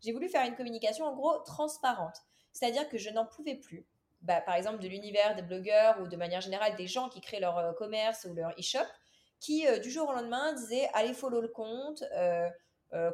j'ai 0.00 0.12
voulu 0.12 0.28
faire 0.28 0.44
une 0.46 0.56
communication, 0.56 1.04
en 1.06 1.14
gros, 1.14 1.38
transparente. 1.44 2.16
C'est-à-dire 2.52 2.88
que 2.88 2.98
je 2.98 3.10
n'en 3.10 3.24
pouvais 3.24 3.54
plus, 3.54 3.86
bah, 4.20 4.40
par 4.40 4.56
exemple, 4.56 4.78
de 4.78 4.88
l'univers 4.88 5.36
des 5.36 5.42
blogueurs 5.42 6.00
ou 6.00 6.08
de 6.08 6.16
manière 6.16 6.40
générale 6.40 6.74
des 6.76 6.86
gens 6.86 7.08
qui 7.08 7.20
créent 7.20 7.40
leur 7.40 7.58
euh, 7.58 7.72
commerce 7.72 8.26
ou 8.28 8.34
leur 8.34 8.50
e-shop, 8.58 8.86
qui, 9.38 9.66
du 9.80 9.90
jour 9.90 10.08
au 10.08 10.12
lendemain, 10.12 10.52
disaient 10.52 10.88
«Allez, 10.94 11.14
follow 11.14 11.40
le 11.40 11.48
compte, 11.48 12.04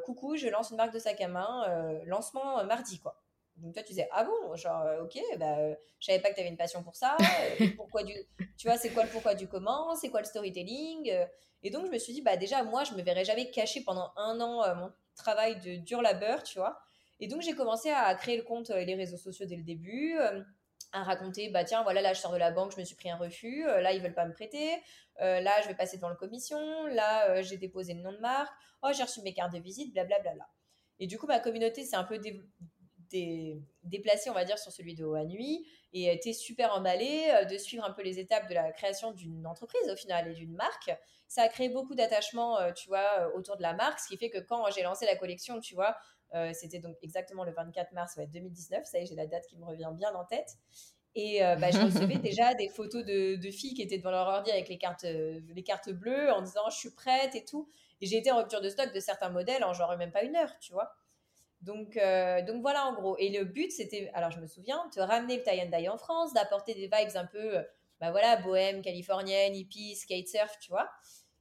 coucou, 0.05 0.35
je 0.35 0.47
lance 0.47 0.69
une 0.69 0.77
marque 0.77 0.93
de 0.93 0.99
sac 0.99 1.19
à 1.21 1.27
main, 1.27 1.65
lancement 2.05 2.63
mardi, 2.65 2.99
quoi». 2.99 3.19
Donc 3.61 3.73
toi, 3.73 3.83
tu 3.83 3.89
disais, 3.89 4.07
ah 4.11 4.23
bon, 4.23 4.55
genre, 4.55 4.83
euh, 4.83 5.03
ok, 5.03 5.19
bah, 5.37 5.57
euh, 5.57 5.75
je 5.99 6.07
savais 6.07 6.19
pas 6.19 6.29
que 6.29 6.35
tu 6.35 6.41
avais 6.41 6.49
une 6.49 6.57
passion 6.57 6.83
pour 6.83 6.95
ça. 6.95 7.17
Euh, 7.19 7.67
pourquoi 7.77 8.03
du... 8.03 8.13
Tu 8.57 8.67
vois, 8.67 8.77
c'est 8.77 8.89
quoi 8.89 9.03
le 9.03 9.09
pourquoi 9.09 9.35
du 9.35 9.47
comment 9.47 9.95
C'est 9.95 10.09
quoi 10.09 10.21
le 10.21 10.25
storytelling 10.25 11.11
Et 11.63 11.69
donc, 11.69 11.85
je 11.85 11.91
me 11.91 11.97
suis 11.97 12.13
dit, 12.13 12.21
bah 12.21 12.37
déjà, 12.37 12.63
moi, 12.63 12.83
je 12.83 12.93
me 12.93 13.01
verrais 13.01 13.25
jamais 13.25 13.51
cacher 13.51 13.81
pendant 13.81 14.11
un 14.15 14.39
an 14.39 14.75
mon 14.75 14.91
travail 15.15 15.59
de 15.59 15.75
dur 15.75 16.01
labeur, 16.01 16.43
tu 16.43 16.59
vois. 16.59 16.79
Et 17.19 17.27
donc, 17.27 17.41
j'ai 17.41 17.53
commencé 17.53 17.89
à 17.89 18.13
créer 18.15 18.37
le 18.37 18.43
compte 18.43 18.69
et 18.69 18.85
les 18.85 18.95
réseaux 18.95 19.17
sociaux 19.17 19.45
dès 19.45 19.57
le 19.57 19.63
début, 19.63 20.17
à 20.91 21.03
raconter, 21.03 21.49
bah 21.49 21.63
tiens, 21.63 21.83
voilà, 21.83 22.01
là, 22.01 22.13
je 22.13 22.19
sors 22.19 22.31
de 22.31 22.37
la 22.37 22.51
banque, 22.51 22.71
je 22.71 22.79
me 22.79 22.85
suis 22.85 22.95
pris 22.95 23.09
un 23.09 23.17
refus, 23.17 23.63
là, 23.63 23.91
ils 23.91 24.01
veulent 24.01 24.13
pas 24.13 24.25
me 24.25 24.33
prêter, 24.33 24.71
là, 25.19 25.61
je 25.61 25.67
vais 25.67 25.75
passer 25.75 25.97
devant 25.97 26.09
la 26.09 26.15
commission, 26.15 26.85
là, 26.87 27.41
j'ai 27.41 27.57
déposé 27.57 27.93
le 27.93 28.01
nom 28.01 28.13
de 28.13 28.19
marque, 28.19 28.53
oh, 28.81 28.89
j'ai 28.95 29.03
reçu 29.03 29.21
mes 29.21 29.33
cartes 29.33 29.53
de 29.53 29.59
visite, 29.59 29.91
blablabla. 29.93 30.21
Bla, 30.21 30.33
bla. 30.33 30.49
Et 30.99 31.07
du 31.07 31.17
coup, 31.17 31.27
ma 31.27 31.39
communauté 31.39 31.83
s'est 31.83 31.95
un 31.95 32.03
peu 32.03 32.19
déplacé, 33.83 34.29
on 34.29 34.33
va 34.33 34.45
dire, 34.45 34.57
sur 34.57 34.71
celui 34.71 34.95
de 34.95 35.05
Haut 35.05 35.23
Nuit 35.25 35.65
et 35.93 36.11
été 36.11 36.33
super 36.33 36.73
emballé 36.73 37.29
euh, 37.31 37.45
de 37.45 37.57
suivre 37.57 37.83
un 37.83 37.91
peu 37.91 38.03
les 38.03 38.19
étapes 38.19 38.47
de 38.47 38.53
la 38.53 38.71
création 38.71 39.11
d'une 39.11 39.47
entreprise 39.47 39.89
au 39.91 39.95
final 39.95 40.27
et 40.29 40.33
d'une 40.33 40.53
marque. 40.53 40.91
Ça 41.27 41.43
a 41.43 41.47
créé 41.47 41.69
beaucoup 41.69 41.95
d'attachement, 41.95 42.59
euh, 42.59 42.71
tu 42.71 42.89
vois, 42.89 43.19
euh, 43.19 43.31
autour 43.35 43.57
de 43.57 43.61
la 43.61 43.73
marque, 43.73 43.99
ce 43.99 44.07
qui 44.07 44.17
fait 44.17 44.29
que 44.29 44.39
quand 44.39 44.69
j'ai 44.71 44.83
lancé 44.83 45.05
la 45.05 45.15
collection, 45.15 45.59
tu 45.59 45.75
vois, 45.75 45.95
c'était 46.53 46.77
donc 46.77 46.95
exactement 47.01 47.43
le 47.43 47.51
24 47.51 47.91
mars 47.93 48.19
2019, 48.19 48.85
ça 48.85 48.99
y 48.99 49.01
est, 49.01 49.05
j'ai 49.07 49.15
la 49.15 49.25
date 49.25 49.47
qui 49.47 49.57
me 49.57 49.65
revient 49.65 49.89
bien 49.93 50.13
en 50.13 50.23
tête. 50.25 50.57
Et 51.15 51.39
bah, 51.39 51.71
je 51.71 51.79
recevais 51.79 52.17
déjà 52.19 52.53
des 52.53 52.69
photos 52.69 53.03
de, 53.03 53.35
de, 53.35 53.49
filles 53.49 53.73
qui 53.73 53.81
étaient 53.81 53.97
devant 53.97 54.11
leur 54.11 54.27
ordi 54.27 54.51
avec 54.51 54.69
les 54.69 54.77
cartes, 54.77 55.05
les 55.05 55.63
cartes 55.63 55.89
bleues 55.89 56.31
en 56.31 56.43
disant 56.43 56.69
je 56.69 56.77
suis 56.77 56.91
prête 56.91 57.33
et 57.33 57.43
tout. 57.45 57.67
Et 57.99 58.05
j'ai 58.05 58.17
été 58.17 58.31
en 58.31 58.37
rupture 58.37 58.61
de 58.61 58.69
stock 58.69 58.93
de 58.93 58.99
certains 58.99 59.29
modèles 59.29 59.63
en 59.63 59.73
genre 59.73 59.97
même 59.97 60.11
pas 60.11 60.21
une 60.21 60.35
heure, 60.35 60.53
tu 60.59 60.71
vois. 60.71 60.91
Donc, 61.61 61.97
euh, 61.97 62.41
donc 62.43 62.61
voilà 62.61 62.85
en 62.85 62.93
gros. 62.93 63.17
Et 63.17 63.29
le 63.29 63.43
but, 63.43 63.71
c'était, 63.71 64.09
alors 64.13 64.31
je 64.31 64.39
me 64.39 64.47
souviens, 64.47 64.89
de 64.95 65.01
ramener 65.01 65.37
le 65.37 65.43
tie 65.43 65.61
and 65.61 65.77
dye 65.77 65.89
en 65.89 65.97
France, 65.97 66.33
d'apporter 66.33 66.73
des 66.73 66.87
vibes 66.87 67.15
un 67.15 67.25
peu, 67.25 67.57
euh, 67.57 67.63
bah 67.99 68.11
voilà, 68.11 68.37
bohème, 68.37 68.81
californienne, 68.81 69.55
hippie, 69.55 69.95
skate 69.95 70.27
surf, 70.27 70.57
tu 70.59 70.71
vois. 70.71 70.89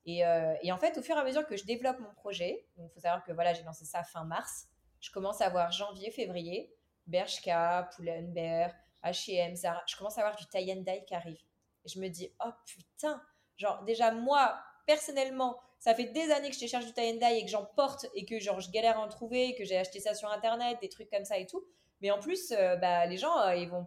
Et, 0.06 0.24
euh, 0.24 0.54
et, 0.62 0.72
en 0.72 0.78
fait, 0.78 0.96
au 0.98 1.02
fur 1.02 1.16
et 1.16 1.20
à 1.20 1.24
mesure 1.24 1.46
que 1.46 1.56
je 1.56 1.64
développe 1.64 1.98
mon 2.00 2.12
projet, 2.14 2.66
il 2.78 2.88
faut 2.88 3.00
savoir 3.00 3.22
que 3.24 3.32
voilà, 3.32 3.52
j'ai 3.52 3.62
lancé 3.62 3.84
ça 3.84 4.02
fin 4.02 4.24
mars, 4.24 4.66
je 5.00 5.10
commence 5.10 5.40
à 5.40 5.48
voir 5.50 5.70
janvier, 5.70 6.10
février, 6.10 6.74
Bershka, 7.06 7.88
Pull&Bear, 7.94 8.72
H&M, 9.04 9.54
Zara, 9.54 9.82
je 9.86 9.96
commence 9.96 10.18
à 10.18 10.22
avoir 10.22 10.36
du 10.36 10.46
tie 10.46 10.72
and 10.72 10.82
dye 10.82 11.04
qui 11.06 11.14
arrive. 11.14 11.40
Et 11.84 11.88
je 11.88 12.00
me 12.00 12.08
dis, 12.08 12.34
oh 12.44 12.50
putain, 12.66 13.22
genre 13.56 13.84
déjà 13.84 14.10
moi, 14.10 14.58
personnellement, 14.86 15.60
ça 15.78 15.94
fait 15.94 16.06
des 16.06 16.30
années 16.30 16.50
que 16.50 16.56
je 16.56 16.66
cherche 16.66 16.86
du 16.86 16.92
tie 16.92 17.12
and 17.12 17.18
dye 17.18 17.38
et 17.38 17.44
que 17.44 17.50
j'en 17.50 17.64
porte 17.64 18.06
et 18.14 18.24
que 18.24 18.38
genre 18.40 18.60
je 18.60 18.70
galère 18.70 18.98
à 18.98 19.02
en 19.02 19.08
trouver, 19.08 19.54
que 19.54 19.64
j'ai 19.64 19.76
acheté 19.76 20.00
ça 20.00 20.14
sur 20.14 20.30
internet, 20.30 20.78
des 20.80 20.88
trucs 20.88 21.10
comme 21.10 21.24
ça 21.24 21.38
et 21.38 21.46
tout. 21.46 21.64
Mais 22.00 22.10
en 22.10 22.18
plus, 22.18 22.52
euh, 22.52 22.76
bah, 22.76 23.06
les 23.06 23.16
gens, 23.16 23.38
euh, 23.40 23.54
ils, 23.54 23.68
vont, 23.68 23.86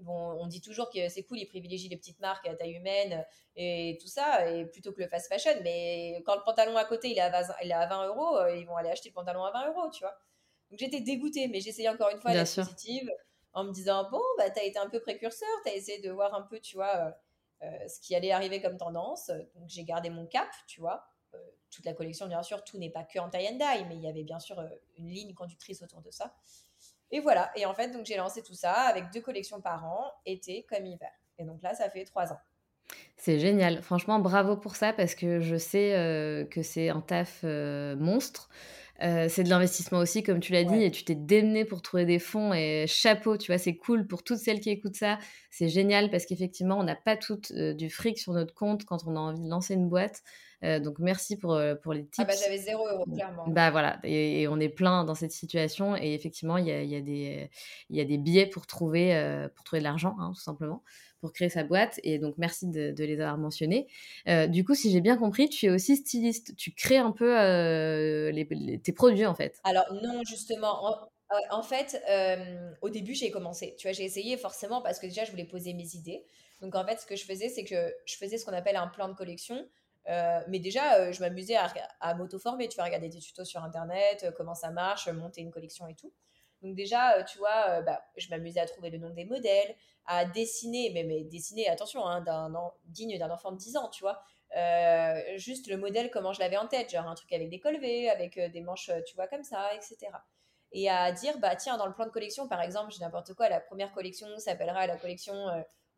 vont, 0.00 0.40
on 0.40 0.46
dit 0.46 0.60
toujours 0.60 0.90
que 0.90 1.08
c'est 1.08 1.22
cool, 1.24 1.38
ils 1.38 1.46
privilégient 1.46 1.88
les 1.88 1.96
petites 1.96 2.20
marques 2.20 2.46
à 2.46 2.54
taille 2.54 2.72
humaine 2.72 3.24
et 3.56 3.98
tout 4.00 4.08
ça, 4.08 4.48
et 4.50 4.66
plutôt 4.66 4.92
que 4.92 5.02
le 5.02 5.08
fast 5.08 5.28
fashion. 5.28 5.52
Mais 5.62 6.22
quand 6.26 6.34
le 6.34 6.42
pantalon 6.44 6.76
à 6.76 6.84
côté 6.84 7.10
il 7.10 7.18
est 7.18 7.20
à 7.20 7.30
20, 7.30 7.54
il 7.62 7.70
est 7.70 7.74
à 7.74 7.86
20 7.86 8.08
euros, 8.08 8.36
euh, 8.38 8.56
ils 8.56 8.66
vont 8.66 8.76
aller 8.76 8.90
acheter 8.90 9.10
le 9.10 9.14
pantalon 9.14 9.44
à 9.44 9.52
20 9.52 9.68
euros, 9.70 9.90
tu 9.90 10.00
vois. 10.00 10.16
Donc 10.70 10.80
j'étais 10.80 11.00
dégoûtée, 11.00 11.46
mais 11.46 11.60
j'essayais 11.60 11.88
encore 11.88 12.10
une 12.10 12.20
fois 12.20 12.32
d'être 12.32 12.54
positive 12.54 13.08
en 13.52 13.64
me 13.64 13.72
disant 13.72 14.08
bon, 14.10 14.22
bah 14.36 14.50
t'as 14.50 14.64
été 14.64 14.78
un 14.78 14.88
peu 14.88 15.00
précurseur, 15.00 15.48
t'as 15.64 15.72
essayé 15.74 16.00
de 16.00 16.10
voir 16.10 16.34
un 16.34 16.42
peu, 16.42 16.58
tu 16.58 16.76
vois 16.76 17.14
ce 17.62 18.00
qui 18.00 18.14
allait 18.14 18.32
arriver 18.32 18.60
comme 18.60 18.76
tendance. 18.76 19.30
Donc 19.54 19.68
j'ai 19.68 19.84
gardé 19.84 20.10
mon 20.10 20.26
cap, 20.26 20.48
tu 20.66 20.80
vois. 20.80 21.06
Euh, 21.34 21.38
toute 21.70 21.84
la 21.84 21.92
collection, 21.92 22.28
bien 22.28 22.42
sûr, 22.42 22.62
tout 22.62 22.78
n'est 22.78 22.90
pas 22.90 23.02
que 23.02 23.18
en 23.18 23.28
tie 23.28 23.48
and 23.48 23.56
dye, 23.56 23.84
mais 23.88 23.96
il 23.96 24.02
y 24.02 24.08
avait 24.08 24.22
bien 24.22 24.38
sûr 24.38 24.58
euh, 24.58 24.68
une 24.96 25.08
ligne 25.08 25.34
conductrice 25.34 25.82
autour 25.82 26.00
de 26.02 26.10
ça. 26.10 26.34
Et 27.10 27.20
voilà. 27.20 27.50
Et 27.56 27.66
en 27.66 27.74
fait, 27.74 27.88
donc 27.88 28.06
j'ai 28.06 28.16
lancé 28.16 28.42
tout 28.42 28.54
ça 28.54 28.72
avec 28.72 29.10
deux 29.12 29.20
collections 29.20 29.60
par 29.60 29.84
an, 29.84 30.12
été 30.24 30.64
comme 30.64 30.86
hiver. 30.86 31.10
Et 31.38 31.44
donc 31.44 31.62
là, 31.62 31.74
ça 31.74 31.90
fait 31.90 32.04
trois 32.04 32.32
ans. 32.32 32.38
C'est 33.16 33.38
génial. 33.38 33.82
Franchement, 33.82 34.18
bravo 34.20 34.56
pour 34.56 34.76
ça 34.76 34.92
parce 34.92 35.14
que 35.14 35.40
je 35.40 35.56
sais 35.56 36.46
que 36.50 36.62
c'est 36.62 36.90
un 36.90 37.00
taf 37.00 37.42
monstre. 37.42 38.50
Euh, 39.02 39.26
c'est 39.28 39.42
de 39.42 39.48
l'investissement 39.48 39.98
aussi, 39.98 40.22
comme 40.22 40.40
tu 40.40 40.52
l'as 40.52 40.64
dit, 40.64 40.82
et 40.82 40.90
tu 40.90 41.04
t'es 41.04 41.16
démené 41.16 41.64
pour 41.64 41.82
trouver 41.82 42.04
des 42.04 42.18
fonds. 42.18 42.52
Et 42.52 42.86
chapeau, 42.86 43.36
tu 43.36 43.50
vois, 43.50 43.58
c'est 43.58 43.76
cool 43.76 44.06
pour 44.06 44.22
toutes 44.22 44.38
celles 44.38 44.60
qui 44.60 44.70
écoutent 44.70 44.96
ça. 44.96 45.18
C'est 45.50 45.68
génial 45.68 46.10
parce 46.10 46.26
qu'effectivement, 46.26 46.78
on 46.78 46.84
n'a 46.84 46.94
pas 46.94 47.16
tout 47.16 47.40
euh, 47.52 47.74
du 47.74 47.90
fric 47.90 48.18
sur 48.18 48.32
notre 48.32 48.54
compte 48.54 48.84
quand 48.84 49.04
on 49.06 49.16
a 49.16 49.18
envie 49.18 49.40
de 49.40 49.48
lancer 49.48 49.74
une 49.74 49.88
boîte. 49.88 50.22
Euh, 50.62 50.78
donc 50.78 50.98
merci 50.98 51.36
pour, 51.36 51.60
pour 51.82 51.92
les 51.92 52.04
tips. 52.06 52.20
Ah 52.20 52.24
bah 52.24 52.32
j'avais 52.40 52.56
zéro 52.56 52.88
euro, 52.88 53.04
clairement. 53.04 53.44
Bah 53.48 53.70
voilà, 53.70 53.98
et, 54.04 54.48
on 54.48 54.58
est 54.60 54.70
plein 54.70 55.04
dans 55.04 55.14
cette 55.14 55.32
situation. 55.32 55.96
Et 55.96 56.14
effectivement, 56.14 56.56
il 56.56 56.66
y 56.66 56.72
a, 56.72 56.82
y, 56.82 56.94
a 56.94 57.48
y 57.90 58.00
a, 58.00 58.04
des 58.04 58.18
billets 58.18 58.46
pour 58.46 58.66
trouver, 58.66 59.48
pour 59.54 59.64
trouver 59.64 59.80
de 59.80 59.84
l'argent, 59.84 60.16
hein, 60.20 60.32
tout 60.34 60.40
simplement 60.40 60.82
pour 61.24 61.32
créer 61.32 61.48
sa 61.48 61.64
boîte. 61.64 62.00
Et 62.02 62.18
donc, 62.18 62.34
merci 62.36 62.66
de, 62.66 62.92
les 63.02 63.18
avoir 63.18 63.38
mentionnés. 63.38 63.88
Euh, 64.28 64.46
du 64.46 64.62
coup, 64.62 64.74
si 64.74 64.92
j'ai 64.92 65.00
bien 65.00 65.16
compris, 65.16 65.48
tu 65.48 65.64
es 65.64 65.70
aussi 65.70 65.96
styliste. 65.96 66.54
Tu 66.54 66.74
crées 66.74 66.98
un 66.98 67.12
peu 67.12 67.40
euh, 67.40 68.30
tes 68.82 68.92
produits, 68.92 69.24
en 69.24 69.34
fait. 69.34 69.58
Alors, 69.64 69.86
non, 70.02 70.20
justement. 70.28 71.08
En, 71.50 71.62
fait, 71.62 71.98
euh, 72.10 72.70
au 72.82 72.90
début, 72.90 73.14
j'ai 73.14 73.30
commencé. 73.30 73.74
Tu 73.78 73.88
vois, 73.88 73.94
j'ai 73.94 74.04
essayé 74.04 74.36
forcément 74.36 74.82
parce 74.82 74.98
que 74.98 75.06
déjà, 75.06 75.24
je 75.24 75.30
voulais 75.30 75.46
poser 75.46 75.72
mes 75.72 75.96
idées. 75.96 76.26
Donc, 76.60 76.74
en 76.74 76.84
fait, 76.84 77.00
ce 77.00 77.06
que 77.06 77.16
je 77.16 77.24
faisais, 77.24 77.48
c'est 77.48 77.64
que 77.64 77.94
je 78.04 78.16
faisais 78.18 78.36
ce 78.36 78.44
qu'on 78.44 78.52
appelle 78.52 78.76
un 78.76 78.88
plan 78.88 79.08
de 79.08 79.14
collection. 79.14 79.66
mais 80.06 80.58
déjà, 80.58 81.10
je 81.10 81.20
m'amusais 81.20 81.56
à, 81.56 81.72
à 82.00 82.14
m'auto-former. 82.14 82.68
Tu 82.68 82.76
vas 82.76 82.84
regarder 82.84 83.08
des 83.08 83.20
tutos 83.20 83.46
sur 83.46 83.64
Internet, 83.64 84.26
comment 84.36 84.54
ça 84.54 84.70
marche, 84.70 85.08
monter 85.08 85.40
une 85.40 85.50
collection 85.50 85.88
et 85.88 85.94
tout. 85.94 86.12
Donc 86.64 86.74
déjà, 86.74 87.22
tu 87.24 87.38
vois, 87.38 87.82
bah, 87.82 88.02
je 88.16 88.28
m'amusais 88.30 88.58
à 88.58 88.66
trouver 88.66 88.90
le 88.90 88.98
nom 88.98 89.10
des 89.10 89.24
modèles, 89.24 89.76
à 90.06 90.24
dessiner, 90.24 90.90
mais, 90.92 91.24
dessiner, 91.24 91.68
attention, 91.68 92.06
hein, 92.06 92.24
digne 92.86 93.18
d'un 93.18 93.30
enfant 93.30 93.52
de 93.52 93.56
10 93.56 93.76
ans, 93.76 93.88
tu 93.90 94.02
vois. 94.02 94.22
Euh, 94.56 95.20
juste 95.36 95.66
le 95.66 95.76
modèle, 95.76 96.10
comment 96.10 96.32
je 96.32 96.40
l'avais 96.40 96.56
en 96.56 96.68
tête, 96.68 96.90
genre 96.90 97.08
un 97.08 97.14
truc 97.14 97.32
avec 97.32 97.48
des 97.50 97.58
colvés, 97.58 98.08
avec 98.08 98.38
euh, 98.38 98.48
des 98.48 98.60
manches, 98.60 98.88
euh, 98.88 99.00
tu 99.06 99.16
vois, 99.16 99.26
comme 99.26 99.42
ça, 99.42 99.74
etc. 99.74 99.96
Et 100.72 100.88
à 100.88 101.10
dire, 101.12 101.38
bah 101.38 101.56
tiens, 101.56 101.76
dans 101.76 101.86
le 101.86 101.92
plan 101.92 102.04
de 102.04 102.10
collection, 102.10 102.48
par 102.48 102.60
exemple, 102.60 102.92
j'ai 102.92 103.00
n'importe 103.00 103.34
quoi, 103.34 103.48
la 103.48 103.60
première 103.60 103.92
collection 103.92 104.26
s'appellera 104.38 104.86
la 104.86 104.96
collection 104.96 105.34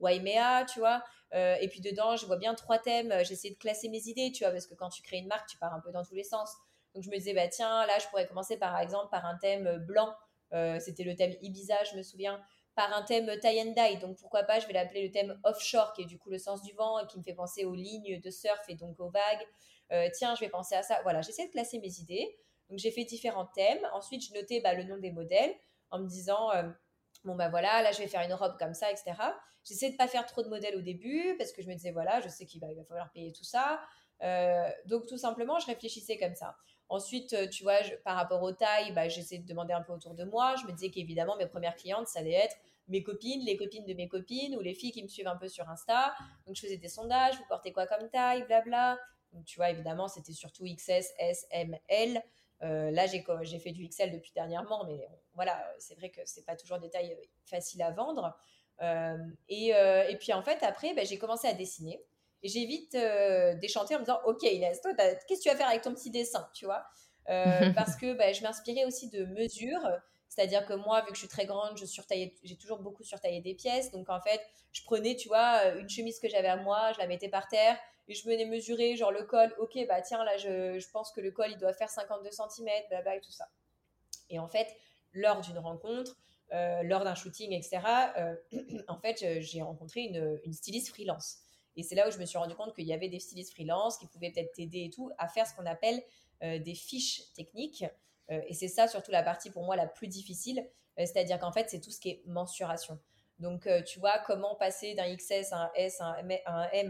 Waimea, 0.00 0.66
tu 0.66 0.80
vois. 0.80 1.02
et 1.32 1.66
puis 1.70 1.80
dedans, 1.80 2.16
je 2.16 2.26
vois 2.26 2.36
bien 2.36 2.54
trois 2.54 2.78
thèmes. 2.78 3.24
J'essaie 3.24 3.48
de 3.50 3.56
classer 3.56 3.88
mes 3.88 4.06
idées, 4.08 4.32
tu 4.32 4.44
vois, 4.44 4.52
parce 4.52 4.66
que 4.66 4.74
quand 4.74 4.90
tu 4.90 5.02
crées 5.02 5.16
une 5.16 5.28
marque, 5.28 5.48
tu 5.48 5.56
pars 5.56 5.72
un 5.72 5.80
peu 5.80 5.92
dans 5.92 6.04
tous 6.04 6.14
les 6.14 6.24
sens. 6.24 6.54
Donc 6.94 7.04
je 7.04 7.08
me 7.08 7.16
disais, 7.16 7.32
bah 7.32 7.48
tiens, 7.48 7.86
là, 7.86 7.98
je 7.98 8.06
pourrais 8.08 8.26
commencer 8.26 8.58
par 8.58 8.78
exemple 8.78 9.08
par 9.10 9.24
un 9.24 9.38
thème 9.38 9.78
blanc. 9.86 10.14
C'était 10.80 11.04
le 11.04 11.14
thème 11.14 11.34
Ibiza, 11.42 11.84
je 11.84 11.96
me 11.96 12.02
souviens 12.02 12.40
par 12.76 12.92
un 12.92 13.02
thème 13.02 13.32
tie 13.40 13.60
and. 13.60 13.98
Donc 14.00 14.18
pourquoi 14.18 14.44
pas, 14.44 14.60
je 14.60 14.66
vais 14.66 14.74
l'appeler 14.74 15.02
le 15.02 15.10
thème 15.10 15.40
offshore, 15.42 15.92
qui 15.94 16.02
est 16.02 16.06
du 16.06 16.18
coup 16.18 16.30
le 16.30 16.38
sens 16.38 16.62
du 16.62 16.72
vent 16.74 17.00
et 17.00 17.06
qui 17.06 17.18
me 17.18 17.24
fait 17.24 17.34
penser 17.34 17.64
aux 17.64 17.74
lignes 17.74 18.20
de 18.20 18.30
surf 18.30 18.60
et 18.68 18.74
donc 18.74 19.00
aux 19.00 19.08
vagues. 19.08 19.46
Euh, 19.92 20.08
tiens, 20.12 20.34
je 20.34 20.40
vais 20.40 20.50
penser 20.50 20.74
à 20.74 20.82
ça. 20.82 21.00
Voilà, 21.02 21.22
j'essaie 21.22 21.46
de 21.46 21.50
classer 21.50 21.78
mes 21.80 22.00
idées. 22.00 22.36
Donc 22.68 22.78
j'ai 22.78 22.90
fait 22.90 23.04
différents 23.04 23.46
thèmes. 23.46 23.84
Ensuite, 23.92 24.24
je 24.26 24.34
notais 24.34 24.60
bah, 24.60 24.74
le 24.74 24.84
nom 24.84 24.98
des 24.98 25.10
modèles 25.10 25.54
en 25.90 26.00
me 26.00 26.06
disant, 26.06 26.50
euh, 26.52 26.64
bon 27.24 27.34
bah 27.34 27.48
voilà, 27.48 27.82
là 27.82 27.92
je 27.92 27.98
vais 27.98 28.08
faire 28.08 28.22
une 28.22 28.34
robe 28.34 28.56
comme 28.58 28.74
ça, 28.74 28.90
etc. 28.90 29.14
J'essaie 29.64 29.90
de 29.90 29.96
pas 29.96 30.08
faire 30.08 30.26
trop 30.26 30.42
de 30.42 30.48
modèles 30.48 30.76
au 30.76 30.82
début 30.82 31.34
parce 31.38 31.52
que 31.52 31.62
je 31.62 31.68
me 31.68 31.74
disais, 31.74 31.92
voilà, 31.92 32.20
je 32.20 32.28
sais 32.28 32.44
qu'il 32.44 32.60
va, 32.60 32.68
falloir 32.88 33.10
payer 33.12 33.32
tout 33.32 33.44
ça. 33.44 33.80
Euh, 34.22 34.68
donc 34.86 35.06
tout 35.06 35.18
simplement, 35.18 35.58
je 35.58 35.66
réfléchissais 35.66 36.18
comme 36.18 36.34
ça. 36.34 36.56
Ensuite, 36.88 37.50
tu 37.50 37.64
vois, 37.64 37.78
par 38.04 38.16
rapport 38.16 38.42
aux 38.42 38.52
tailles, 38.52 38.92
bah, 38.92 39.08
j'essaie 39.08 39.38
de 39.38 39.46
demander 39.46 39.72
un 39.72 39.82
peu 39.82 39.92
autour 39.92 40.14
de 40.14 40.24
moi. 40.24 40.54
Je 40.60 40.66
me 40.66 40.72
disais 40.72 40.90
qu'évidemment, 40.90 41.36
mes 41.36 41.46
premières 41.46 41.74
clientes, 41.74 42.06
ça 42.06 42.20
allait 42.20 42.32
être 42.32 42.56
mes 42.88 43.02
copines, 43.02 43.44
les 43.44 43.56
copines 43.56 43.84
de 43.84 43.94
mes 43.94 44.08
copines 44.08 44.56
ou 44.56 44.60
les 44.60 44.74
filles 44.74 44.92
qui 44.92 45.02
me 45.02 45.08
suivent 45.08 45.26
un 45.26 45.36
peu 45.36 45.48
sur 45.48 45.68
Insta. 45.68 46.14
Donc, 46.46 46.56
je 46.56 46.60
faisais 46.60 46.76
des 46.76 46.88
sondages, 46.88 47.36
vous 47.36 47.44
portez 47.48 47.72
quoi 47.72 47.86
comme 47.86 48.08
taille, 48.10 48.44
blabla. 48.44 48.98
Donc, 49.32 49.44
tu 49.44 49.56
vois, 49.56 49.70
évidemment, 49.70 50.08
c'était 50.08 50.32
surtout 50.32 50.64
XS, 50.64 51.12
S, 51.18 51.46
M, 51.50 51.76
L. 51.88 52.22
Euh, 52.62 52.90
là, 52.90 53.06
j'ai 53.06 53.58
fait 53.58 53.72
du 53.72 53.86
XL 53.86 54.12
depuis 54.12 54.32
dernièrement, 54.34 54.84
mais 54.86 55.06
voilà, 55.34 55.62
c'est 55.78 55.94
vrai 55.96 56.10
que 56.10 56.20
c'est 56.24 56.46
pas 56.46 56.56
toujours 56.56 56.78
des 56.78 56.88
tailles 56.88 57.12
euh, 57.12 57.26
faciles 57.44 57.82
à 57.82 57.90
vendre. 57.90 58.36
Euh, 58.82 59.18
et, 59.48 59.68
et, 59.68 60.16
puis, 60.18 60.32
en 60.32 60.42
fait, 60.42 60.62
après, 60.62 60.94
bah, 60.94 61.04
j'ai 61.04 61.18
commencé 61.18 61.48
à 61.48 61.54
dessiner. 61.54 62.02
Et 62.46 62.48
j'ai 62.48 62.64
vite 62.64 62.96
déchanté 63.60 63.96
en 63.96 63.98
me 63.98 64.04
disant, 64.04 64.20
OK, 64.24 64.44
Inès, 64.44 64.80
toi, 64.80 64.92
qu'est-ce 64.94 65.38
que 65.38 65.42
tu 65.42 65.48
vas 65.48 65.56
faire 65.56 65.68
avec 65.68 65.82
ton 65.82 65.92
petit 65.92 66.10
dessin, 66.10 66.48
tu 66.54 66.64
vois? 66.64 66.86
Parce 67.26 67.96
que 67.96 68.12
bah, 68.14 68.32
je 68.32 68.42
m'inspirais 68.42 68.84
aussi 68.84 69.10
de 69.10 69.24
mesures 69.24 69.90
c'est-à-dire 70.36 70.66
que 70.66 70.74
moi, 70.74 71.00
vu 71.00 71.08
que 71.08 71.14
je 71.14 71.20
suis 71.20 71.28
très 71.28 71.46
grande, 71.46 71.78
je 71.78 71.86
j'ai 72.42 72.56
toujours 72.56 72.80
beaucoup 72.80 73.02
surtaillé 73.04 73.40
des 73.40 73.54
pièces. 73.54 73.90
Donc 73.90 74.10
en 74.10 74.20
fait, 74.20 74.40
je 74.72 74.82
prenais, 74.82 75.16
tu 75.16 75.28
vois, 75.28 75.62
euh, 75.64 75.80
une 75.80 75.88
chemise 75.88 76.20
que 76.20 76.28
j'avais 76.28 76.48
à 76.48 76.56
moi, 76.56 76.92
je 76.92 76.98
la 76.98 77.06
mettais 77.06 77.30
par 77.30 77.48
terre 77.48 77.78
et 78.06 78.14
je 78.14 78.28
venais 78.28 78.44
mesurer, 78.44 78.96
genre 78.96 79.12
le 79.12 79.22
col. 79.22 79.54
Ok, 79.58 79.78
bah 79.88 80.02
tiens, 80.02 80.22
là, 80.24 80.36
je, 80.36 80.78
je 80.78 80.90
pense 80.90 81.10
que 81.12 81.22
le 81.22 81.30
col, 81.30 81.50
il 81.50 81.56
doit 81.56 81.72
faire 81.72 81.88
52 81.88 82.30
cm, 82.30 82.68
blabla 82.90 83.16
et 83.16 83.20
tout 83.22 83.32
ça. 83.32 83.48
Et 84.28 84.38
en 84.38 84.48
fait, 84.48 84.68
lors 85.14 85.40
d'une 85.40 85.58
rencontre, 85.58 86.18
euh, 86.52 86.82
lors 86.82 87.02
d'un 87.02 87.14
shooting, 87.14 87.52
etc., 87.52 87.80
euh, 88.18 88.36
en 88.88 88.98
fait, 88.98 89.40
j'ai 89.40 89.62
rencontré 89.62 90.02
une, 90.02 90.38
une 90.44 90.52
styliste 90.52 90.90
freelance. 90.90 91.38
Et 91.76 91.82
c'est 91.82 91.94
là 91.94 92.08
où 92.08 92.10
je 92.10 92.18
me 92.18 92.24
suis 92.24 92.38
rendu 92.38 92.54
compte 92.54 92.74
qu'il 92.74 92.86
y 92.86 92.92
avait 92.92 93.08
des 93.08 93.20
stylistes 93.20 93.52
freelance 93.52 93.98
qui 93.98 94.06
pouvaient 94.06 94.30
peut-être 94.30 94.52
t'aider 94.52 94.84
et 94.84 94.90
tout 94.90 95.10
à 95.18 95.28
faire 95.28 95.46
ce 95.46 95.54
qu'on 95.54 95.66
appelle 95.66 96.02
des 96.40 96.74
fiches 96.74 97.32
techniques. 97.34 97.84
Euh, 98.30 98.40
et 98.46 98.54
c'est 98.54 98.68
ça 98.68 98.88
surtout 98.88 99.10
la 99.10 99.22
partie 99.22 99.50
pour 99.50 99.64
moi 99.64 99.76
la 99.76 99.86
plus 99.86 100.08
difficile, 100.08 100.60
euh, 100.60 101.04
c'est-à-dire 101.06 101.38
qu'en 101.38 101.52
fait, 101.52 101.70
c'est 101.70 101.80
tout 101.80 101.90
ce 101.90 102.00
qui 102.00 102.10
est 102.10 102.22
mensuration. 102.26 102.98
Donc, 103.38 103.66
euh, 103.66 103.82
tu 103.82 103.98
vois, 103.98 104.18
comment 104.20 104.54
passer 104.56 104.94
d'un 104.94 105.14
XS 105.14 105.52
à 105.52 105.64
un 105.64 105.70
S, 105.74 106.00
à 106.00 106.06
un 106.06 106.28
M, 106.28 106.38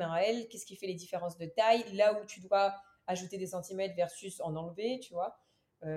à 0.02 0.12
un 0.12 0.16
L, 0.16 0.48
qu'est-ce 0.48 0.64
qui 0.64 0.76
fait 0.76 0.86
les 0.86 0.94
différences 0.94 1.36
de 1.36 1.46
taille, 1.46 1.84
là 1.92 2.14
où 2.14 2.24
tu 2.24 2.40
dois 2.40 2.74
ajouter 3.06 3.36
des 3.36 3.48
centimètres 3.48 3.94
versus 3.96 4.40
en 4.40 4.54
enlever, 4.56 5.00
tu 5.00 5.12
vois. 5.12 5.36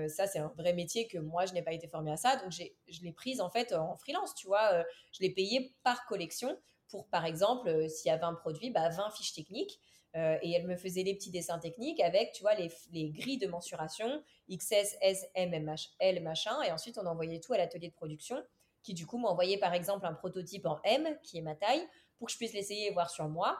ça, 0.07 0.27
c'est 0.27 0.37
un 0.39 0.53
vrai 0.57 0.73
métier 0.73 1.07
que 1.07 1.17
moi, 1.17 1.45
je 1.45 1.53
n'ai 1.53 1.63
pas 1.63 1.73
été 1.73 1.87
formée 1.87 2.11
à 2.11 2.17
ça. 2.17 2.35
Donc, 2.37 2.51
je 2.51 3.01
l'ai 3.01 3.11
prise 3.11 3.41
en 3.41 3.49
fait 3.49 3.73
en 3.73 3.97
freelance, 3.97 4.35
tu 4.35 4.45
vois. 4.45 4.83
je 5.11 5.21
l'ai 5.21 5.31
payée 5.31 5.73
par 5.83 6.05
collection 6.05 6.55
pour, 6.89 7.07
par 7.07 7.25
exemple, 7.25 7.89
s'il 7.89 8.09
y 8.09 8.11
avait 8.11 8.23
un 8.23 8.33
produit, 8.33 8.71
bah, 8.71 8.89
20 8.89 9.09
fiches 9.11 9.33
techniques. 9.33 9.79
Euh, 10.15 10.39
et 10.41 10.53
elle 10.53 10.65
me 10.65 10.75
faisait 10.75 11.03
les 11.03 11.13
petits 11.13 11.29
dessins 11.29 11.59
techniques 11.59 11.99
avec, 11.99 12.31
tu 12.31 12.41
vois, 12.41 12.55
les, 12.55 12.71
les 12.91 13.11
grilles 13.11 13.37
de 13.37 13.45
mensuration, 13.45 14.23
XS, 14.49 14.97
S, 15.01 15.25
M, 15.35 15.53
M, 15.53 15.75
L, 15.99 16.23
machin. 16.23 16.59
Et 16.63 16.71
ensuite, 16.71 16.97
on 16.97 17.05
envoyait 17.05 17.39
tout 17.39 17.53
à 17.53 17.57
l'atelier 17.57 17.89
de 17.89 17.93
production 17.93 18.43
qui, 18.81 18.93
du 18.93 19.05
coup, 19.05 19.17
m'envoyait 19.17 19.59
par 19.59 19.73
exemple 19.73 20.05
un 20.05 20.13
prototype 20.13 20.65
en 20.65 20.79
M, 20.83 21.07
qui 21.21 21.37
est 21.37 21.41
ma 21.41 21.55
taille, 21.55 21.85
pour 22.17 22.27
que 22.27 22.33
je 22.33 22.37
puisse 22.37 22.53
l'essayer 22.53 22.87
et 22.87 22.91
voir 22.91 23.09
sur 23.09 23.27
moi. 23.27 23.59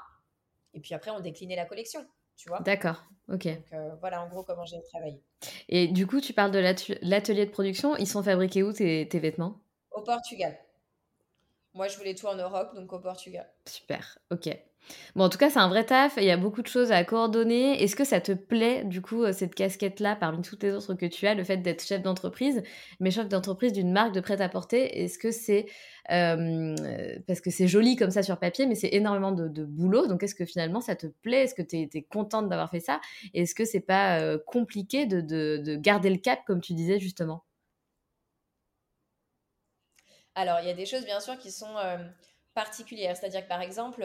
Et 0.74 0.80
puis 0.80 0.94
après, 0.94 1.12
on 1.12 1.20
déclinait 1.20 1.56
la 1.56 1.66
collection. 1.66 2.06
Tu 2.36 2.48
vois 2.48 2.62
D'accord, 2.62 3.04
ok. 3.28 3.48
Donc, 3.48 3.74
euh, 3.74 3.96
voilà 4.00 4.24
en 4.24 4.30
gros 4.30 4.44
comment 4.44 4.66
j'ai 4.66 4.82
travaillé. 4.84 5.22
Et 5.68 5.88
du 5.88 6.08
coup, 6.08 6.22
tu 6.22 6.32
parles 6.32 6.52
de 6.52 6.60
l'atelier 7.02 7.46
de 7.46 7.52
production. 7.52 7.98
Ils 7.98 8.08
sont 8.08 8.24
fabriqués 8.24 8.64
où 8.64 8.72
tes, 8.72 9.08
tes 9.10 9.20
vêtements? 9.20 9.60
Au 9.92 10.02
Portugal. 10.02 10.58
Moi, 11.80 11.88
je 11.88 11.98
voulais 11.98 12.14
tout 12.14 12.26
en 12.26 12.36
Europe, 12.36 12.76
donc 12.76 12.92
au 12.92 13.00
Portugal. 13.00 13.48
Super, 13.66 14.18
ok. 14.32 14.50
Bon, 15.16 15.24
en 15.24 15.30
tout 15.30 15.38
cas, 15.38 15.50
c'est 15.50 15.60
un 15.60 15.70
vrai 15.70 15.86
taf. 15.86 16.16
Il 16.18 16.26
y 16.26 16.30
a 16.30 16.36
beaucoup 16.36 16.62
de 16.62 16.68
choses 16.68 16.92
à 16.92 17.06
coordonner. 17.06 17.82
Est-ce 17.82 17.96
que 17.96 18.04
ça 18.04 18.20
te 18.20 18.34
plaît, 18.34 18.84
du 18.84 19.02
coup, 19.02 19.24
euh, 19.24 19.32
cette 19.32 19.56
casquette-là, 19.56 20.18
parmi 20.18 20.42
toutes 20.42 20.62
les 20.64 20.74
autres 20.74 20.96
que 20.96 21.06
tu 21.06 21.26
as, 21.26 21.36
le 21.36 21.46
fait 21.46 21.56
d'être 21.56 21.82
chef 21.82 22.02
d'entreprise, 22.02 22.64
mais 23.00 23.12
chef 23.12 23.30
d'entreprise 23.30 23.72
d'une 23.72 23.94
marque 23.94 24.14
de 24.14 24.20
prêt-à-porter? 24.20 25.02
Est-ce 25.02 25.18
que 25.18 25.32
c'est. 25.32 25.68
Euh, 26.12 26.76
parce 27.28 27.40
que 27.40 27.50
c'est 27.50 27.70
joli 27.70 27.96
comme 27.96 28.12
ça 28.12 28.24
sur 28.24 28.40
papier, 28.40 28.66
mais 28.66 28.76
c'est 28.76 28.90
énormément 28.92 29.32
de, 29.32 29.64
boulot. 29.64 30.06
Donc, 30.06 30.22
est-ce 30.22 30.36
que 30.36 30.44
finalement 30.44 30.82
ça 30.82 30.98
te 30.98 31.08
plaît? 31.08 31.44
Est-ce 31.44 31.56
que 31.56 31.62
tu 31.62 31.78
es, 31.78 32.02
contente 32.02 32.50
d'avoir 32.50 32.70
fait 32.70 32.82
ça? 32.82 33.00
Est-ce 33.34 33.56
que 33.56 33.64
c'est 33.64 33.80
pas 33.80 34.20
euh, 34.20 34.38
compliqué 34.46 35.06
de, 35.06 35.22
de, 35.22 35.78
garder 35.78 36.10
le 36.10 36.18
cap, 36.18 36.40
comme 36.46 36.60
tu 36.60 36.74
disais 36.74 37.00
justement? 37.00 37.46
Alors, 40.40 40.62
il 40.62 40.68
y 40.68 40.70
a 40.70 40.74
des 40.74 40.86
choses, 40.86 41.04
bien 41.04 41.20
sûr, 41.20 41.38
qui 41.38 41.52
sont 41.52 41.76
particulières. 42.54 43.18
C'est-à-dire 43.18 43.44
que, 43.44 43.50
par 43.50 43.62
exemple, 43.62 44.04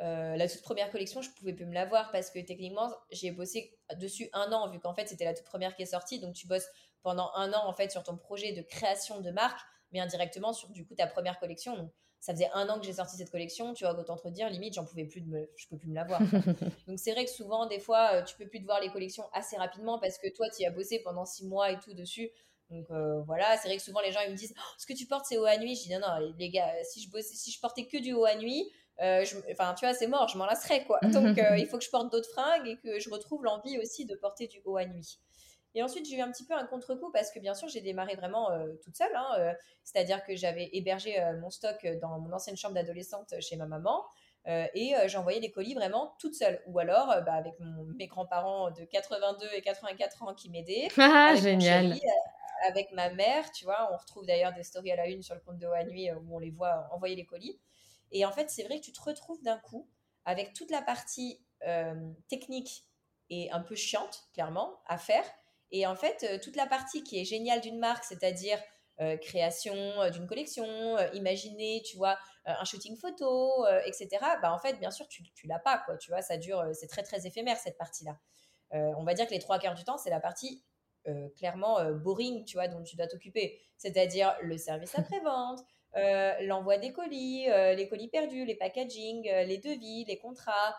euh, 0.00 0.36
la 0.36 0.48
toute 0.48 0.62
première 0.62 0.90
collection, 0.90 1.20
je 1.20 1.30
pouvais 1.30 1.52
plus 1.52 1.66
me 1.66 1.74
l'avoir 1.74 2.10
parce 2.10 2.30
que 2.30 2.38
techniquement, 2.38 2.90
j'ai 3.10 3.32
bossé 3.32 3.76
dessus 3.98 4.30
un 4.32 4.50
an, 4.52 4.70
vu 4.70 4.78
qu'en 4.78 4.94
fait, 4.94 5.08
c'était 5.08 5.26
la 5.26 5.34
toute 5.34 5.44
première 5.44 5.76
qui 5.76 5.82
est 5.82 5.86
sortie. 5.86 6.20
Donc, 6.20 6.34
tu 6.34 6.46
bosses 6.46 6.68
pendant 7.02 7.30
un 7.34 7.52
an, 7.52 7.66
en 7.66 7.74
fait, 7.74 7.90
sur 7.90 8.02
ton 8.02 8.16
projet 8.16 8.52
de 8.52 8.62
création 8.62 9.20
de 9.20 9.30
marque, 9.30 9.60
mais 9.92 10.00
indirectement 10.00 10.54
sur, 10.54 10.70
du 10.70 10.86
coup, 10.86 10.94
ta 10.94 11.06
première 11.06 11.38
collection. 11.38 11.76
Donc, 11.76 11.90
ça 12.20 12.32
faisait 12.32 12.50
un 12.54 12.68
an 12.68 12.80
que 12.80 12.86
j'ai 12.86 12.94
sorti 12.94 13.16
cette 13.16 13.30
collection. 13.30 13.74
Tu 13.74 13.84
vois, 13.84 13.98
autant 13.98 14.16
te 14.16 14.28
dire, 14.28 14.48
limite, 14.48 14.74
j'en 14.74 14.84
pouvais 14.86 15.04
plus 15.04 15.20
de 15.20 15.28
me, 15.28 15.50
je 15.56 15.66
peux 15.68 15.76
plus 15.76 15.88
me 15.88 15.94
l'avoir. 15.94 16.20
Donc, 16.86 16.98
c'est 16.98 17.12
vrai 17.12 17.24
que 17.24 17.30
souvent, 17.30 17.66
des 17.66 17.78
fois, 17.78 18.14
euh, 18.14 18.22
tu 18.22 18.36
peux 18.36 18.46
plus 18.46 18.60
te 18.60 18.64
voir 18.64 18.80
les 18.80 18.90
collections 18.90 19.24
assez 19.32 19.56
rapidement 19.56 19.98
parce 19.98 20.18
que 20.18 20.28
toi, 20.34 20.46
tu 20.50 20.62
y 20.62 20.66
as 20.66 20.70
bossé 20.70 21.00
pendant 21.00 21.24
six 21.24 21.46
mois 21.46 21.70
et 21.72 21.78
tout 21.78 21.94
dessus. 21.94 22.30
Donc 22.70 22.86
euh, 22.90 23.22
voilà, 23.22 23.56
c'est 23.56 23.68
vrai 23.68 23.78
que 23.78 23.82
souvent 23.82 24.00
les 24.00 24.12
gens 24.12 24.20
ils 24.26 24.30
me 24.30 24.36
disent 24.36 24.54
oh, 24.56 24.74
ce 24.76 24.86
que 24.86 24.92
tu 24.92 25.06
portes 25.06 25.24
c'est 25.26 25.38
haut 25.38 25.46
à 25.46 25.56
nuit. 25.56 25.74
Je 25.74 25.84
dis 25.84 25.92
non 25.92 26.00
non 26.00 26.34
les 26.38 26.50
gars, 26.50 26.72
si 26.84 27.02
je 27.02 27.10
bossais, 27.10 27.34
si 27.34 27.50
je 27.50 27.60
portais 27.60 27.86
que 27.86 27.98
du 27.98 28.12
haut 28.12 28.26
à 28.26 28.36
nuit, 28.36 28.70
euh, 29.00 29.24
enfin, 29.52 29.74
tu 29.74 29.84
vois, 29.84 29.94
c'est 29.94 30.06
mort, 30.06 30.28
je 30.28 30.36
m'en 30.36 30.46
lasserais, 30.46 30.84
quoi. 30.84 30.98
Donc, 31.02 31.38
euh, 31.38 31.56
il 31.56 31.66
faut 31.66 31.78
que 31.78 31.84
je 31.84 31.90
porte 31.90 32.10
d'autres 32.10 32.30
fringues 32.30 32.66
et 32.66 32.76
que 32.76 32.98
je 32.98 33.10
retrouve 33.10 33.44
l'envie 33.44 33.78
aussi 33.78 34.06
de 34.06 34.14
porter 34.14 34.48
du 34.48 34.60
haut 34.64 34.76
à 34.76 34.84
nuit. 34.84 35.20
Et 35.74 35.82
ensuite, 35.82 36.08
j'ai 36.08 36.16
eu 36.16 36.20
un 36.20 36.30
petit 36.32 36.44
peu 36.44 36.54
un 36.54 36.66
contre-coup 36.66 37.10
parce 37.12 37.30
que, 37.30 37.38
bien 37.38 37.54
sûr, 37.54 37.68
j'ai 37.68 37.80
démarré 37.80 38.16
vraiment 38.16 38.48
toute 38.82 38.96
seule. 38.96 39.14
Hein, 39.14 39.52
c'est-à-dire 39.84 40.24
que 40.24 40.34
j'avais 40.34 40.70
hébergé 40.72 41.22
mon 41.40 41.50
stock 41.50 41.86
dans 42.00 42.18
mon 42.18 42.32
ancienne 42.32 42.56
chambre 42.56 42.74
d'adolescente 42.74 43.34
chez 43.40 43.56
ma 43.56 43.66
maman. 43.66 44.02
et 44.46 44.94
j'envoyais 45.06 45.40
les 45.40 45.52
colis 45.52 45.74
vraiment 45.74 46.16
toute 46.18 46.34
seule. 46.34 46.60
Ou 46.66 46.78
alors, 46.78 47.08
bah, 47.24 47.34
avec 47.34 47.52
mes 47.98 48.06
grands-parents 48.06 48.70
de 48.70 48.84
82 48.86 49.46
et 49.54 49.60
84 49.60 50.22
ans 50.22 50.34
qui 50.34 50.50
m'aidaient. 50.50 50.88
Ah, 50.98 51.34
génial! 51.36 51.94
Avec 52.66 52.92
ma 52.92 53.10
mère, 53.10 53.50
tu 53.52 53.64
vois, 53.64 53.90
on 53.92 53.96
retrouve 53.96 54.26
d'ailleurs 54.26 54.52
des 54.52 54.62
stories 54.62 54.92
à 54.92 54.96
la 54.96 55.06
une 55.08 55.22
sur 55.22 55.34
le 55.34 55.40
compte 55.40 55.58
de 55.58 55.66
à 55.66 55.84
nuit 55.84 56.10
où 56.12 56.36
on 56.36 56.38
les 56.38 56.50
voit 56.50 56.88
envoyer 56.92 57.16
les 57.16 57.26
colis. 57.26 57.58
Et 58.10 58.24
en 58.24 58.32
fait, 58.32 58.50
c'est 58.50 58.64
vrai 58.64 58.80
que 58.80 58.84
tu 58.84 58.92
te 58.92 59.02
retrouves 59.02 59.42
d'un 59.42 59.58
coup 59.58 59.88
avec 60.24 60.52
toute 60.52 60.70
la 60.70 60.82
partie 60.82 61.40
euh, 61.66 61.94
technique 62.28 62.84
et 63.30 63.50
un 63.50 63.60
peu 63.60 63.74
chiante, 63.74 64.24
clairement, 64.32 64.80
à 64.86 64.98
faire. 64.98 65.24
Et 65.70 65.86
en 65.86 65.96
fait, 65.96 66.24
euh, 66.24 66.38
toute 66.38 66.56
la 66.56 66.66
partie 66.66 67.02
qui 67.02 67.20
est 67.20 67.24
géniale 67.24 67.60
d'une 67.60 67.78
marque, 67.78 68.04
c'est-à-dire 68.04 68.58
euh, 69.00 69.16
création 69.16 69.74
d'une 70.10 70.26
collection, 70.26 70.66
imaginer, 71.12 71.82
tu 71.84 71.96
vois, 71.96 72.18
un 72.44 72.64
shooting 72.64 72.96
photo, 72.96 73.64
etc. 73.84 74.08
Bah 74.42 74.52
en 74.52 74.58
fait, 74.58 74.74
bien 74.80 74.90
sûr, 74.90 75.06
tu, 75.08 75.22
tu 75.34 75.46
l'as 75.46 75.58
pas, 75.58 75.78
quoi. 75.78 75.96
Tu 75.98 76.10
vois, 76.10 76.20
ça 76.20 76.36
dure, 76.36 76.64
c'est 76.72 76.88
très 76.88 77.02
très 77.02 77.26
éphémère 77.26 77.58
cette 77.58 77.78
partie-là. 77.78 78.18
on 78.72 79.04
va 79.04 79.14
dire 79.14 79.26
que 79.26 79.32
les 79.32 79.38
trois 79.38 79.58
quarts 79.58 79.74
du 79.74 79.84
temps, 79.84 79.98
c'est 79.98 80.10
la 80.10 80.18
partie 80.18 80.64
clairement 81.36 81.78
boring, 81.92 82.44
tu 82.44 82.56
vois, 82.56 82.68
dont 82.68 82.82
tu 82.82 82.96
dois 82.96 83.06
t'occuper. 83.06 83.60
C'est-à-dire 83.76 84.36
le 84.42 84.58
service 84.58 84.94
après-vente, 84.98 85.60
euh, 85.96 86.32
l'envoi 86.42 86.76
des 86.78 86.92
colis, 86.92 87.48
euh, 87.48 87.74
les 87.74 87.88
colis 87.88 88.08
perdus, 88.08 88.44
les 88.44 88.54
packaging, 88.54 89.28
euh, 89.28 89.44
les 89.44 89.58
devis, 89.58 90.04
les 90.04 90.18
contrats, 90.18 90.76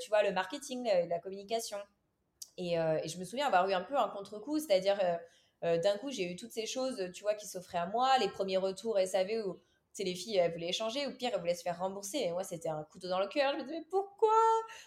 tu 0.00 0.08
vois, 0.08 0.22
le 0.22 0.30
marketing, 0.30 0.88
la, 1.08 1.18
communication. 1.18 1.78
Et, 2.56 2.76
je 2.76 3.18
me 3.18 3.24
souviens 3.24 3.48
avoir 3.48 3.68
eu 3.68 3.72
un 3.72 3.80
peu 3.80 3.96
un 3.96 4.08
contre-coup, 4.08 4.60
c'est-à-dire 4.60 5.00
d'un 5.62 5.98
coup, 5.98 6.12
j'ai 6.12 6.30
eu 6.30 6.36
toutes 6.36 6.52
ces 6.52 6.64
choses, 6.64 7.10
tu 7.12 7.24
vois, 7.24 7.34
qui 7.34 7.48
s'offraient 7.48 7.78
à 7.78 7.86
moi, 7.86 8.16
les 8.18 8.28
premiers 8.28 8.56
retours 8.56 8.96
SAV 9.04 9.44
où 9.44 9.58
les 9.98 10.14
filles, 10.14 10.36
elles 10.36 10.52
voulaient 10.52 10.68
échanger, 10.68 11.08
ou 11.08 11.16
pire, 11.16 11.30
elles 11.34 11.40
voulaient 11.40 11.56
se 11.56 11.64
faire 11.64 11.76
rembourser. 11.76 12.18
Et 12.18 12.30
moi, 12.30 12.44
c'était 12.44 12.68
un 12.68 12.84
couteau 12.84 13.08
dans 13.08 13.18
le 13.18 13.26
cœur. 13.26 13.52
Je 13.54 13.58
me 13.58 13.62
disais, 13.64 13.78
mais 13.80 13.86
pourquoi? 13.90 14.30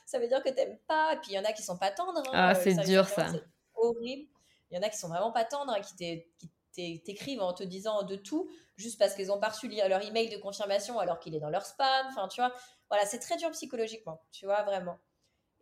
Ça 0.05 0.19
veut 0.19 0.27
dire 0.29 0.41
que 0.41 0.49
t'aimes 0.49 0.79
pas. 0.87 1.13
Et 1.13 1.17
puis, 1.17 1.31
il 1.31 1.33
y 1.33 1.39
en 1.39 1.43
a 1.43 1.51
qui 1.51 1.63
sont 1.63 1.77
pas 1.77 1.91
tendres. 1.91 2.23
Hein, 2.27 2.31
ah, 2.31 2.55
c'est 2.55 2.75
dur, 2.75 3.09
ça. 3.09 3.27
C'est 3.29 3.43
horrible. 3.75 4.29
Il 4.71 4.75
y 4.75 4.79
en 4.79 4.83
a 4.83 4.89
qui 4.89 4.97
sont 4.97 5.09
vraiment 5.09 5.31
pas 5.31 5.45
tendres, 5.45 5.75
qui 5.81 7.01
t'écrivent 7.03 7.41
en 7.41 7.53
te 7.53 7.63
disant 7.63 8.03
de 8.03 8.15
tout, 8.15 8.49
juste 8.75 8.99
parce 8.99 9.15
qu'ils 9.15 9.31
ont 9.31 9.39
pas 9.39 9.49
reçu 9.49 9.67
leur 9.67 10.03
email 10.03 10.29
de 10.29 10.37
confirmation 10.37 10.99
alors 10.99 11.19
qu'il 11.19 11.35
est 11.35 11.39
dans 11.39 11.49
leur 11.49 11.65
spam. 11.65 12.07
Enfin, 12.09 12.27
tu 12.27 12.41
vois, 12.41 12.53
voilà, 12.89 13.05
c'est 13.05 13.19
très 13.19 13.37
dur 13.37 13.51
psychologiquement, 13.51 14.21
tu 14.31 14.45
vois, 14.45 14.63
vraiment. 14.63 14.99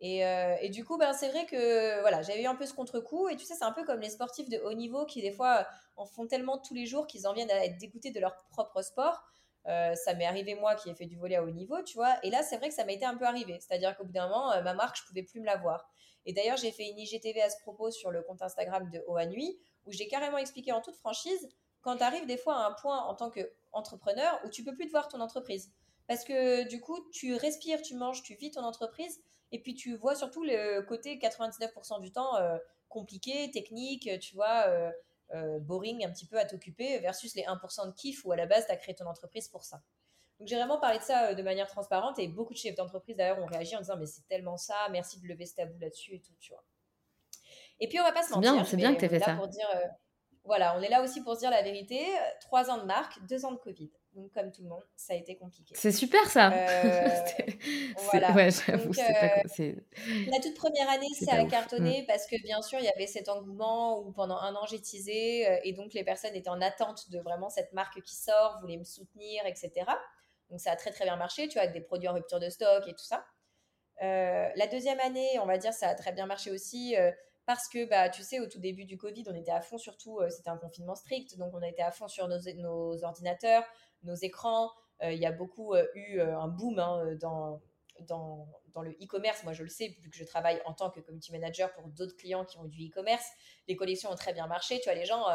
Et, 0.00 0.26
euh, 0.26 0.56
et, 0.60 0.68
du 0.68 0.84
coup, 0.84 0.98
ben, 0.98 1.12
c'est 1.14 1.30
vrai 1.30 1.46
que 1.46 2.00
voilà, 2.02 2.20
j'avais 2.22 2.42
eu 2.42 2.46
un 2.46 2.54
peu 2.54 2.66
ce 2.66 2.74
contre-coup. 2.74 3.28
Et 3.28 3.36
tu 3.36 3.44
sais, 3.44 3.54
c'est 3.54 3.64
un 3.64 3.72
peu 3.72 3.84
comme 3.84 4.00
les 4.00 4.10
sportifs 4.10 4.48
de 4.48 4.58
haut 4.58 4.74
niveau 4.74 5.06
qui, 5.06 5.22
des 5.22 5.32
fois, 5.32 5.66
en 5.96 6.04
font 6.04 6.26
tellement 6.26 6.58
tous 6.58 6.74
les 6.74 6.86
jours 6.86 7.06
qu'ils 7.06 7.26
en 7.26 7.32
viennent 7.32 7.50
à 7.50 7.64
être 7.64 7.78
dégoûtés 7.78 8.10
de 8.10 8.20
leur 8.20 8.36
propre 8.50 8.82
sport. 8.82 9.22
Euh, 9.66 9.94
ça 9.94 10.14
m'est 10.14 10.26
arrivé, 10.26 10.54
moi, 10.54 10.74
qui 10.74 10.90
ai 10.90 10.94
fait 10.94 11.06
du 11.06 11.16
volet 11.16 11.36
à 11.36 11.42
haut 11.42 11.50
niveau, 11.50 11.82
tu 11.82 11.94
vois. 11.94 12.16
Et 12.22 12.30
là, 12.30 12.42
c'est 12.42 12.58
vrai 12.58 12.68
que 12.68 12.74
ça 12.74 12.84
m'a 12.84 12.92
été 12.92 13.04
un 13.04 13.16
peu 13.16 13.24
arrivé. 13.24 13.58
C'est-à-dire 13.60 13.96
qu'au 13.96 14.04
bout 14.04 14.12
d'un 14.12 14.28
moment, 14.28 14.52
euh, 14.52 14.62
ma 14.62 14.74
marque, 14.74 14.96
je 14.98 15.04
pouvais 15.06 15.22
plus 15.22 15.40
me 15.40 15.46
la 15.46 15.56
voir. 15.56 15.88
Et 16.26 16.32
d'ailleurs, 16.32 16.56
j'ai 16.56 16.72
fait 16.72 16.88
une 16.88 16.98
IGTV 16.98 17.40
à 17.40 17.50
ce 17.50 17.58
propos 17.62 17.90
sur 17.90 18.10
le 18.10 18.22
compte 18.22 18.42
Instagram 18.42 18.90
de 18.90 19.02
Haut 19.06 19.16
à 19.16 19.26
Nuit, 19.26 19.58
où 19.86 19.92
j'ai 19.92 20.08
carrément 20.08 20.38
expliqué 20.38 20.72
en 20.72 20.80
toute 20.80 20.96
franchise 20.96 21.48
quand 21.80 21.98
tu 21.98 22.02
arrives 22.02 22.26
des 22.26 22.36
fois 22.36 22.56
à 22.56 22.66
un 22.66 22.72
point 22.72 22.98
en 22.98 23.14
tant 23.14 23.30
qu'entrepreneur 23.30 24.40
où 24.44 24.50
tu 24.50 24.64
peux 24.64 24.74
plus 24.74 24.86
te 24.86 24.90
voir 24.90 25.06
ton 25.06 25.20
entreprise. 25.20 25.70
Parce 26.08 26.24
que 26.24 26.68
du 26.68 26.80
coup, 26.80 26.98
tu 27.12 27.34
respires, 27.34 27.80
tu 27.80 27.94
manges, 27.94 28.22
tu 28.22 28.34
vis 28.34 28.50
ton 28.50 28.62
entreprise 28.62 29.20
et 29.52 29.62
puis 29.62 29.74
tu 29.74 29.96
vois 29.96 30.16
surtout 30.16 30.42
le 30.44 30.80
côté 30.82 31.16
99% 31.18 32.00
du 32.00 32.10
temps 32.10 32.36
euh, 32.36 32.58
compliqué, 32.88 33.50
technique, 33.52 34.10
tu 34.20 34.34
vois, 34.34 34.66
euh, 34.66 34.90
euh, 35.34 35.58
boring 35.60 36.04
un 36.04 36.10
petit 36.10 36.26
peu 36.26 36.38
à 36.38 36.44
t'occuper 36.44 36.98
versus 36.98 37.34
les 37.34 37.42
1% 37.42 37.86
de 37.86 37.92
kiff 37.92 38.24
où 38.24 38.32
à 38.32 38.36
la 38.36 38.46
base 38.46 38.66
tu 38.66 38.72
as 38.72 38.76
créé 38.76 38.94
ton 38.94 39.06
entreprise 39.06 39.48
pour 39.48 39.64
ça. 39.64 39.80
Donc 40.38 40.48
j'ai 40.48 40.56
vraiment 40.56 40.78
parlé 40.78 40.98
de 40.98 41.02
ça 41.02 41.34
de 41.34 41.42
manière 41.42 41.66
transparente 41.66 42.18
et 42.18 42.28
beaucoup 42.28 42.52
de 42.52 42.58
chefs 42.58 42.74
d'entreprise 42.74 43.16
d'ailleurs 43.16 43.38
ont 43.38 43.46
réagi 43.46 43.74
en 43.74 43.80
disant 43.80 43.96
mais 43.96 44.06
c'est 44.06 44.26
tellement 44.28 44.56
ça, 44.56 44.74
merci 44.90 45.18
de 45.20 45.26
lever 45.26 45.46
ce 45.46 45.54
tabou 45.54 45.78
là-dessus 45.78 46.14
et 46.14 46.20
tout, 46.20 46.34
tu 46.38 46.52
vois. 46.52 46.64
Et 47.80 47.88
puis 47.88 47.98
on 48.00 48.02
va 48.02 48.12
pas 48.12 48.22
se 48.22 48.32
mentir. 48.32 48.66
C'est 48.66 48.76
bien, 48.76 48.94
que 48.94 49.00
tu 49.00 49.08
fait 49.08 49.20
ça. 49.20 49.34
Pour 49.34 49.48
dire, 49.48 49.68
voilà, 50.44 50.76
on 50.78 50.82
est 50.82 50.88
là 50.88 51.02
aussi 51.02 51.22
pour 51.22 51.34
se 51.34 51.40
dire 51.40 51.50
la 51.50 51.62
vérité. 51.62 52.00
Trois 52.40 52.70
ans 52.70 52.78
de 52.78 52.84
marque, 52.84 53.24
deux 53.26 53.44
ans 53.44 53.52
de 53.52 53.58
Covid. 53.58 53.90
Donc, 54.16 54.32
comme 54.32 54.50
tout 54.50 54.62
le 54.62 54.68
monde, 54.70 54.82
ça 54.96 55.12
a 55.12 55.16
été 55.16 55.36
compliqué. 55.36 55.74
C'est 55.76 55.92
super 55.92 56.24
ça. 56.30 56.50
Euh, 56.50 57.08
voilà. 58.10 58.32
Ouais, 58.32 58.48
j'avoue, 58.50 58.88
euh, 58.88 59.72
La 60.30 60.40
toute 60.40 60.54
première 60.54 60.88
année, 60.88 61.08
ça 61.20 61.34
a 61.34 61.44
cartonné 61.44 62.02
mm. 62.02 62.06
parce 62.06 62.26
que 62.26 62.40
bien 62.42 62.62
sûr, 62.62 62.78
il 62.78 62.86
y 62.86 62.88
avait 62.88 63.06
cet 63.06 63.28
engouement 63.28 64.00
où 64.00 64.12
pendant 64.12 64.38
un 64.38 64.54
an 64.54 64.64
j'ai 64.70 64.80
teasé 64.80 65.46
euh, 65.46 65.58
et 65.64 65.74
donc 65.74 65.92
les 65.92 66.02
personnes 66.02 66.34
étaient 66.34 66.48
en 66.48 66.62
attente 66.62 67.10
de 67.10 67.18
vraiment 67.18 67.50
cette 67.50 67.74
marque 67.74 68.00
qui 68.00 68.16
sort, 68.16 68.58
voulaient 68.62 68.78
me 68.78 68.84
soutenir, 68.84 69.44
etc. 69.44 69.84
Donc 70.50 70.60
ça 70.60 70.72
a 70.72 70.76
très 70.76 70.90
très 70.90 71.04
bien 71.04 71.16
marché, 71.16 71.48
tu 71.48 71.54
vois, 71.54 71.62
avec 71.62 71.72
des 71.72 71.80
produits 71.80 72.08
en 72.08 72.14
rupture 72.14 72.40
de 72.40 72.48
stock 72.48 72.86
et 72.86 72.92
tout 72.92 73.04
ça. 73.04 73.24
la 74.00 74.66
deuxième 74.70 75.00
année, 75.00 75.38
on 75.40 75.46
va 75.46 75.58
dire, 75.58 75.72
ça 75.72 75.88
a 75.88 75.94
très 75.94 76.12
bien 76.12 76.26
marché 76.26 76.50
aussi 76.50 76.94
parce 77.46 77.68
que, 77.68 77.88
bah, 77.88 78.08
tu 78.10 78.22
sais, 78.22 78.40
au 78.40 78.46
tout 78.46 78.58
début 78.58 78.84
du 78.84 78.98
Covid, 78.98 79.24
on 79.28 79.34
était 79.34 79.52
à 79.52 79.60
fond, 79.60 79.78
surtout, 79.78 80.20
c'était 80.30 80.50
un 80.50 80.56
confinement 80.56 80.94
strict, 80.94 81.36
donc 81.38 81.54
on 81.54 81.62
était 81.62 81.82
à 81.82 81.92
fond 81.92 82.08
sur 82.08 82.28
nos, 82.28 83.04
ordinateurs, 83.04 83.64
nos 84.02 84.14
écrans. 84.14 84.70
Euh, 85.02 85.12
il 85.12 85.18
y 85.18 85.26
a 85.26 85.32
beaucoup 85.32 85.74
euh, 85.74 85.86
eu 85.94 86.18
euh, 86.18 86.38
un 86.38 86.48
boom 86.48 86.78
hein, 86.78 87.14
dans, 87.20 87.60
dans, 88.00 88.48
dans, 88.72 88.82
le 88.82 88.92
e-commerce. 88.92 89.44
Moi, 89.44 89.52
je 89.52 89.62
le 89.62 89.68
sais, 89.68 89.88
vu 90.00 90.10
que 90.10 90.16
je 90.16 90.24
travaille 90.24 90.60
en 90.64 90.72
tant 90.72 90.90
que 90.90 91.00
community 91.00 91.32
manager 91.32 91.72
pour 91.74 91.88
d'autres 91.88 92.16
clients 92.16 92.44
qui 92.44 92.58
ont 92.58 92.64
du 92.64 92.88
e-commerce. 92.88 93.26
Les 93.68 93.76
collections 93.76 94.10
ont 94.10 94.16
très 94.16 94.32
bien 94.32 94.46
marché. 94.46 94.80
Tu 94.80 94.84
vois, 94.84 94.94
les 94.94 95.04
gens, 95.04 95.26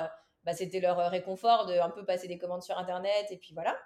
bah, 0.43 0.53
c'était 0.53 0.79
leur 0.79 0.97
réconfort 1.11 1.67
de 1.67 1.73
un 1.73 1.89
peu 1.89 2.05
passer 2.05 2.27
des 2.27 2.37
commandes 2.37 2.63
sur 2.63 2.77
Internet. 2.77 3.27
Et 3.29 3.37
puis 3.37 3.53
voilà. 3.53 3.77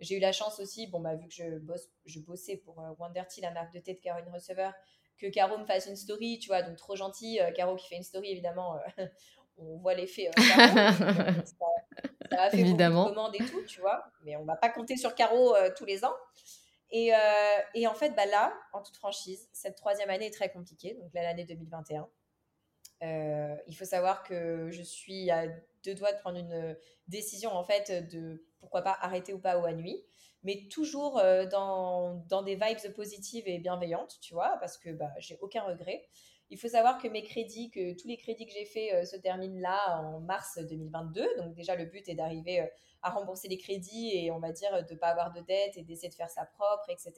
J'ai 0.00 0.16
eu 0.16 0.20
la 0.20 0.32
chance 0.32 0.60
aussi, 0.60 0.86
bon, 0.86 1.00
bah, 1.00 1.16
vu 1.16 1.26
que 1.26 1.34
je, 1.34 1.58
bosse, 1.58 1.88
je 2.04 2.20
bossais 2.20 2.56
pour 2.56 2.82
Wonderty, 2.98 3.40
la 3.40 3.50
marque 3.50 3.74
de 3.74 3.80
thé 3.80 3.94
de 3.94 4.00
Caroline 4.00 4.32
Receveur, 4.32 4.72
que 5.18 5.26
Caro 5.26 5.58
me 5.58 5.64
fasse 5.64 5.86
une 5.86 5.96
story, 5.96 6.38
tu 6.38 6.48
vois, 6.48 6.62
donc 6.62 6.76
trop 6.76 6.94
gentil. 6.94 7.40
Caro 7.56 7.74
qui 7.74 7.88
fait 7.88 7.96
une 7.96 8.04
story, 8.04 8.30
évidemment, 8.30 8.78
on 9.58 9.78
voit 9.78 9.94
l'effet. 9.94 10.30
Ça 12.30 12.42
a 12.42 12.50
fait 12.50 12.58
Évidemment. 12.58 13.04
beaucoup 13.04 13.10
de 13.10 13.14
commandes 13.16 13.34
et 13.36 13.44
tout, 13.44 13.62
tu 13.66 13.80
vois. 13.80 14.04
Mais 14.22 14.36
on 14.36 14.44
va 14.44 14.56
pas 14.56 14.68
compter 14.68 14.96
sur 14.96 15.14
Caro 15.14 15.54
euh, 15.54 15.70
tous 15.76 15.84
les 15.84 16.04
ans. 16.04 16.14
Et, 16.90 17.14
euh, 17.14 17.18
et, 17.74 17.86
en 17.86 17.94
fait, 17.94 18.10
bah 18.10 18.26
là, 18.26 18.54
en 18.72 18.82
toute 18.82 18.96
franchise, 18.96 19.48
cette 19.52 19.76
troisième 19.76 20.10
année 20.10 20.26
est 20.26 20.34
très 20.34 20.50
compliquée. 20.50 20.94
Donc 20.94 21.12
là, 21.14 21.22
l'année 21.22 21.44
2021. 21.44 22.08
Euh, 23.02 23.56
il 23.66 23.76
faut 23.76 23.84
savoir 23.84 24.22
que 24.22 24.70
je 24.70 24.82
suis 24.82 25.30
à 25.30 25.46
deux 25.84 25.94
doigts 25.94 26.12
de 26.12 26.18
prendre 26.18 26.38
une 26.38 26.76
décision, 27.06 27.50
en 27.52 27.64
fait, 27.64 28.08
de 28.10 28.44
pourquoi 28.60 28.82
pas 28.82 28.96
arrêter 29.00 29.32
ou 29.32 29.38
pas 29.38 29.58
au 29.58 29.70
nuit. 29.72 30.04
Mais 30.44 30.68
toujours 30.70 31.20
dans, 31.50 32.14
dans, 32.28 32.42
des 32.42 32.54
vibes 32.54 32.92
positives 32.94 33.44
et 33.46 33.58
bienveillantes, 33.58 34.18
tu 34.20 34.34
vois, 34.34 34.56
parce 34.60 34.78
que 34.78 34.90
bah, 34.90 35.10
j'ai 35.18 35.36
aucun 35.40 35.62
regret. 35.62 36.08
Il 36.50 36.58
faut 36.58 36.68
savoir 36.68 36.98
que 36.98 37.08
mes 37.08 37.22
crédits, 37.22 37.70
que 37.70 37.94
tous 38.00 38.08
les 38.08 38.16
crédits 38.16 38.46
que 38.46 38.52
j'ai 38.52 38.64
faits 38.64 38.94
euh, 38.94 39.04
se 39.04 39.16
terminent 39.16 39.60
là 39.60 40.00
en 40.00 40.20
mars 40.20 40.58
2022. 40.58 41.26
Donc 41.36 41.54
déjà, 41.54 41.76
le 41.76 41.84
but 41.84 42.08
est 42.08 42.14
d'arriver 42.14 42.60
euh, 42.60 42.66
à 43.02 43.10
rembourser 43.10 43.48
les 43.48 43.58
crédits 43.58 44.10
et 44.14 44.30
on 44.30 44.38
va 44.38 44.50
dire 44.52 44.84
de 44.86 44.94
ne 44.94 44.98
pas 44.98 45.08
avoir 45.08 45.32
de 45.32 45.40
dette 45.40 45.76
et 45.76 45.82
d'essayer 45.82 46.08
de 46.08 46.14
faire 46.14 46.30
ça 46.30 46.46
propre, 46.46 46.88
etc. 46.88 47.12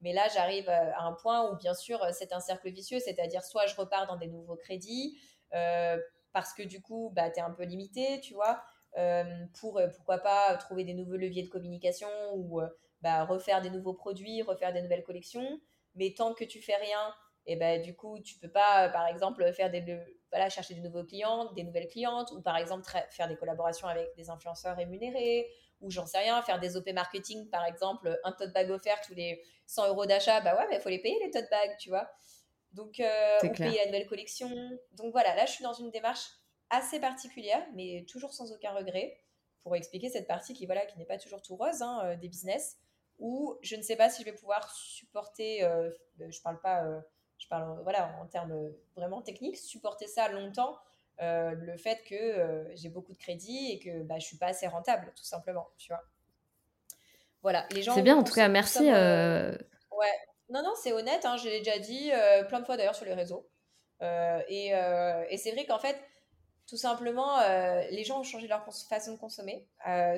Mais 0.00 0.12
là, 0.12 0.28
j'arrive 0.34 0.68
euh, 0.68 0.92
à 0.96 1.04
un 1.04 1.12
point 1.12 1.50
où, 1.50 1.56
bien 1.56 1.74
sûr, 1.74 2.04
c'est 2.12 2.32
un 2.32 2.40
cercle 2.40 2.70
vicieux, 2.70 2.98
c'est-à-dire 3.00 3.42
soit 3.44 3.66
je 3.66 3.76
repars 3.76 4.06
dans 4.06 4.16
des 4.16 4.28
nouveaux 4.28 4.56
crédits, 4.56 5.18
parce 6.32 6.54
que 6.54 6.62
du 6.62 6.80
coup, 6.80 7.10
bah, 7.14 7.30
tu 7.30 7.40
es 7.40 7.42
un 7.42 7.50
peu 7.50 7.64
limité, 7.64 8.20
tu 8.20 8.34
vois, 8.34 8.62
pour, 9.58 9.80
pourquoi 9.96 10.18
pas, 10.18 10.56
trouver 10.56 10.84
des 10.84 10.94
nouveaux 10.94 11.16
leviers 11.16 11.42
de 11.42 11.48
communication 11.48 12.08
ou 12.34 12.60
bah, 13.02 13.24
refaire 13.24 13.60
des 13.60 13.70
nouveaux 13.70 13.94
produits, 13.94 14.42
refaire 14.42 14.72
des 14.72 14.80
nouvelles 14.80 15.02
collections. 15.02 15.60
Mais 15.96 16.14
tant 16.16 16.34
que 16.34 16.44
tu 16.44 16.62
fais 16.62 16.76
rien, 16.76 17.14
et 17.46 17.56
ben 17.56 17.80
du 17.80 17.94
coup 17.94 18.20
tu 18.20 18.38
peux 18.38 18.50
pas 18.50 18.88
par 18.90 19.06
exemple 19.06 19.50
faire 19.52 19.70
des 19.70 19.82
chercher 20.50 20.74
de 20.74 20.80
nouveaux 20.80 21.04
clients 21.04 21.52
des 21.52 21.64
nouvelles 21.64 21.88
clientes 21.88 22.30
ou 22.32 22.42
par 22.42 22.56
exemple 22.56 22.84
faire 23.10 23.28
des 23.28 23.36
collaborations 23.36 23.88
avec 23.88 24.14
des 24.16 24.30
influenceurs 24.30 24.76
rémunérés 24.76 25.48
ou 25.80 25.90
j'en 25.90 26.06
sais 26.06 26.18
rien 26.18 26.40
faire 26.42 26.60
des 26.60 26.76
op 26.76 26.88
marketing 26.92 27.48
par 27.48 27.64
exemple 27.64 28.18
un 28.24 28.32
tote 28.32 28.52
bag 28.52 28.70
offert 28.70 29.00
tous 29.00 29.14
les 29.14 29.42
100 29.66 29.88
euros 29.88 30.06
d'achat 30.06 30.40
bah 30.40 30.56
ouais 30.56 30.66
mais 30.68 30.76
il 30.76 30.80
faut 30.80 30.88
les 30.88 31.00
payer 31.00 31.18
les 31.24 31.30
tote 31.30 31.48
bags 31.50 31.76
tu 31.78 31.88
vois. 31.90 32.10
Donc 32.72 33.00
euh, 33.00 33.38
on 33.42 33.48
paye 33.48 33.76
la 33.76 33.86
nouvelle 33.86 34.06
collection. 34.06 34.50
Donc 34.92 35.12
voilà 35.12 35.34
là 35.34 35.46
je 35.46 35.52
suis 35.52 35.64
dans 35.64 35.72
une 35.72 35.90
démarche 35.90 36.26
assez 36.70 37.00
particulière 37.00 37.66
mais 37.74 38.04
toujours 38.08 38.32
sans 38.32 38.52
aucun 38.52 38.72
regret 38.72 39.18
pour 39.62 39.76
expliquer 39.76 40.08
cette 40.08 40.26
partie 40.26 40.54
qui 40.54 40.66
voilà 40.66 40.86
qui 40.86 40.98
n'est 40.98 41.06
pas 41.06 41.18
toujours 41.18 41.42
tout 41.42 41.56
rose 41.56 41.82
hein, 41.82 42.00
euh, 42.04 42.16
des 42.16 42.28
business 42.28 42.78
où 43.18 43.58
je 43.60 43.76
ne 43.76 43.82
sais 43.82 43.96
pas 43.96 44.08
si 44.08 44.22
je 44.22 44.30
vais 44.30 44.36
pouvoir 44.36 44.70
supporter 44.74 45.64
euh, 45.64 45.90
je 46.18 46.40
parle 46.40 46.60
pas 46.60 46.84
euh, 46.84 47.00
je 47.40 47.48
parle 47.48 47.80
voilà, 47.82 48.14
en 48.20 48.26
termes 48.26 48.70
vraiment 48.94 49.22
techniques, 49.22 49.56
supporter 49.56 50.06
ça 50.06 50.28
longtemps, 50.28 50.78
euh, 51.20 51.50
le 51.54 51.76
fait 51.76 52.02
que 52.08 52.14
euh, 52.14 52.64
j'ai 52.76 52.88
beaucoup 52.88 53.12
de 53.12 53.18
crédit 53.18 53.72
et 53.72 53.78
que 53.78 54.02
bah, 54.02 54.18
je 54.18 54.24
suis 54.24 54.38
pas 54.38 54.46
assez 54.46 54.66
rentable, 54.66 55.12
tout 55.14 55.24
simplement, 55.24 55.68
tu 55.76 55.92
vois. 55.92 56.02
Voilà, 57.42 57.66
les 57.72 57.82
gens. 57.82 57.94
C'est 57.94 58.02
bien, 58.02 58.16
en 58.16 58.24
tout 58.24 58.32
cas, 58.32 58.48
merci. 58.48 58.90
Euh, 58.90 59.52
ouais, 59.90 60.18
non, 60.48 60.62
non, 60.62 60.72
c'est 60.82 60.92
honnête, 60.92 61.26
hein, 61.26 61.36
je 61.36 61.48
l'ai 61.48 61.58
déjà 61.58 61.78
dit 61.78 62.10
plein 62.48 62.60
de 62.60 62.64
fois 62.64 62.76
d'ailleurs 62.76 62.94
sur 62.94 63.04
les 63.04 63.14
réseaux. 63.14 63.46
et, 64.00 64.68
et 64.68 65.36
c'est 65.36 65.52
vrai 65.52 65.66
qu'en 65.66 65.78
fait, 65.78 65.98
tout 66.66 66.76
simplement, 66.76 67.38
les 67.90 68.04
gens 68.04 68.20
ont 68.20 68.24
changé 68.24 68.46
leur 68.46 68.64
façon 68.64 69.12
de 69.12 69.18
consommer 69.18 69.66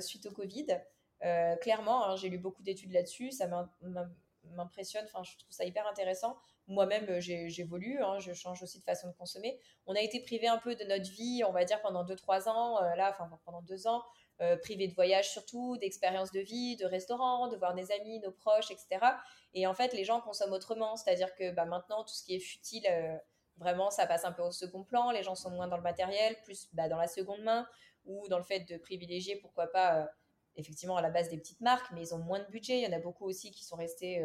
suite 0.00 0.26
au 0.26 0.32
Covid. 0.32 0.66
clairement, 1.60 2.06
hein, 2.06 2.16
j'ai 2.16 2.28
lu 2.28 2.38
beaucoup 2.38 2.62
d'études 2.62 2.92
là-dessus, 2.92 3.32
ça 3.32 3.46
m'impressionne, 4.52 5.04
enfin, 5.04 5.22
je 5.22 5.36
trouve 5.38 5.52
ça 5.52 5.64
hyper 5.64 5.86
intéressant 5.86 6.36
moi-même, 6.68 7.06
euh, 7.08 7.20
j'évolue, 7.20 8.02
hein, 8.02 8.18
je 8.18 8.32
change 8.32 8.62
aussi 8.62 8.78
de 8.78 8.84
façon 8.84 9.08
de 9.08 9.12
consommer. 9.14 9.58
On 9.86 9.94
a 9.94 10.00
été 10.00 10.20
privé 10.20 10.46
un 10.46 10.58
peu 10.58 10.74
de 10.74 10.84
notre 10.84 11.10
vie, 11.10 11.42
on 11.46 11.52
va 11.52 11.64
dire, 11.64 11.80
pendant 11.82 12.04
2-3 12.04 12.48
ans, 12.48 12.82
euh, 12.82 12.94
là, 12.94 13.10
enfin, 13.10 13.28
pendant 13.44 13.62
2 13.62 13.86
ans, 13.86 14.02
euh, 14.40 14.56
privé 14.56 14.88
de 14.88 14.94
voyage 14.94 15.30
surtout, 15.30 15.76
d'expériences 15.78 16.32
de 16.32 16.40
vie, 16.40 16.76
de 16.76 16.86
restaurants, 16.86 17.48
de 17.48 17.56
voir 17.56 17.74
des 17.74 17.90
amis, 17.92 18.20
nos 18.20 18.32
proches, 18.32 18.70
etc. 18.70 19.04
Et 19.54 19.66
en 19.66 19.74
fait, 19.74 19.92
les 19.92 20.04
gens 20.04 20.20
consomment 20.20 20.52
autrement, 20.52 20.96
c'est-à-dire 20.96 21.34
que 21.34 21.50
bah, 21.52 21.64
maintenant, 21.64 22.04
tout 22.04 22.14
ce 22.14 22.24
qui 22.24 22.34
est 22.34 22.40
futile, 22.40 22.86
vraiment, 23.56 23.90
ça 23.90 24.06
passe 24.06 24.24
un 24.24 24.32
peu 24.32 24.42
au 24.42 24.50
second 24.50 24.84
plan, 24.84 25.10
les 25.10 25.22
gens 25.22 25.34
sont 25.34 25.50
moins 25.50 25.68
dans 25.68 25.76
le 25.76 25.82
matériel, 25.82 26.36
plus 26.42 26.68
bah, 26.72 26.88
dans 26.88 26.96
la 26.96 27.08
seconde 27.08 27.42
main, 27.42 27.66
ou 28.04 28.26
dans 28.28 28.38
le 28.38 28.44
fait 28.44 28.60
de 28.60 28.76
privilégier, 28.78 29.36
pourquoi 29.36 29.66
pas, 29.68 30.08
effectivement, 30.56 30.96
à 30.96 31.02
la 31.02 31.10
base 31.10 31.28
des 31.28 31.38
petites 31.38 31.60
marques, 31.60 31.90
mais 31.92 32.02
ils 32.02 32.14
ont 32.14 32.18
moins 32.18 32.40
de 32.40 32.46
budget. 32.50 32.78
Il 32.78 32.84
y 32.84 32.86
en 32.86 32.92
a 32.92 33.00
beaucoup 33.00 33.24
aussi 33.24 33.50
qui 33.50 33.64
sont 33.64 33.76
restés 33.76 34.24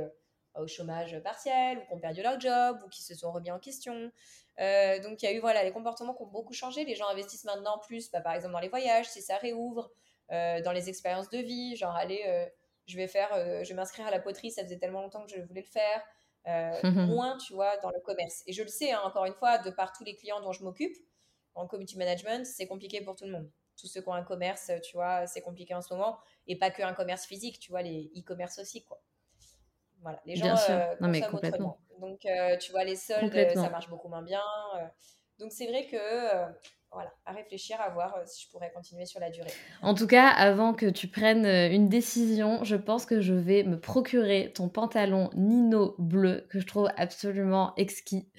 au 0.59 0.67
chômage 0.67 1.19
partiel 1.23 1.78
ou 1.78 1.82
qui 1.86 1.93
ont 1.93 1.99
perdu 1.99 2.21
leur 2.21 2.39
job 2.39 2.80
ou 2.86 2.89
qui 2.89 3.03
se 3.03 3.15
sont 3.15 3.32
remis 3.32 3.51
en 3.51 3.59
question. 3.59 4.11
Euh, 4.59 4.99
donc 4.99 5.21
il 5.21 5.25
y 5.25 5.28
a 5.28 5.34
eu 5.34 5.39
voilà 5.39 5.63
les 5.63 5.71
comportements 5.71 6.13
qui 6.13 6.23
ont 6.23 6.28
beaucoup 6.28 6.53
changé. 6.53 6.84
Les 6.86 6.95
gens 6.95 7.07
investissent 7.07 7.45
maintenant 7.45 7.78
plus, 7.80 8.09
bah, 8.11 8.21
par 8.21 8.34
exemple 8.34 8.53
dans 8.53 8.59
les 8.59 8.69
voyages, 8.69 9.09
si 9.09 9.21
ça 9.21 9.38
réouvre, 9.38 9.91
euh, 10.32 10.61
dans 10.61 10.71
les 10.71 10.89
expériences 10.89 11.30
de 11.30 11.38
vie, 11.38 11.75
genre 11.75 11.95
aller, 11.95 12.23
euh, 12.28 12.45
je 12.86 12.97
vais 12.97 13.07
faire, 13.07 13.30
je 13.63 13.69
vais 13.69 13.75
m'inscrire 13.75 14.07
à 14.07 14.11
la 14.11 14.19
poterie, 14.19 14.51
ça 14.51 14.63
faisait 14.63 14.78
tellement 14.78 15.01
longtemps 15.01 15.25
que 15.25 15.32
je 15.32 15.41
voulais 15.41 15.61
le 15.61 15.67
faire. 15.67 16.03
moins, 16.93 17.38
tu 17.38 17.51
vois, 17.51 17.75
dans 17.80 17.89
le 17.89 17.99
commerce. 17.99 18.41
Et 18.47 18.53
je 18.53 18.63
le 18.63 18.69
sais, 18.69 18.93
hein, 18.93 19.01
encore 19.03 19.25
une 19.25 19.34
fois, 19.34 19.57
de 19.57 19.69
par 19.69 19.91
tous 19.91 20.05
les 20.05 20.15
clients 20.15 20.39
dont 20.39 20.53
je 20.53 20.63
m'occupe, 20.63 20.95
en 21.55 21.67
community 21.67 21.97
management, 21.97 22.45
c'est 22.45 22.67
compliqué 22.67 23.01
pour 23.01 23.17
tout 23.17 23.25
le 23.25 23.32
monde. 23.32 23.51
Tous 23.80 23.88
ceux 23.88 24.01
qui 24.01 24.09
ont 24.09 24.13
un 24.13 24.23
commerce, 24.23 24.71
tu 24.84 24.97
vois, 24.97 25.28
c'est 25.28 25.41
compliqué 25.41 25.73
en 25.73 25.82
ce 25.82 25.93
moment. 25.93 26.17
Et 26.47 26.57
pas 26.57 26.71
que 26.71 26.82
un 26.82 26.93
commerce 26.93 27.25
physique, 27.25 27.59
tu 27.59 27.71
vois, 27.71 27.82
les 27.82 28.11
e-commerce 28.17 28.59
aussi, 28.59 28.84
quoi. 28.84 29.01
Voilà, 30.01 30.21
les 30.25 30.36
gens 30.36 30.55
euh, 30.69 30.95
non, 31.01 31.07
mais 31.09 31.21
complètement. 31.21 31.80
Donc, 31.99 32.25
euh, 32.25 32.57
tu 32.57 32.71
vois, 32.71 32.84
les 32.84 32.95
soldes, 32.95 33.34
ça 33.53 33.69
marche 33.69 33.89
beaucoup 33.89 34.07
moins 34.07 34.21
bien. 34.21 34.43
Euh. 34.75 34.86
Donc, 35.39 35.51
c'est 35.51 35.67
vrai 35.67 35.88
que 35.88 35.97
voilà, 36.92 37.14
à 37.26 37.32
réfléchir, 37.32 37.80
à 37.80 37.90
voir 37.90 38.16
si 38.26 38.46
je 38.46 38.52
pourrais 38.52 38.72
continuer 38.72 39.06
sur 39.06 39.20
la 39.20 39.30
durée. 39.30 39.52
En 39.82 39.94
tout 39.94 40.08
cas, 40.08 40.28
avant 40.28 40.74
que 40.74 40.86
tu 40.88 41.08
prennes 41.08 41.46
une 41.46 41.90
décision, 41.90 42.64
je 42.64 42.76
pense 42.76 43.06
que 43.06 43.22
je 43.22 43.34
vais 43.34 43.64
me 43.64 43.80
procurer 43.80 44.52
ton 44.56 44.70
pantalon 44.70 45.30
Nino 45.36 45.96
bleu 46.00 46.48
que 46.50 46.60
je 46.60 46.66
trouve 46.66 46.90
absolument 46.96 47.74
exquis. 47.78 48.30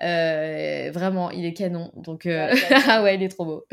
vraiment, 0.00 1.30
il 1.30 1.44
est 1.44 1.54
canon. 1.54 1.92
Donc, 1.96 2.26
ah 2.88 3.02
ouais, 3.02 3.14
il 3.14 3.22
est 3.22 3.28
trop 3.28 3.44
beau. 3.44 3.66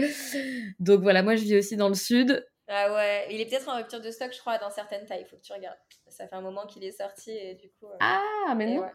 Donc 0.79 1.01
voilà, 1.01 1.23
moi 1.23 1.35
je 1.35 1.43
vis 1.43 1.57
aussi 1.57 1.77
dans 1.77 1.89
le 1.89 1.95
sud. 1.95 2.45
Ah 2.67 2.93
ouais, 2.93 3.27
il 3.29 3.39
est 3.39 3.45
peut-être 3.45 3.69
en 3.69 3.75
rupture 3.75 4.01
de 4.01 4.09
stock, 4.09 4.33
je 4.33 4.39
crois, 4.39 4.57
dans 4.57 4.71
certaines 4.71 5.05
tailles. 5.05 5.21
Il 5.21 5.29
faut 5.29 5.37
que 5.37 5.41
tu 5.41 5.53
regardes. 5.53 5.77
Ça 6.07 6.27
fait 6.27 6.35
un 6.35 6.41
moment 6.41 6.65
qu'il 6.65 6.83
est 6.83 6.91
sorti 6.91 7.31
et 7.31 7.55
du 7.55 7.69
coup. 7.69 7.87
ah, 7.99 8.53
mais 8.55 8.75
non. 8.75 8.85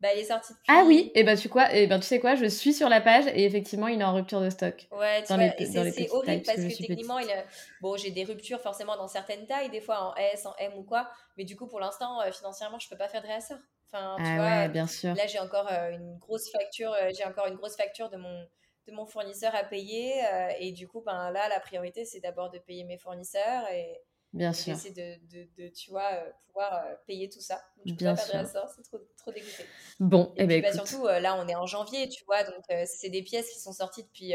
Bah, 0.00 0.08
il 0.14 0.20
est 0.20 0.24
sorti 0.24 0.54
Ah 0.66 0.84
oui, 0.86 1.12
et 1.14 1.24
ben 1.24 1.36
tu 1.36 1.50
quoi 1.50 1.74
Et 1.74 1.86
ben 1.86 2.00
tu 2.00 2.06
sais 2.06 2.20
quoi, 2.20 2.34
je 2.34 2.46
suis 2.46 2.72
sur 2.72 2.88
la 2.88 3.02
page 3.02 3.26
et 3.34 3.44
effectivement, 3.44 3.86
il 3.86 4.00
est 4.00 4.04
en 4.04 4.14
rupture 4.14 4.40
de 4.40 4.48
stock. 4.48 4.88
Ouais, 4.92 5.22
tu 5.22 5.34
vois, 5.34 5.50
c'est 5.58 6.10
horrible 6.10 6.42
parce 6.46 6.58
que, 6.58 6.78
techniquement, 6.78 7.18
il 7.18 7.30
a... 7.30 7.44
bon, 7.82 7.96
j'ai 7.98 8.10
des 8.10 8.24
ruptures 8.24 8.60
forcément 8.60 8.96
dans 8.96 9.08
certaines 9.08 9.46
tailles, 9.46 9.68
des 9.68 9.82
fois 9.82 10.10
en 10.10 10.14
S, 10.16 10.46
en 10.46 10.54
M 10.58 10.72
ou 10.76 10.84
quoi, 10.84 11.10
mais 11.36 11.44
du 11.44 11.54
coup, 11.54 11.66
pour 11.66 11.80
l'instant, 11.80 12.22
euh, 12.22 12.32
financièrement, 12.32 12.78
je 12.78 12.88
peux 12.88 12.96
pas 12.96 13.08
faire 13.08 13.20
de 13.20 13.26
réassort. 13.26 13.58
Enfin, 13.92 14.16
tu 14.16 14.24
ah 14.24 14.36
vois, 14.36 14.44
ouais, 14.44 14.68
bien 14.70 14.86
sûr. 14.86 15.14
Là, 15.14 15.26
j'ai 15.26 15.38
encore 15.38 15.68
euh, 15.70 15.90
une 15.90 16.16
grosse 16.16 16.50
facture, 16.50 16.94
euh, 16.94 17.10
j'ai 17.14 17.24
encore 17.24 17.48
une 17.48 17.56
grosse 17.56 17.76
facture 17.76 18.08
de 18.08 18.16
mon 18.16 18.46
de 18.88 18.94
mon 18.94 19.04
fournisseur 19.04 19.54
à 19.54 19.62
payer 19.62 20.22
et 20.58 20.72
du 20.72 20.88
coup, 20.88 21.02
ben 21.04 21.30
là, 21.30 21.48
la 21.50 21.60
priorité, 21.60 22.06
c'est 22.06 22.20
d'abord 22.20 22.50
de 22.50 22.58
payer 22.58 22.84
mes 22.84 22.96
fournisseurs 22.96 23.68
et 23.70 24.00
Bien 24.32 24.52
sûr. 24.52 24.74
J'essaie 24.74 24.92
de, 24.92 25.48
de, 25.58 25.68
tu 25.68 25.90
vois, 25.90 26.08
euh, 26.12 26.30
pouvoir 26.46 26.84
euh, 26.84 26.94
payer 27.06 27.28
tout 27.28 27.40
ça. 27.40 27.60
Donc, 27.84 27.96
Bien 27.96 28.14
pas 28.14 28.22
sûr. 28.22 28.46
c'est 28.46 28.82
trop, 28.82 28.98
trop 29.16 29.32
dégoûté. 29.32 29.66
Bon, 29.98 30.32
et, 30.36 30.44
eh 30.44 30.46
ben, 30.46 30.62
bah, 30.62 30.72
surtout, 30.72 31.06
euh, 31.06 31.18
là, 31.18 31.36
on 31.36 31.48
est 31.48 31.56
en 31.56 31.66
janvier, 31.66 32.08
tu 32.08 32.24
vois, 32.24 32.44
donc 32.44 32.64
c'est 32.86 33.10
des 33.10 33.22
pièces 33.22 33.50
qui 33.50 33.58
sont 33.58 33.72
sorties 33.72 34.04
depuis 34.04 34.34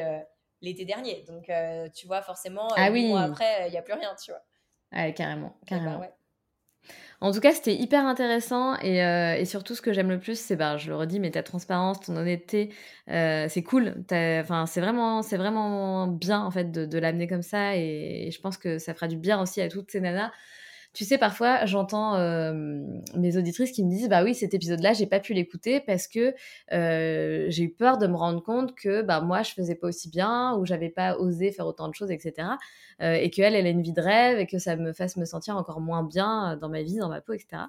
l'été 0.61 0.85
dernier. 0.85 1.23
Donc, 1.23 1.49
tu 1.93 2.07
vois, 2.07 2.21
forcément, 2.21 2.67
ah, 2.75 2.91
oui. 2.91 3.07
mois 3.07 3.21
après, 3.21 3.67
il 3.67 3.71
n'y 3.71 3.77
a 3.77 3.81
plus 3.81 3.93
rien, 3.93 4.15
tu 4.21 4.31
vois. 4.31 4.41
Ouais, 4.91 5.13
carrément, 5.13 5.57
ben, 5.61 5.65
carrément. 5.67 5.99
ouais. 5.99 6.13
En 7.21 7.31
tout 7.31 7.39
cas, 7.39 7.53
c'était 7.53 7.75
hyper 7.75 8.05
intéressant 8.05 8.75
et, 8.81 9.03
euh, 9.03 9.36
et, 9.36 9.45
surtout 9.45 9.73
ce 9.75 9.81
que 9.81 9.93
j'aime 9.93 10.09
le 10.09 10.19
plus, 10.19 10.38
c'est, 10.38 10.55
bah, 10.55 10.77
je 10.77 10.89
le 10.89 10.95
redis, 10.95 11.19
mais 11.19 11.31
ta 11.31 11.43
transparence, 11.43 12.01
ton 12.01 12.15
honnêteté, 12.17 12.73
euh, 13.09 13.47
c'est 13.49 13.63
cool. 13.63 13.95
C'est 14.09 14.41
vraiment, 14.43 15.21
c'est 15.21 15.38
vraiment 15.38 16.07
bien 16.07 16.41
en 16.41 16.51
fait 16.51 16.71
de, 16.71 16.86
de 16.86 16.97
l'amener 16.97 17.27
comme 17.27 17.41
ça 17.41 17.75
et, 17.77 18.27
et, 18.27 18.31
je 18.31 18.41
pense 18.41 18.57
que 18.57 18.77
ça 18.79 18.93
fera 18.93 19.07
du 19.07 19.17
bien 19.17 19.41
aussi 19.41 19.61
à 19.61 19.69
toutes 19.69 19.91
ces 19.91 20.01
nanas 20.01 20.31
tu 20.95 21.03
sais, 21.05 21.17
parfois, 21.17 21.65
j'entends 21.65 22.17
mes 23.15 23.37
auditrices 23.37 23.71
qui 23.71 23.83
me 23.83 23.89
disent 23.89 24.09
Bah 24.09 24.23
oui, 24.23 24.33
cet 24.33 24.53
épisode-là, 24.53 24.93
j'ai 24.93 25.05
pas 25.05 25.19
pu 25.19 25.33
l'écouter 25.33 25.79
parce 25.81 26.07
que 26.07 26.33
j'ai 26.71 27.63
eu 27.63 27.69
peur 27.69 27.97
de 27.97 28.07
me 28.07 28.15
rendre 28.15 28.41
compte 28.41 28.73
que 28.75 29.01
bah, 29.01 29.21
moi, 29.21 29.43
je 29.43 29.51
faisais 29.51 29.75
pas 29.75 29.87
aussi 29.87 30.09
bien 30.09 30.55
ou 30.55 30.65
j'avais 30.65 30.89
pas 30.89 31.17
osé 31.17 31.51
faire 31.51 31.67
autant 31.67 31.89
de 31.89 31.93
choses, 31.93 32.11
etc. 32.11 32.47
Et 33.01 33.29
qu'elle, 33.29 33.55
elle 33.55 33.67
a 33.67 33.69
une 33.69 33.81
vie 33.81 33.93
de 33.93 34.01
rêve 34.01 34.39
et 34.39 34.47
que 34.47 34.57
ça 34.57 34.75
me 34.77 34.93
fasse 34.93 35.17
me 35.17 35.25
sentir 35.25 35.57
encore 35.57 35.81
moins 35.81 36.03
bien 36.03 36.57
dans 36.57 36.69
ma 36.69 36.81
vie, 36.81 36.97
dans 36.97 37.09
ma 37.09 37.21
peau, 37.21 37.33
etc. 37.33 37.63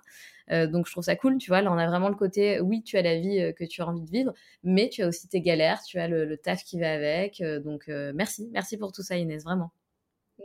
donc, 0.68 0.86
je 0.86 0.92
trouve 0.92 1.04
ça 1.04 1.16
cool, 1.16 1.38
tu 1.38 1.50
vois. 1.50 1.62
Là, 1.62 1.72
on 1.72 1.78
a 1.78 1.86
vraiment 1.86 2.08
le 2.08 2.14
côté 2.14 2.60
Oui, 2.60 2.82
tu 2.82 2.96
as 2.96 3.02
la 3.02 3.18
vie 3.18 3.52
que 3.58 3.64
tu 3.64 3.82
as 3.82 3.86
envie 3.88 4.02
de 4.02 4.10
vivre, 4.10 4.32
mais 4.62 4.88
tu 4.88 5.02
as 5.02 5.08
aussi 5.08 5.28
tes 5.28 5.40
galères, 5.40 5.82
tu 5.82 5.98
as 5.98 6.08
le, 6.08 6.24
le 6.24 6.36
taf 6.36 6.64
qui 6.64 6.78
va 6.78 6.92
avec. 6.92 7.42
donc, 7.64 7.88
merci, 8.14 8.48
merci 8.52 8.76
pour 8.76 8.92
tout 8.92 9.02
ça, 9.02 9.16
Inès, 9.16 9.42
vraiment. 9.44 9.72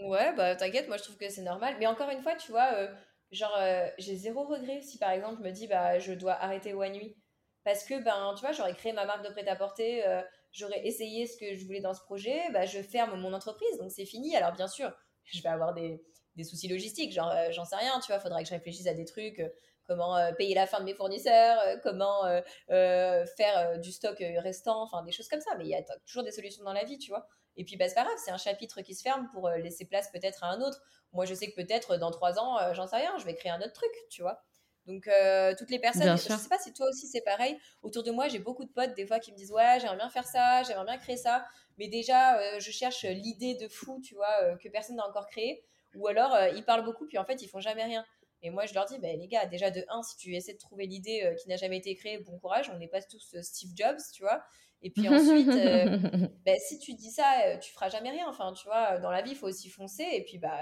Ouais, 0.01 0.33
bah 0.35 0.55
t'inquiète, 0.55 0.87
moi 0.87 0.97
je 0.97 1.03
trouve 1.03 1.17
que 1.17 1.29
c'est 1.29 1.41
normal. 1.43 1.75
Mais 1.79 1.85
encore 1.87 2.09
une 2.09 2.21
fois, 2.21 2.35
tu 2.35 2.51
vois, 2.51 2.73
euh, 2.73 2.87
genre, 3.31 3.55
euh, 3.59 3.87
j'ai 3.99 4.15
zéro 4.15 4.43
regret 4.45 4.81
si 4.81 4.97
par 4.97 5.11
exemple 5.11 5.37
je 5.39 5.43
me 5.47 5.51
dis, 5.51 5.67
bah 5.67 5.99
je 5.99 6.13
dois 6.13 6.33
arrêter 6.33 6.73
One 6.73 6.93
Nuit. 6.93 7.15
Parce 7.63 7.83
que, 7.83 8.01
ben, 8.03 8.33
tu 8.35 8.41
vois, 8.41 8.51
j'aurais 8.53 8.73
créé 8.73 8.93
ma 8.93 9.05
marque 9.05 9.23
de 9.23 9.29
prêt-à-porter, 9.31 10.07
euh, 10.07 10.21
j'aurais 10.51 10.85
essayé 10.87 11.27
ce 11.27 11.37
que 11.37 11.53
je 11.55 11.63
voulais 11.65 11.81
dans 11.81 11.93
ce 11.93 12.01
projet, 12.01 12.41
bah 12.51 12.65
je 12.65 12.81
ferme 12.81 13.19
mon 13.19 13.33
entreprise, 13.33 13.77
donc 13.77 13.91
c'est 13.91 14.05
fini. 14.05 14.35
Alors 14.35 14.53
bien 14.53 14.67
sûr, 14.67 14.91
je 15.25 15.41
vais 15.43 15.49
avoir 15.49 15.73
des, 15.75 16.01
des 16.35 16.43
soucis 16.43 16.67
logistiques, 16.67 17.13
genre, 17.13 17.31
j'en 17.51 17.65
sais 17.65 17.75
rien, 17.75 17.99
tu 17.99 18.11
vois, 18.11 18.19
faudrait 18.19 18.41
que 18.43 18.49
je 18.49 18.55
réfléchisse 18.55 18.87
à 18.87 18.95
des 18.95 19.05
trucs, 19.05 19.41
comment 19.85 20.17
payer 20.37 20.55
la 20.55 20.65
fin 20.65 20.79
de 20.79 20.85
mes 20.85 20.95
fournisseurs, 20.95 21.59
comment 21.83 22.23
faire 22.69 23.79
du 23.79 23.91
stock 23.91 24.17
restant, 24.37 24.81
enfin 24.81 25.03
des 25.03 25.11
choses 25.11 25.27
comme 25.27 25.41
ça. 25.41 25.51
Mais 25.57 25.65
il 25.65 25.69
y 25.69 25.75
a 25.75 25.83
toujours 26.07 26.23
des 26.23 26.31
solutions 26.31 26.63
dans 26.63 26.73
la 26.73 26.83
vie, 26.85 26.97
tu 26.97 27.11
vois. 27.11 27.27
Et 27.57 27.65
puis, 27.65 27.75
bah, 27.75 27.87
c'est 27.87 27.95
pas 27.95 28.03
grave, 28.03 28.17
c'est 28.23 28.31
un 28.31 28.37
chapitre 28.37 28.81
qui 28.81 28.95
se 28.95 29.01
ferme 29.01 29.27
pour 29.33 29.47
euh, 29.47 29.57
laisser 29.57 29.85
place 29.85 30.09
peut-être 30.11 30.43
à 30.43 30.47
un 30.47 30.61
autre. 30.61 30.81
Moi, 31.13 31.25
je 31.25 31.33
sais 31.33 31.51
que 31.51 31.55
peut-être 31.55 31.97
dans 31.97 32.11
trois 32.11 32.39
ans, 32.39 32.57
euh, 32.59 32.73
j'en 32.73 32.87
sais 32.87 32.97
rien, 32.97 33.17
je 33.17 33.25
vais 33.25 33.35
créer 33.35 33.51
un 33.51 33.59
autre 33.59 33.73
truc, 33.73 33.91
tu 34.09 34.21
vois. 34.21 34.41
Donc, 34.87 35.07
euh, 35.07 35.53
toutes 35.57 35.69
les 35.69 35.79
personnes, 35.79 36.17
je 36.17 36.23
sais 36.23 36.49
pas 36.49 36.57
si 36.57 36.73
toi 36.73 36.87
aussi 36.89 37.05
c'est 37.07 37.21
pareil. 37.21 37.57
Autour 37.83 38.03
de 38.03 38.11
moi, 38.11 38.27
j'ai 38.27 38.39
beaucoup 38.39 38.65
de 38.65 38.71
potes 38.71 38.95
des 38.95 39.05
fois 39.05 39.19
qui 39.19 39.31
me 39.31 39.37
disent 39.37 39.51
Ouais, 39.51 39.77
j'aimerais 39.79 39.97
bien 39.97 40.09
faire 40.09 40.25
ça, 40.25 40.63
j'aimerais 40.63 40.85
bien 40.85 40.97
créer 40.97 41.17
ça. 41.17 41.45
Mais 41.77 41.87
déjà, 41.87 42.57
je 42.57 42.71
cherche 42.71 43.03
l'idée 43.03 43.55
de 43.55 43.67
fou, 43.67 44.01
tu 44.03 44.15
vois, 44.15 44.57
que 44.57 44.69
personne 44.69 44.95
n'a 44.95 45.07
encore 45.07 45.27
créé. 45.27 45.63
Ou 45.93 46.07
alors, 46.07 46.35
ils 46.55 46.65
parlent 46.65 46.83
beaucoup, 46.83 47.05
puis 47.05 47.19
en 47.19 47.25
fait, 47.25 47.43
ils 47.43 47.47
font 47.47 47.59
jamais 47.59 47.83
rien. 47.83 48.03
Et 48.41 48.49
moi, 48.49 48.65
je 48.65 48.73
leur 48.73 48.85
dis, 48.85 48.97
bah, 48.99 49.13
les 49.13 49.27
gars, 49.27 49.45
déjà 49.45 49.69
de 49.69 49.85
1, 49.87 50.03
si 50.03 50.17
tu 50.17 50.35
essaies 50.35 50.53
de 50.53 50.57
trouver 50.57 50.87
l'idée 50.87 51.35
qui 51.41 51.49
n'a 51.49 51.57
jamais 51.57 51.77
été 51.77 51.95
créée, 51.95 52.17
bon 52.19 52.39
courage, 52.39 52.71
on 52.73 52.77
n'est 52.77 52.87
pas 52.87 53.01
tous 53.01 53.35
Steve 53.41 53.71
Jobs, 53.75 53.99
tu 54.13 54.23
vois. 54.23 54.43
Et 54.83 54.89
puis 54.89 55.07
ensuite, 55.07 55.47
euh, 55.49 55.97
ben, 56.45 56.59
si 56.59 56.79
tu 56.79 56.93
dis 56.93 57.11
ça, 57.11 57.43
euh, 57.45 57.57
tu 57.57 57.71
feras 57.71 57.89
jamais 57.89 58.09
rien. 58.09 58.27
Enfin, 58.27 58.53
tu 58.53 58.65
vois, 58.65 58.97
dans 58.97 59.11
la 59.11 59.21
vie, 59.21 59.31
il 59.31 59.37
faut 59.37 59.47
aussi 59.47 59.69
foncer. 59.69 60.05
Et 60.11 60.23
puis, 60.23 60.37
bah, 60.37 60.59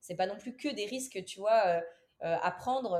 c'est 0.00 0.16
pas 0.16 0.26
non 0.26 0.36
plus 0.36 0.56
que 0.56 0.68
des 0.68 0.86
risques, 0.86 1.24
tu 1.24 1.38
vois, 1.38 1.80
euh, 2.22 2.36
à 2.42 2.50
prendre. 2.50 2.98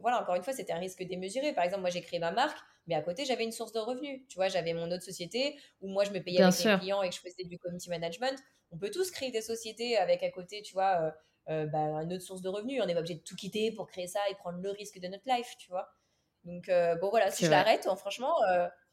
voilà, 0.00 0.20
encore 0.20 0.34
une 0.34 0.42
fois, 0.42 0.52
c'était 0.52 0.72
un 0.72 0.78
risque 0.78 1.02
démesuré. 1.02 1.52
Par 1.52 1.64
exemple, 1.64 1.80
moi, 1.80 1.90
j'ai 1.90 2.02
créé 2.02 2.18
ma 2.18 2.30
marque, 2.30 2.58
mais 2.86 2.94
à 2.94 3.02
côté, 3.02 3.24
j'avais 3.24 3.44
une 3.44 3.52
source 3.52 3.72
de 3.72 3.80
revenus. 3.80 4.22
Tu 4.28 4.36
vois, 4.36 4.48
j'avais 4.48 4.74
mon 4.74 4.90
autre 4.90 5.04
société 5.04 5.58
où 5.80 5.88
moi, 5.88 6.04
je 6.04 6.10
me 6.10 6.20
payais 6.20 6.42
avec 6.42 6.64
mes 6.64 6.78
clients 6.78 7.02
et 7.02 7.08
que 7.08 7.14
je 7.14 7.20
faisais 7.20 7.44
du 7.44 7.58
community 7.58 7.88
management. 7.88 8.38
On 8.70 8.78
peut 8.78 8.90
tous 8.90 9.10
créer 9.10 9.30
des 9.30 9.42
sociétés 9.42 9.96
avec 9.96 10.22
à 10.22 10.30
côté, 10.30 10.62
tu 10.62 10.74
vois, 10.74 11.12
bah, 11.46 12.02
une 12.02 12.12
autre 12.12 12.22
source 12.22 12.42
de 12.42 12.48
revenus. 12.48 12.80
On 12.82 12.86
n'est 12.86 12.94
pas 12.94 13.00
obligé 13.00 13.16
de 13.16 13.22
tout 13.22 13.36
quitter 13.36 13.72
pour 13.72 13.86
créer 13.86 14.06
ça 14.06 14.20
et 14.30 14.34
prendre 14.34 14.58
le 14.60 14.70
risque 14.70 14.98
de 15.00 15.08
notre 15.08 15.24
life, 15.26 15.54
tu 15.58 15.70
vois. 15.70 15.88
Donc, 16.44 16.70
bon, 17.00 17.10
voilà, 17.10 17.30
si 17.30 17.44
je 17.44 17.50
l'arrête, 17.50 17.86
hein, 17.86 17.96
franchement 17.96 18.34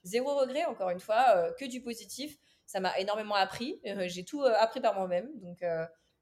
zéro 0.03 0.35
regret, 0.35 0.65
encore 0.65 0.89
une 0.89 0.99
fois, 0.99 1.25
euh, 1.35 1.51
que 1.53 1.65
du 1.65 1.81
positif. 1.81 2.37
Ça 2.65 2.79
m'a 2.79 2.97
énormément 2.99 3.35
appris. 3.35 3.79
Euh, 3.85 4.07
j'ai 4.07 4.23
tout 4.23 4.43
euh, 4.43 4.53
appris 4.59 4.79
par 4.79 4.93
moi-même. 4.95 5.29
Donc, 5.41 5.63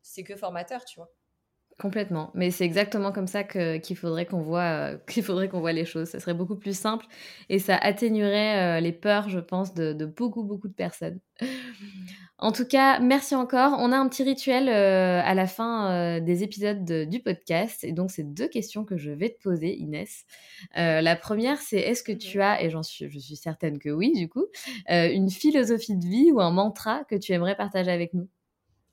c'est 0.02 0.24
que 0.24 0.36
formateur, 0.36 0.86
tu 0.86 1.00
vois. 1.00 1.12
Complètement, 1.80 2.32
mais 2.34 2.50
c'est 2.50 2.66
exactement 2.66 3.12
comme 3.12 3.28
ça 3.28 3.44
qu'il 3.44 3.96
faudrait 3.96 4.26
qu'on 4.26 4.42
voit 4.42 4.96
qu'il 5.08 5.24
faudrait 5.24 5.48
qu'on 5.48 5.64
les 5.68 5.86
choses. 5.86 6.10
Ça 6.10 6.20
serait 6.20 6.34
beaucoup 6.34 6.56
plus 6.56 6.76
simple 6.76 7.06
et 7.50 7.60
ça 7.60 7.78
atténuerait 7.78 8.82
les 8.82 8.92
peurs, 8.92 9.30
je 9.30 9.40
pense, 9.40 9.76
de, 9.76 9.94
beaucoup 10.06 10.44
beaucoup 10.44 10.68
de 10.68 10.74
personnes. 10.74 11.20
En 12.40 12.52
tout 12.52 12.66
cas, 12.66 13.00
merci 13.00 13.34
encore. 13.34 13.74
On 13.80 13.92
a 13.92 13.98
un 13.98 14.08
petit 14.08 14.22
rituel 14.22 14.70
euh, 14.70 15.22
à 15.24 15.34
la 15.34 15.48
fin 15.48 15.92
euh, 15.92 16.20
des 16.20 16.44
épisodes 16.44 16.86
du 16.86 17.20
podcast. 17.20 17.84
Et 17.84 17.94
donc, 17.94 18.12
c'est 18.12 18.32
deux 18.32 18.48
questions 18.48 18.86
que 18.86 18.96
je 18.96 19.10
vais 19.10 19.30
te 19.30 19.42
poser, 19.42 19.76
Inès. 19.76 20.24
Euh, 20.78 21.02
la 21.02 21.16
première, 21.16 21.60
c'est 21.60 21.80
est-ce 21.80 22.04
que 22.04 22.12
tu 22.12 22.40
as, 22.42 22.62
et 22.62 22.70
j'en 22.70 22.84
suis, 22.84 23.10
je 23.10 23.18
suis 23.18 23.38
certaine 23.38 23.80
que 23.80 23.90
oui, 23.90 24.14
du 24.14 24.30
coup, 24.30 24.46
une 24.88 25.32
philosophie 25.32 25.96
de 25.96 26.06
vie 26.06 26.32
ou 26.32 26.40
un 26.40 26.52
mantra 26.52 27.04
que 27.06 27.16
tu 27.16 27.32
aimerais 27.32 27.56
partager 27.56 27.92
avec 27.92 28.14
nous? 28.14 28.28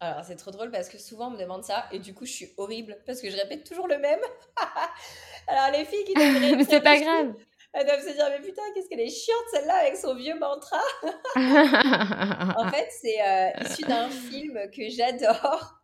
Alors, 0.00 0.24
c'est 0.24 0.36
trop 0.36 0.50
drôle 0.50 0.70
parce 0.70 0.88
que 0.88 0.98
souvent 0.98 1.28
on 1.28 1.30
me 1.30 1.38
demande 1.38 1.64
ça 1.64 1.86
et 1.92 1.98
du 1.98 2.14
coup, 2.14 2.26
je 2.26 2.32
suis 2.32 2.52
horrible 2.56 2.98
parce 3.06 3.20
que 3.20 3.30
je 3.30 3.36
répète 3.36 3.64
toujours 3.64 3.88
le 3.88 3.98
même. 3.98 4.20
Alors, 5.46 5.70
les 5.72 5.84
filles 5.84 6.04
qui 6.04 6.14
devraient. 6.14 6.56
Mais 6.56 6.64
c'est 6.64 6.80
pas 6.80 6.98
grave. 6.98 7.34
Elles 7.72 7.86
doivent 7.86 8.06
se 8.06 8.12
dire, 8.12 8.28
mais 8.30 8.40
putain, 8.40 8.62
qu'est-ce 8.72 8.88
qu'elle 8.88 9.00
est 9.00 9.10
chiante 9.10 9.44
celle-là 9.50 9.74
avec 9.78 9.96
son 9.96 10.14
vieux 10.14 10.38
mantra. 10.38 10.80
en 11.34 12.70
fait, 12.70 12.88
c'est 13.02 13.20
euh, 13.20 13.50
issu 13.64 13.82
d'un 13.82 14.08
film 14.08 14.70
que 14.70 14.88
j'adore. 14.88 15.74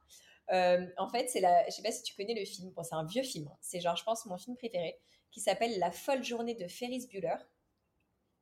Euh, 0.52 0.86
en 0.98 1.08
fait, 1.08 1.28
c'est 1.28 1.40
la. 1.40 1.64
Je 1.66 1.72
sais 1.72 1.82
pas 1.82 1.90
si 1.90 2.04
tu 2.04 2.14
connais 2.14 2.34
le 2.38 2.44
film. 2.44 2.70
Bon, 2.76 2.84
c'est 2.84 2.94
un 2.94 3.04
vieux 3.04 3.24
film. 3.24 3.48
Hein. 3.50 3.56
C'est 3.60 3.80
genre, 3.80 3.96
je 3.96 4.04
pense, 4.04 4.24
mon 4.26 4.38
film 4.38 4.56
préféré, 4.56 5.00
qui 5.32 5.40
s'appelle 5.40 5.80
La 5.80 5.90
folle 5.90 6.22
journée 6.22 6.54
de 6.54 6.68
Ferris 6.68 7.08
Bueller. 7.10 7.38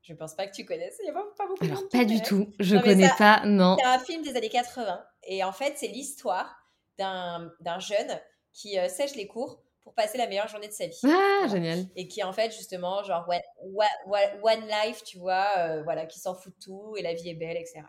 Je 0.03 0.13
pense 0.13 0.35
pas 0.35 0.47
que 0.47 0.55
tu 0.55 0.67
connaisses. 0.67 0.99
Il 1.03 1.07
y 1.07 1.11
a 1.11 1.15
pas, 1.15 1.25
pas 1.37 1.47
beaucoup 1.47 1.65
Alors, 1.65 1.83
de 1.83 1.89
pas 1.89 2.05
du 2.05 2.21
tout. 2.21 2.53
Je 2.61 2.77
ne 2.77 2.83
connais 2.83 3.11
pas, 3.17 3.45
non. 3.47 3.79
C'est 3.81 3.87
un 3.87 3.99
film 3.99 4.23
des 4.23 4.37
années 4.37 4.51
80. 4.51 5.03
Et 5.25 5.45
en 5.45 5.53
fait, 5.53 5.75
c'est 5.77 5.89
l'histoire 5.89 6.55
d'un 6.99 7.79
jeune 7.79 8.21
qui 8.53 8.79
euh, 8.79 8.89
sèche 8.89 9.15
les 9.15 9.27
cours 9.27 9.63
pour 9.81 9.95
passer 9.95 10.19
la 10.19 10.27
meilleure 10.27 10.49
journée 10.49 10.69
de 10.69 10.73
sa 10.73 10.87
vie. 10.87 11.01
Ah, 11.05 11.47
génial. 11.49 11.87
Et 11.97 12.09
qui 12.09 12.23
en 12.23 12.33
fait 12.33 12.51
justement 12.51 13.03
genre 13.05 13.29
one, 13.29 14.69
life, 14.69 15.03
tu 15.05 15.19
vois, 15.19 15.49
euh, 15.59 15.83
voilà, 15.83 16.07
qui 16.07 16.19
s'en 16.19 16.35
fout 16.35 16.53
de 16.53 16.59
tout 16.63 16.97
et 16.97 17.03
la 17.03 17.15
vie 17.15 17.29
est 17.29 17.35
belle, 17.35 17.57
etc. 17.57 17.83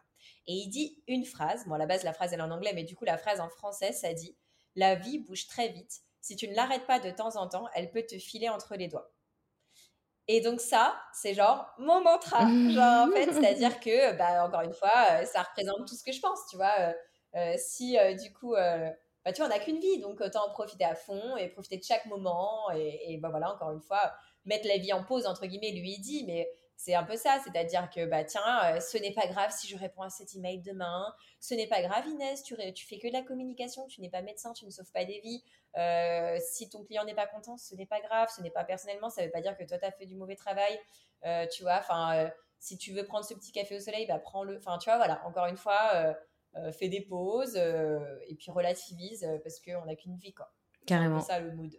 Et 0.47 0.53
il 0.53 0.69
dit 0.69 1.01
une 1.07 1.25
phrase, 1.25 1.65
bon 1.67 1.73
à 1.73 1.77
la 1.77 1.86
base 1.86 2.03
la 2.03 2.13
phrase 2.13 2.34
elle 2.34 2.39
est 2.39 2.43
en 2.43 2.51
anglais, 2.51 2.71
mais 2.73 2.84
du 2.84 2.95
coup 2.95 3.05
la 3.05 3.17
phrase 3.17 3.39
en 3.39 3.49
français 3.49 3.91
ça 3.91 4.13
dit 4.13 4.38
la 4.75 4.95
vie 4.95 5.19
bouge 5.19 5.47
très 5.47 5.69
vite. 5.69 5.91
Si 6.21 6.36
tu 6.36 6.47
ne 6.47 6.55
l'arrêtes 6.55 6.86
pas 6.86 6.99
de 6.99 7.11
temps 7.11 7.36
en 7.36 7.47
temps, 7.47 7.67
elle 7.73 7.91
peut 7.91 8.03
te 8.03 8.17
filer 8.17 8.49
entre 8.49 8.75
les 8.75 8.88
doigts. 8.88 9.11
Et 10.27 10.41
donc 10.41 10.61
ça, 10.61 10.95
c'est 11.11 11.34
genre 11.34 11.67
mon 11.80 12.01
mantra. 12.01 12.41
Genre 12.69 13.07
en 13.07 13.11
fait, 13.11 13.34
c'est-à-dire 13.34 13.80
que, 13.80 14.15
bah, 14.15 14.45
encore 14.45 14.61
une 14.61 14.75
fois, 14.75 14.91
euh, 15.11 15.25
ça 15.25 15.41
représente 15.41 15.88
tout 15.88 15.95
ce 15.95 16.03
que 16.03 16.11
je 16.11 16.19
pense, 16.19 16.39
tu 16.51 16.55
vois. 16.55 16.93
Euh, 17.36 17.53
si 17.57 17.97
du 18.21 18.34
coup, 18.34 18.53
bah, 18.53 19.34
tu 19.34 19.41
vois, 19.41 19.45
on 19.45 19.49
n'a 19.49 19.59
qu'une 19.59 19.80
vie, 19.80 19.99
donc 19.99 20.21
autant 20.21 20.47
en 20.47 20.51
profiter 20.51 20.86
à 20.86 20.95
fond 20.95 21.38
et 21.38 21.49
profiter 21.49 21.77
de 21.77 21.84
chaque 21.84 22.05
moment. 22.05 22.71
Et, 22.71 23.17
bah, 23.17 23.30
voilà, 23.30 23.53
encore 23.53 23.71
une 23.71 23.82
fois, 23.82 24.13
mettre 24.45 24.67
la 24.67 24.77
vie 24.77 24.93
en 24.93 25.03
pause, 25.03 25.25
entre 25.25 25.45
guillemets, 25.45 25.71
lui 25.71 25.99
dit, 25.99 26.23
mais 26.25 26.49
c'est 26.80 26.95
un 26.95 27.03
peu 27.03 27.17
ça, 27.17 27.41
c'est-à-dire 27.43 27.89
que 27.93 28.05
bah 28.05 28.23
tiens, 28.23 28.41
euh, 28.63 28.80
ce 28.80 28.97
n'est 28.97 29.11
pas 29.11 29.27
grave 29.27 29.51
si 29.51 29.67
je 29.67 29.77
réponds 29.77 30.01
à 30.01 30.09
cet 30.09 30.34
email 30.34 30.61
demain, 30.61 31.13
ce 31.41 31.53
n'est 31.53 31.67
pas 31.67 31.82
grave 31.82 32.07
Inès, 32.07 32.41
tu, 32.41 32.55
fais 32.55 32.99
que 32.99 33.07
de 33.09 33.11
la 33.11 33.21
communication, 33.21 33.86
tu 33.88 33.99
n'es 33.99 34.09
pas 34.09 34.21
médecin, 34.21 34.53
tu 34.53 34.63
ne 34.63 34.69
sauves 34.69 34.89
pas 34.93 35.03
des 35.03 35.19
vies. 35.19 35.43
Euh, 35.75 36.38
si 36.39 36.69
ton 36.69 36.86
client 36.86 37.03
n'est 37.03 37.15
pas 37.15 37.27
content, 37.27 37.57
ce 37.57 37.75
n'est 37.75 37.86
pas 37.86 37.99
grave, 37.99 38.30
ce 38.34 38.41
n'est 38.41 38.49
pas 38.49 38.63
personnellement, 38.63 39.09
ça 39.09 39.19
ne 39.21 39.25
veut 39.25 39.32
pas 39.34 39.41
dire 39.41 39.57
que 39.57 39.65
toi 39.65 39.77
tu 39.77 39.84
as 39.84 39.91
fait 39.91 40.05
du 40.05 40.15
mauvais 40.15 40.38
travail, 40.38 40.80
euh, 41.25 41.45
tu 41.47 41.63
vois. 41.63 41.80
Enfin, 41.80 42.32
si 42.59 42.77
tu 42.77 42.93
veux 42.93 43.03
prendre 43.03 43.25
ce 43.25 43.34
petit 43.34 43.51
café 43.51 43.75
au 43.75 43.82
soleil, 43.82 44.05
bah 44.07 44.19
prends-le. 44.19 44.55
Enfin, 44.55 44.77
tu 44.77 44.89
vois, 44.89 44.95
voilà. 44.95 45.21
Encore 45.25 45.47
une 45.47 45.57
fois, 45.57 46.15
fais 46.77 46.89
des 46.89 47.01
pauses 47.01 47.55
et 47.55 48.35
puis 48.35 48.51
relativise 48.51 49.27
parce 49.43 49.59
qu'on 49.59 49.85
n'a 49.85 49.95
qu'une 49.95 50.17
vie, 50.17 50.33
quoi. 50.33 50.51
Carrément. 50.85 51.19
C'est 51.19 51.33
ça 51.33 51.39
le 51.39 51.51
mood. 51.51 51.71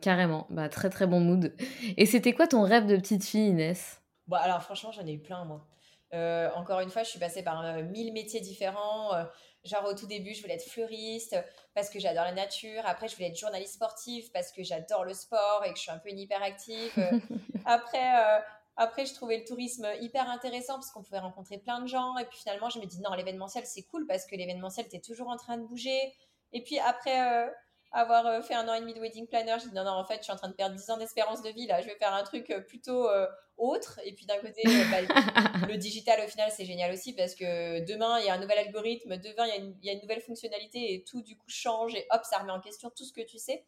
Carrément, 0.00 0.46
bah 0.50 0.68
très 0.68 0.90
très 0.90 1.06
bon 1.06 1.20
mood. 1.20 1.54
Et 1.96 2.06
c'était 2.06 2.32
quoi 2.32 2.46
ton 2.46 2.62
rêve 2.62 2.86
de 2.86 2.96
petite 2.96 3.24
fille, 3.24 3.48
Inès? 3.48 4.00
Bon, 4.26 4.36
alors 4.36 4.62
franchement, 4.62 4.92
j'en 4.92 5.06
ai 5.06 5.12
eu 5.12 5.18
plein, 5.18 5.44
moi. 5.44 5.66
Euh, 6.14 6.48
encore 6.54 6.80
une 6.80 6.90
fois, 6.90 7.02
je 7.02 7.10
suis 7.10 7.18
passée 7.18 7.42
par 7.42 7.64
euh, 7.64 7.82
mille 7.82 8.12
métiers 8.12 8.40
différents. 8.40 9.14
Euh, 9.14 9.24
genre 9.64 9.84
au 9.86 9.94
tout 9.94 10.06
début, 10.06 10.34
je 10.34 10.40
voulais 10.40 10.54
être 10.54 10.68
fleuriste 10.68 11.36
parce 11.74 11.90
que 11.90 11.98
j'adore 11.98 12.24
la 12.24 12.32
nature. 12.32 12.82
Après, 12.84 13.08
je 13.08 13.16
voulais 13.16 13.28
être 13.28 13.38
journaliste 13.38 13.74
sportive 13.74 14.30
parce 14.32 14.52
que 14.52 14.62
j'adore 14.62 15.04
le 15.04 15.14
sport 15.14 15.64
et 15.66 15.70
que 15.70 15.76
je 15.76 15.82
suis 15.82 15.90
un 15.90 15.98
peu 15.98 16.10
une 16.10 16.18
hyperactive. 16.18 16.92
après, 17.66 18.42
après, 18.78 19.04
je 19.04 19.14
trouvais 19.14 19.38
le 19.38 19.44
tourisme 19.44 19.86
hyper 20.00 20.30
intéressant 20.30 20.74
parce 20.74 20.90
qu'on 20.90 21.02
pouvait 21.02 21.18
rencontrer 21.18 21.58
plein 21.58 21.80
de 21.80 21.86
gens. 21.86 22.16
Et 22.16 22.24
puis 22.24 22.38
finalement, 22.38 22.70
je 22.70 22.78
me 22.78 22.86
dis 22.86 23.00
non, 23.00 23.12
l'événementiel, 23.14 23.66
c'est 23.66 23.82
cool 23.82 24.06
parce 24.06 24.24
que 24.24 24.36
l'événementiel, 24.36 24.88
tu 24.88 24.96
es 24.96 25.00
toujours 25.00 25.28
en 25.28 25.36
train 25.36 25.58
de 25.58 25.64
bouger. 25.64 26.14
Et 26.52 26.62
puis 26.62 26.78
après, 26.78 27.50
avoir 27.92 28.26
euh, 28.26 28.42
fait 28.42 28.54
un 28.54 28.68
an 28.68 28.74
et 28.74 28.80
demi 28.80 28.94
de 28.94 29.00
wedding 29.00 29.26
planner, 29.26 29.56
j'ai 29.60 29.68
dit 29.68 29.74
non, 29.74 29.84
non, 29.84 29.92
en 29.92 30.04
fait, 30.04 30.18
je 30.18 30.24
suis 30.24 30.32
en 30.32 30.36
train 30.36 30.48
de 30.48 30.54
perdre 30.54 30.76
10 30.76 30.90
ans 30.90 30.96
d'espérance 30.98 31.42
de 31.42 31.50
vie, 31.50 31.66
là, 31.66 31.80
je 31.80 31.86
vais 31.86 31.94
faire 31.96 32.12
un 32.12 32.22
truc 32.22 32.50
euh, 32.50 32.60
plutôt 32.60 33.08
euh, 33.08 33.26
autre. 33.56 33.98
Et 34.04 34.14
puis 34.14 34.26
d'un 34.26 34.38
côté, 34.38 34.62
bah, 34.64 35.00
le 35.68 35.76
digital, 35.76 36.20
au 36.24 36.28
final, 36.28 36.50
c'est 36.50 36.64
génial 36.64 36.92
aussi 36.92 37.14
parce 37.14 37.34
que 37.34 37.84
demain, 37.86 38.18
il 38.20 38.26
y 38.26 38.28
a 38.28 38.34
un 38.34 38.38
nouvel 38.38 38.58
algorithme, 38.58 39.16
demain, 39.16 39.46
il 39.46 39.48
y, 39.48 39.52
a 39.52 39.56
une, 39.56 39.76
il 39.80 39.86
y 39.86 39.90
a 39.90 39.92
une 39.94 40.00
nouvelle 40.00 40.20
fonctionnalité 40.20 40.94
et 40.94 41.04
tout, 41.04 41.22
du 41.22 41.36
coup, 41.36 41.48
change 41.48 41.94
et 41.94 42.06
hop, 42.10 42.22
ça 42.24 42.38
remet 42.38 42.52
en 42.52 42.60
question 42.60 42.90
tout 42.90 43.04
ce 43.04 43.12
que 43.12 43.22
tu 43.22 43.38
sais. 43.38 43.64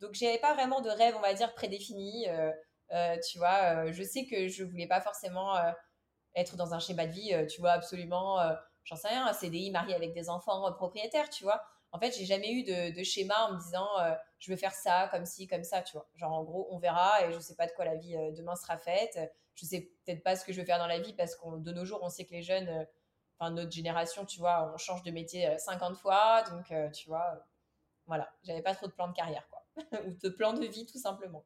Donc, 0.00 0.14
j'avais 0.14 0.38
pas 0.38 0.54
vraiment 0.54 0.80
de 0.80 0.90
rêve, 0.90 1.14
on 1.16 1.22
va 1.22 1.32
dire, 1.34 1.54
prédéfini. 1.54 2.26
Tu 3.28 3.38
vois, 3.38 3.90
je 3.90 4.02
sais 4.02 4.26
que 4.26 4.48
je 4.48 4.64
voulais 4.64 4.86
pas 4.86 5.00
forcément 5.00 5.54
être 6.34 6.56
dans 6.56 6.74
un 6.74 6.78
schéma 6.78 7.06
de 7.06 7.12
vie, 7.12 7.46
tu 7.48 7.60
vois, 7.60 7.72
absolument, 7.72 8.38
j'en 8.84 8.96
sais 8.96 9.08
rien, 9.08 9.26
un 9.26 9.32
CDI 9.32 9.70
marié 9.70 9.94
avec 9.94 10.12
des 10.12 10.28
enfants 10.28 10.72
propriétaires, 10.72 11.30
tu 11.30 11.44
vois 11.44 11.62
en 11.96 11.98
fait, 11.98 12.14
j'ai 12.16 12.26
jamais 12.26 12.52
eu 12.52 12.62
de, 12.62 13.02
schéma 13.02 13.34
en 13.48 13.54
me 13.54 13.58
disant 13.58 13.88
euh, 14.00 14.14
je 14.38 14.50
veux 14.50 14.56
faire 14.56 14.74
ça, 14.74 15.08
comme 15.10 15.24
ci, 15.24 15.46
comme 15.46 15.64
ça, 15.64 15.82
tu 15.82 15.92
vois. 15.92 16.06
Genre, 16.16 16.32
en 16.32 16.44
gros, 16.44 16.68
on 16.70 16.78
verra 16.78 17.24
et 17.24 17.32
je 17.32 17.38
sais 17.38 17.54
pas 17.54 17.66
de 17.66 17.72
quoi 17.72 17.84
la 17.86 17.96
vie 17.96 18.16
euh, 18.16 18.32
demain 18.32 18.54
sera 18.54 18.76
faite. 18.76 19.18
Je 19.54 19.64
sais 19.64 19.80
peut-être 20.04 20.22
pas 20.22 20.36
ce 20.36 20.44
que 20.44 20.52
je 20.52 20.60
veux 20.60 20.66
faire 20.66 20.78
dans 20.78 20.86
la 20.86 20.98
vie 21.00 21.14
parce 21.14 21.34
que 21.34 21.58
de 21.58 21.72
nos 21.72 21.86
jours, 21.86 22.00
on 22.02 22.10
sait 22.10 22.26
que 22.26 22.32
les 22.32 22.42
jeunes, 22.42 22.68
euh, 22.68 22.84
enfin, 23.38 23.50
notre 23.50 23.72
génération, 23.72 24.26
tu 24.26 24.38
vois, 24.40 24.72
on 24.74 24.76
change 24.76 25.02
de 25.04 25.10
métier 25.10 25.56
50 25.58 25.96
fois. 25.96 26.42
Donc, 26.50 26.72
tu 26.92 27.08
vois, 27.08 27.46
voilà, 28.06 28.30
j'avais 28.42 28.62
pas 28.62 28.74
trop 28.74 28.86
de 28.86 28.92
plan 28.92 29.08
de 29.08 29.14
carrière, 29.14 29.48
quoi. 29.48 29.62
Ou 30.06 30.10
de 30.22 30.28
plan 30.28 30.52
de 30.52 30.66
vie, 30.66 30.86
tout 30.86 30.98
simplement. 30.98 31.44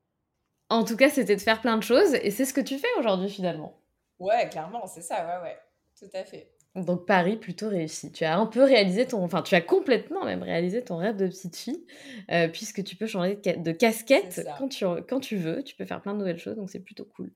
En 0.71 0.85
tout 0.85 0.97
cas, 0.97 1.11
c'était 1.11 1.37
de 1.37 1.41
faire 1.41 1.61
plein 1.61 1.77
de 1.77 1.83
choses 1.83 2.15
et 2.15 2.31
c'est 2.31 2.45
ce 2.45 2.55
que 2.55 2.61
tu 2.61 2.79
fais 2.79 2.89
aujourd'hui, 2.99 3.29
finalement. 3.29 3.77
Ouais, 4.19 4.49
clairement, 4.49 4.87
c'est 4.87 5.03
ça, 5.03 5.27
ouais, 5.27 5.49
ouais, 5.49 5.59
tout 5.99 6.17
à 6.17 6.25
fait. 6.25 6.53
Donc 6.77 7.05
Paris 7.05 7.37
plutôt 7.37 7.69
réussi. 7.69 8.13
Tu 8.13 8.25
as 8.25 8.39
un 8.39 8.47
peu 8.47 8.63
réalisé 8.63 9.05
ton, 9.05 9.25
enfin 9.25 9.43
tu 9.43 9.57
as 9.57 9.61
complètement 9.61 10.25
même 10.25 10.45
réalisé 10.45 10.83
ton 10.83 10.99
rêve 10.99 11.17
de 11.17 11.27
petite 11.27 11.57
fille, 11.57 11.85
euh, 12.31 12.47
puisque 12.47 12.85
tu 12.85 12.95
peux 12.95 13.07
changer 13.07 13.35
de, 13.35 13.73
casquette 13.73 14.47
quand 14.57 14.69
tu, 14.69 14.85
quand 15.09 15.19
tu 15.19 15.37
veux. 15.37 15.65
Tu 15.65 15.75
peux 15.75 15.85
faire 15.85 16.01
plein 16.01 16.13
de 16.13 16.19
nouvelles 16.19 16.39
choses, 16.39 16.57
donc 16.57 16.71
c'est 16.71 16.79
plutôt 16.79 17.05
cool. 17.05 17.33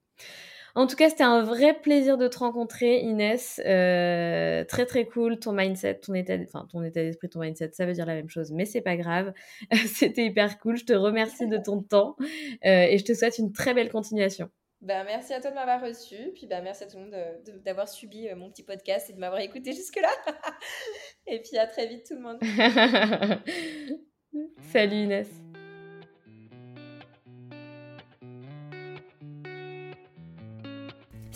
En 0.77 0.89
tout 0.89 0.97
cas, 0.97 1.09
c'était 1.09 1.25
un 1.25 1.43
vrai 1.43 1.81
plaisir 1.81 2.19
de 2.19 2.27
te 2.27 2.39
rencontrer, 2.39 3.01
Inès. 3.01 3.61
Euh, 3.65 4.65
très 4.65 4.87
très 4.87 5.07
cool. 5.07 5.39
Ton 5.39 5.53
mindset, 5.53 6.01
ton 6.01 6.15
état, 6.15 6.35
enfin 6.43 6.67
ton 6.71 6.83
état 6.83 7.01
d'esprit, 7.01 7.29
ton 7.29 7.41
mindset, 7.41 7.71
ça 7.73 7.87
veut 7.87 7.93
dire 7.93 8.07
la 8.07 8.15
même 8.15 8.29
chose, 8.29 8.51
mais 8.51 8.65
c'est 8.65 8.81
pas 8.81 8.97
grave. 8.97 9.33
c'était 9.87 10.27
hyper 10.27 10.59
cool. 10.59 10.77
Je 10.77 10.85
te 10.85 10.93
remercie 10.93 11.47
de 11.47 11.59
ton 11.59 11.81
temps 11.81 12.17
euh, 12.65 12.65
et 12.65 12.99
je 12.99 13.05
te 13.05 13.15
souhaite 13.15 13.39
une 13.39 13.53
très 13.53 13.73
belle 13.73 13.89
continuation. 13.89 14.51
Ben, 14.81 15.05
merci 15.05 15.33
à 15.33 15.41
toi 15.41 15.51
de 15.51 15.55
m'avoir 15.55 15.81
reçu. 15.81 16.17
Puis 16.35 16.49
ben, 16.49 16.61
merci 16.63 16.83
à 16.83 16.89
tout 16.89 16.99
le 16.99 17.05
monde 17.05 17.15
d'avoir 17.65 17.89
subi 17.89 18.29
euh, 18.29 18.35
mon 18.35 18.51
petit 18.51 18.65
podcast 18.65 19.09
et 19.09 19.13
de 19.13 19.19
m'avoir 19.19 19.41
écouté 19.41 19.73
jusque-là. 19.73 20.11
et 21.29 21.41
puis 21.41 21.57
à 21.57 21.69
très 21.69 21.87
vite 21.87 22.05
tout 22.09 22.15
le 22.15 22.21
monde. 22.21 22.41
Salut 24.73 24.97
Inès. 24.97 25.29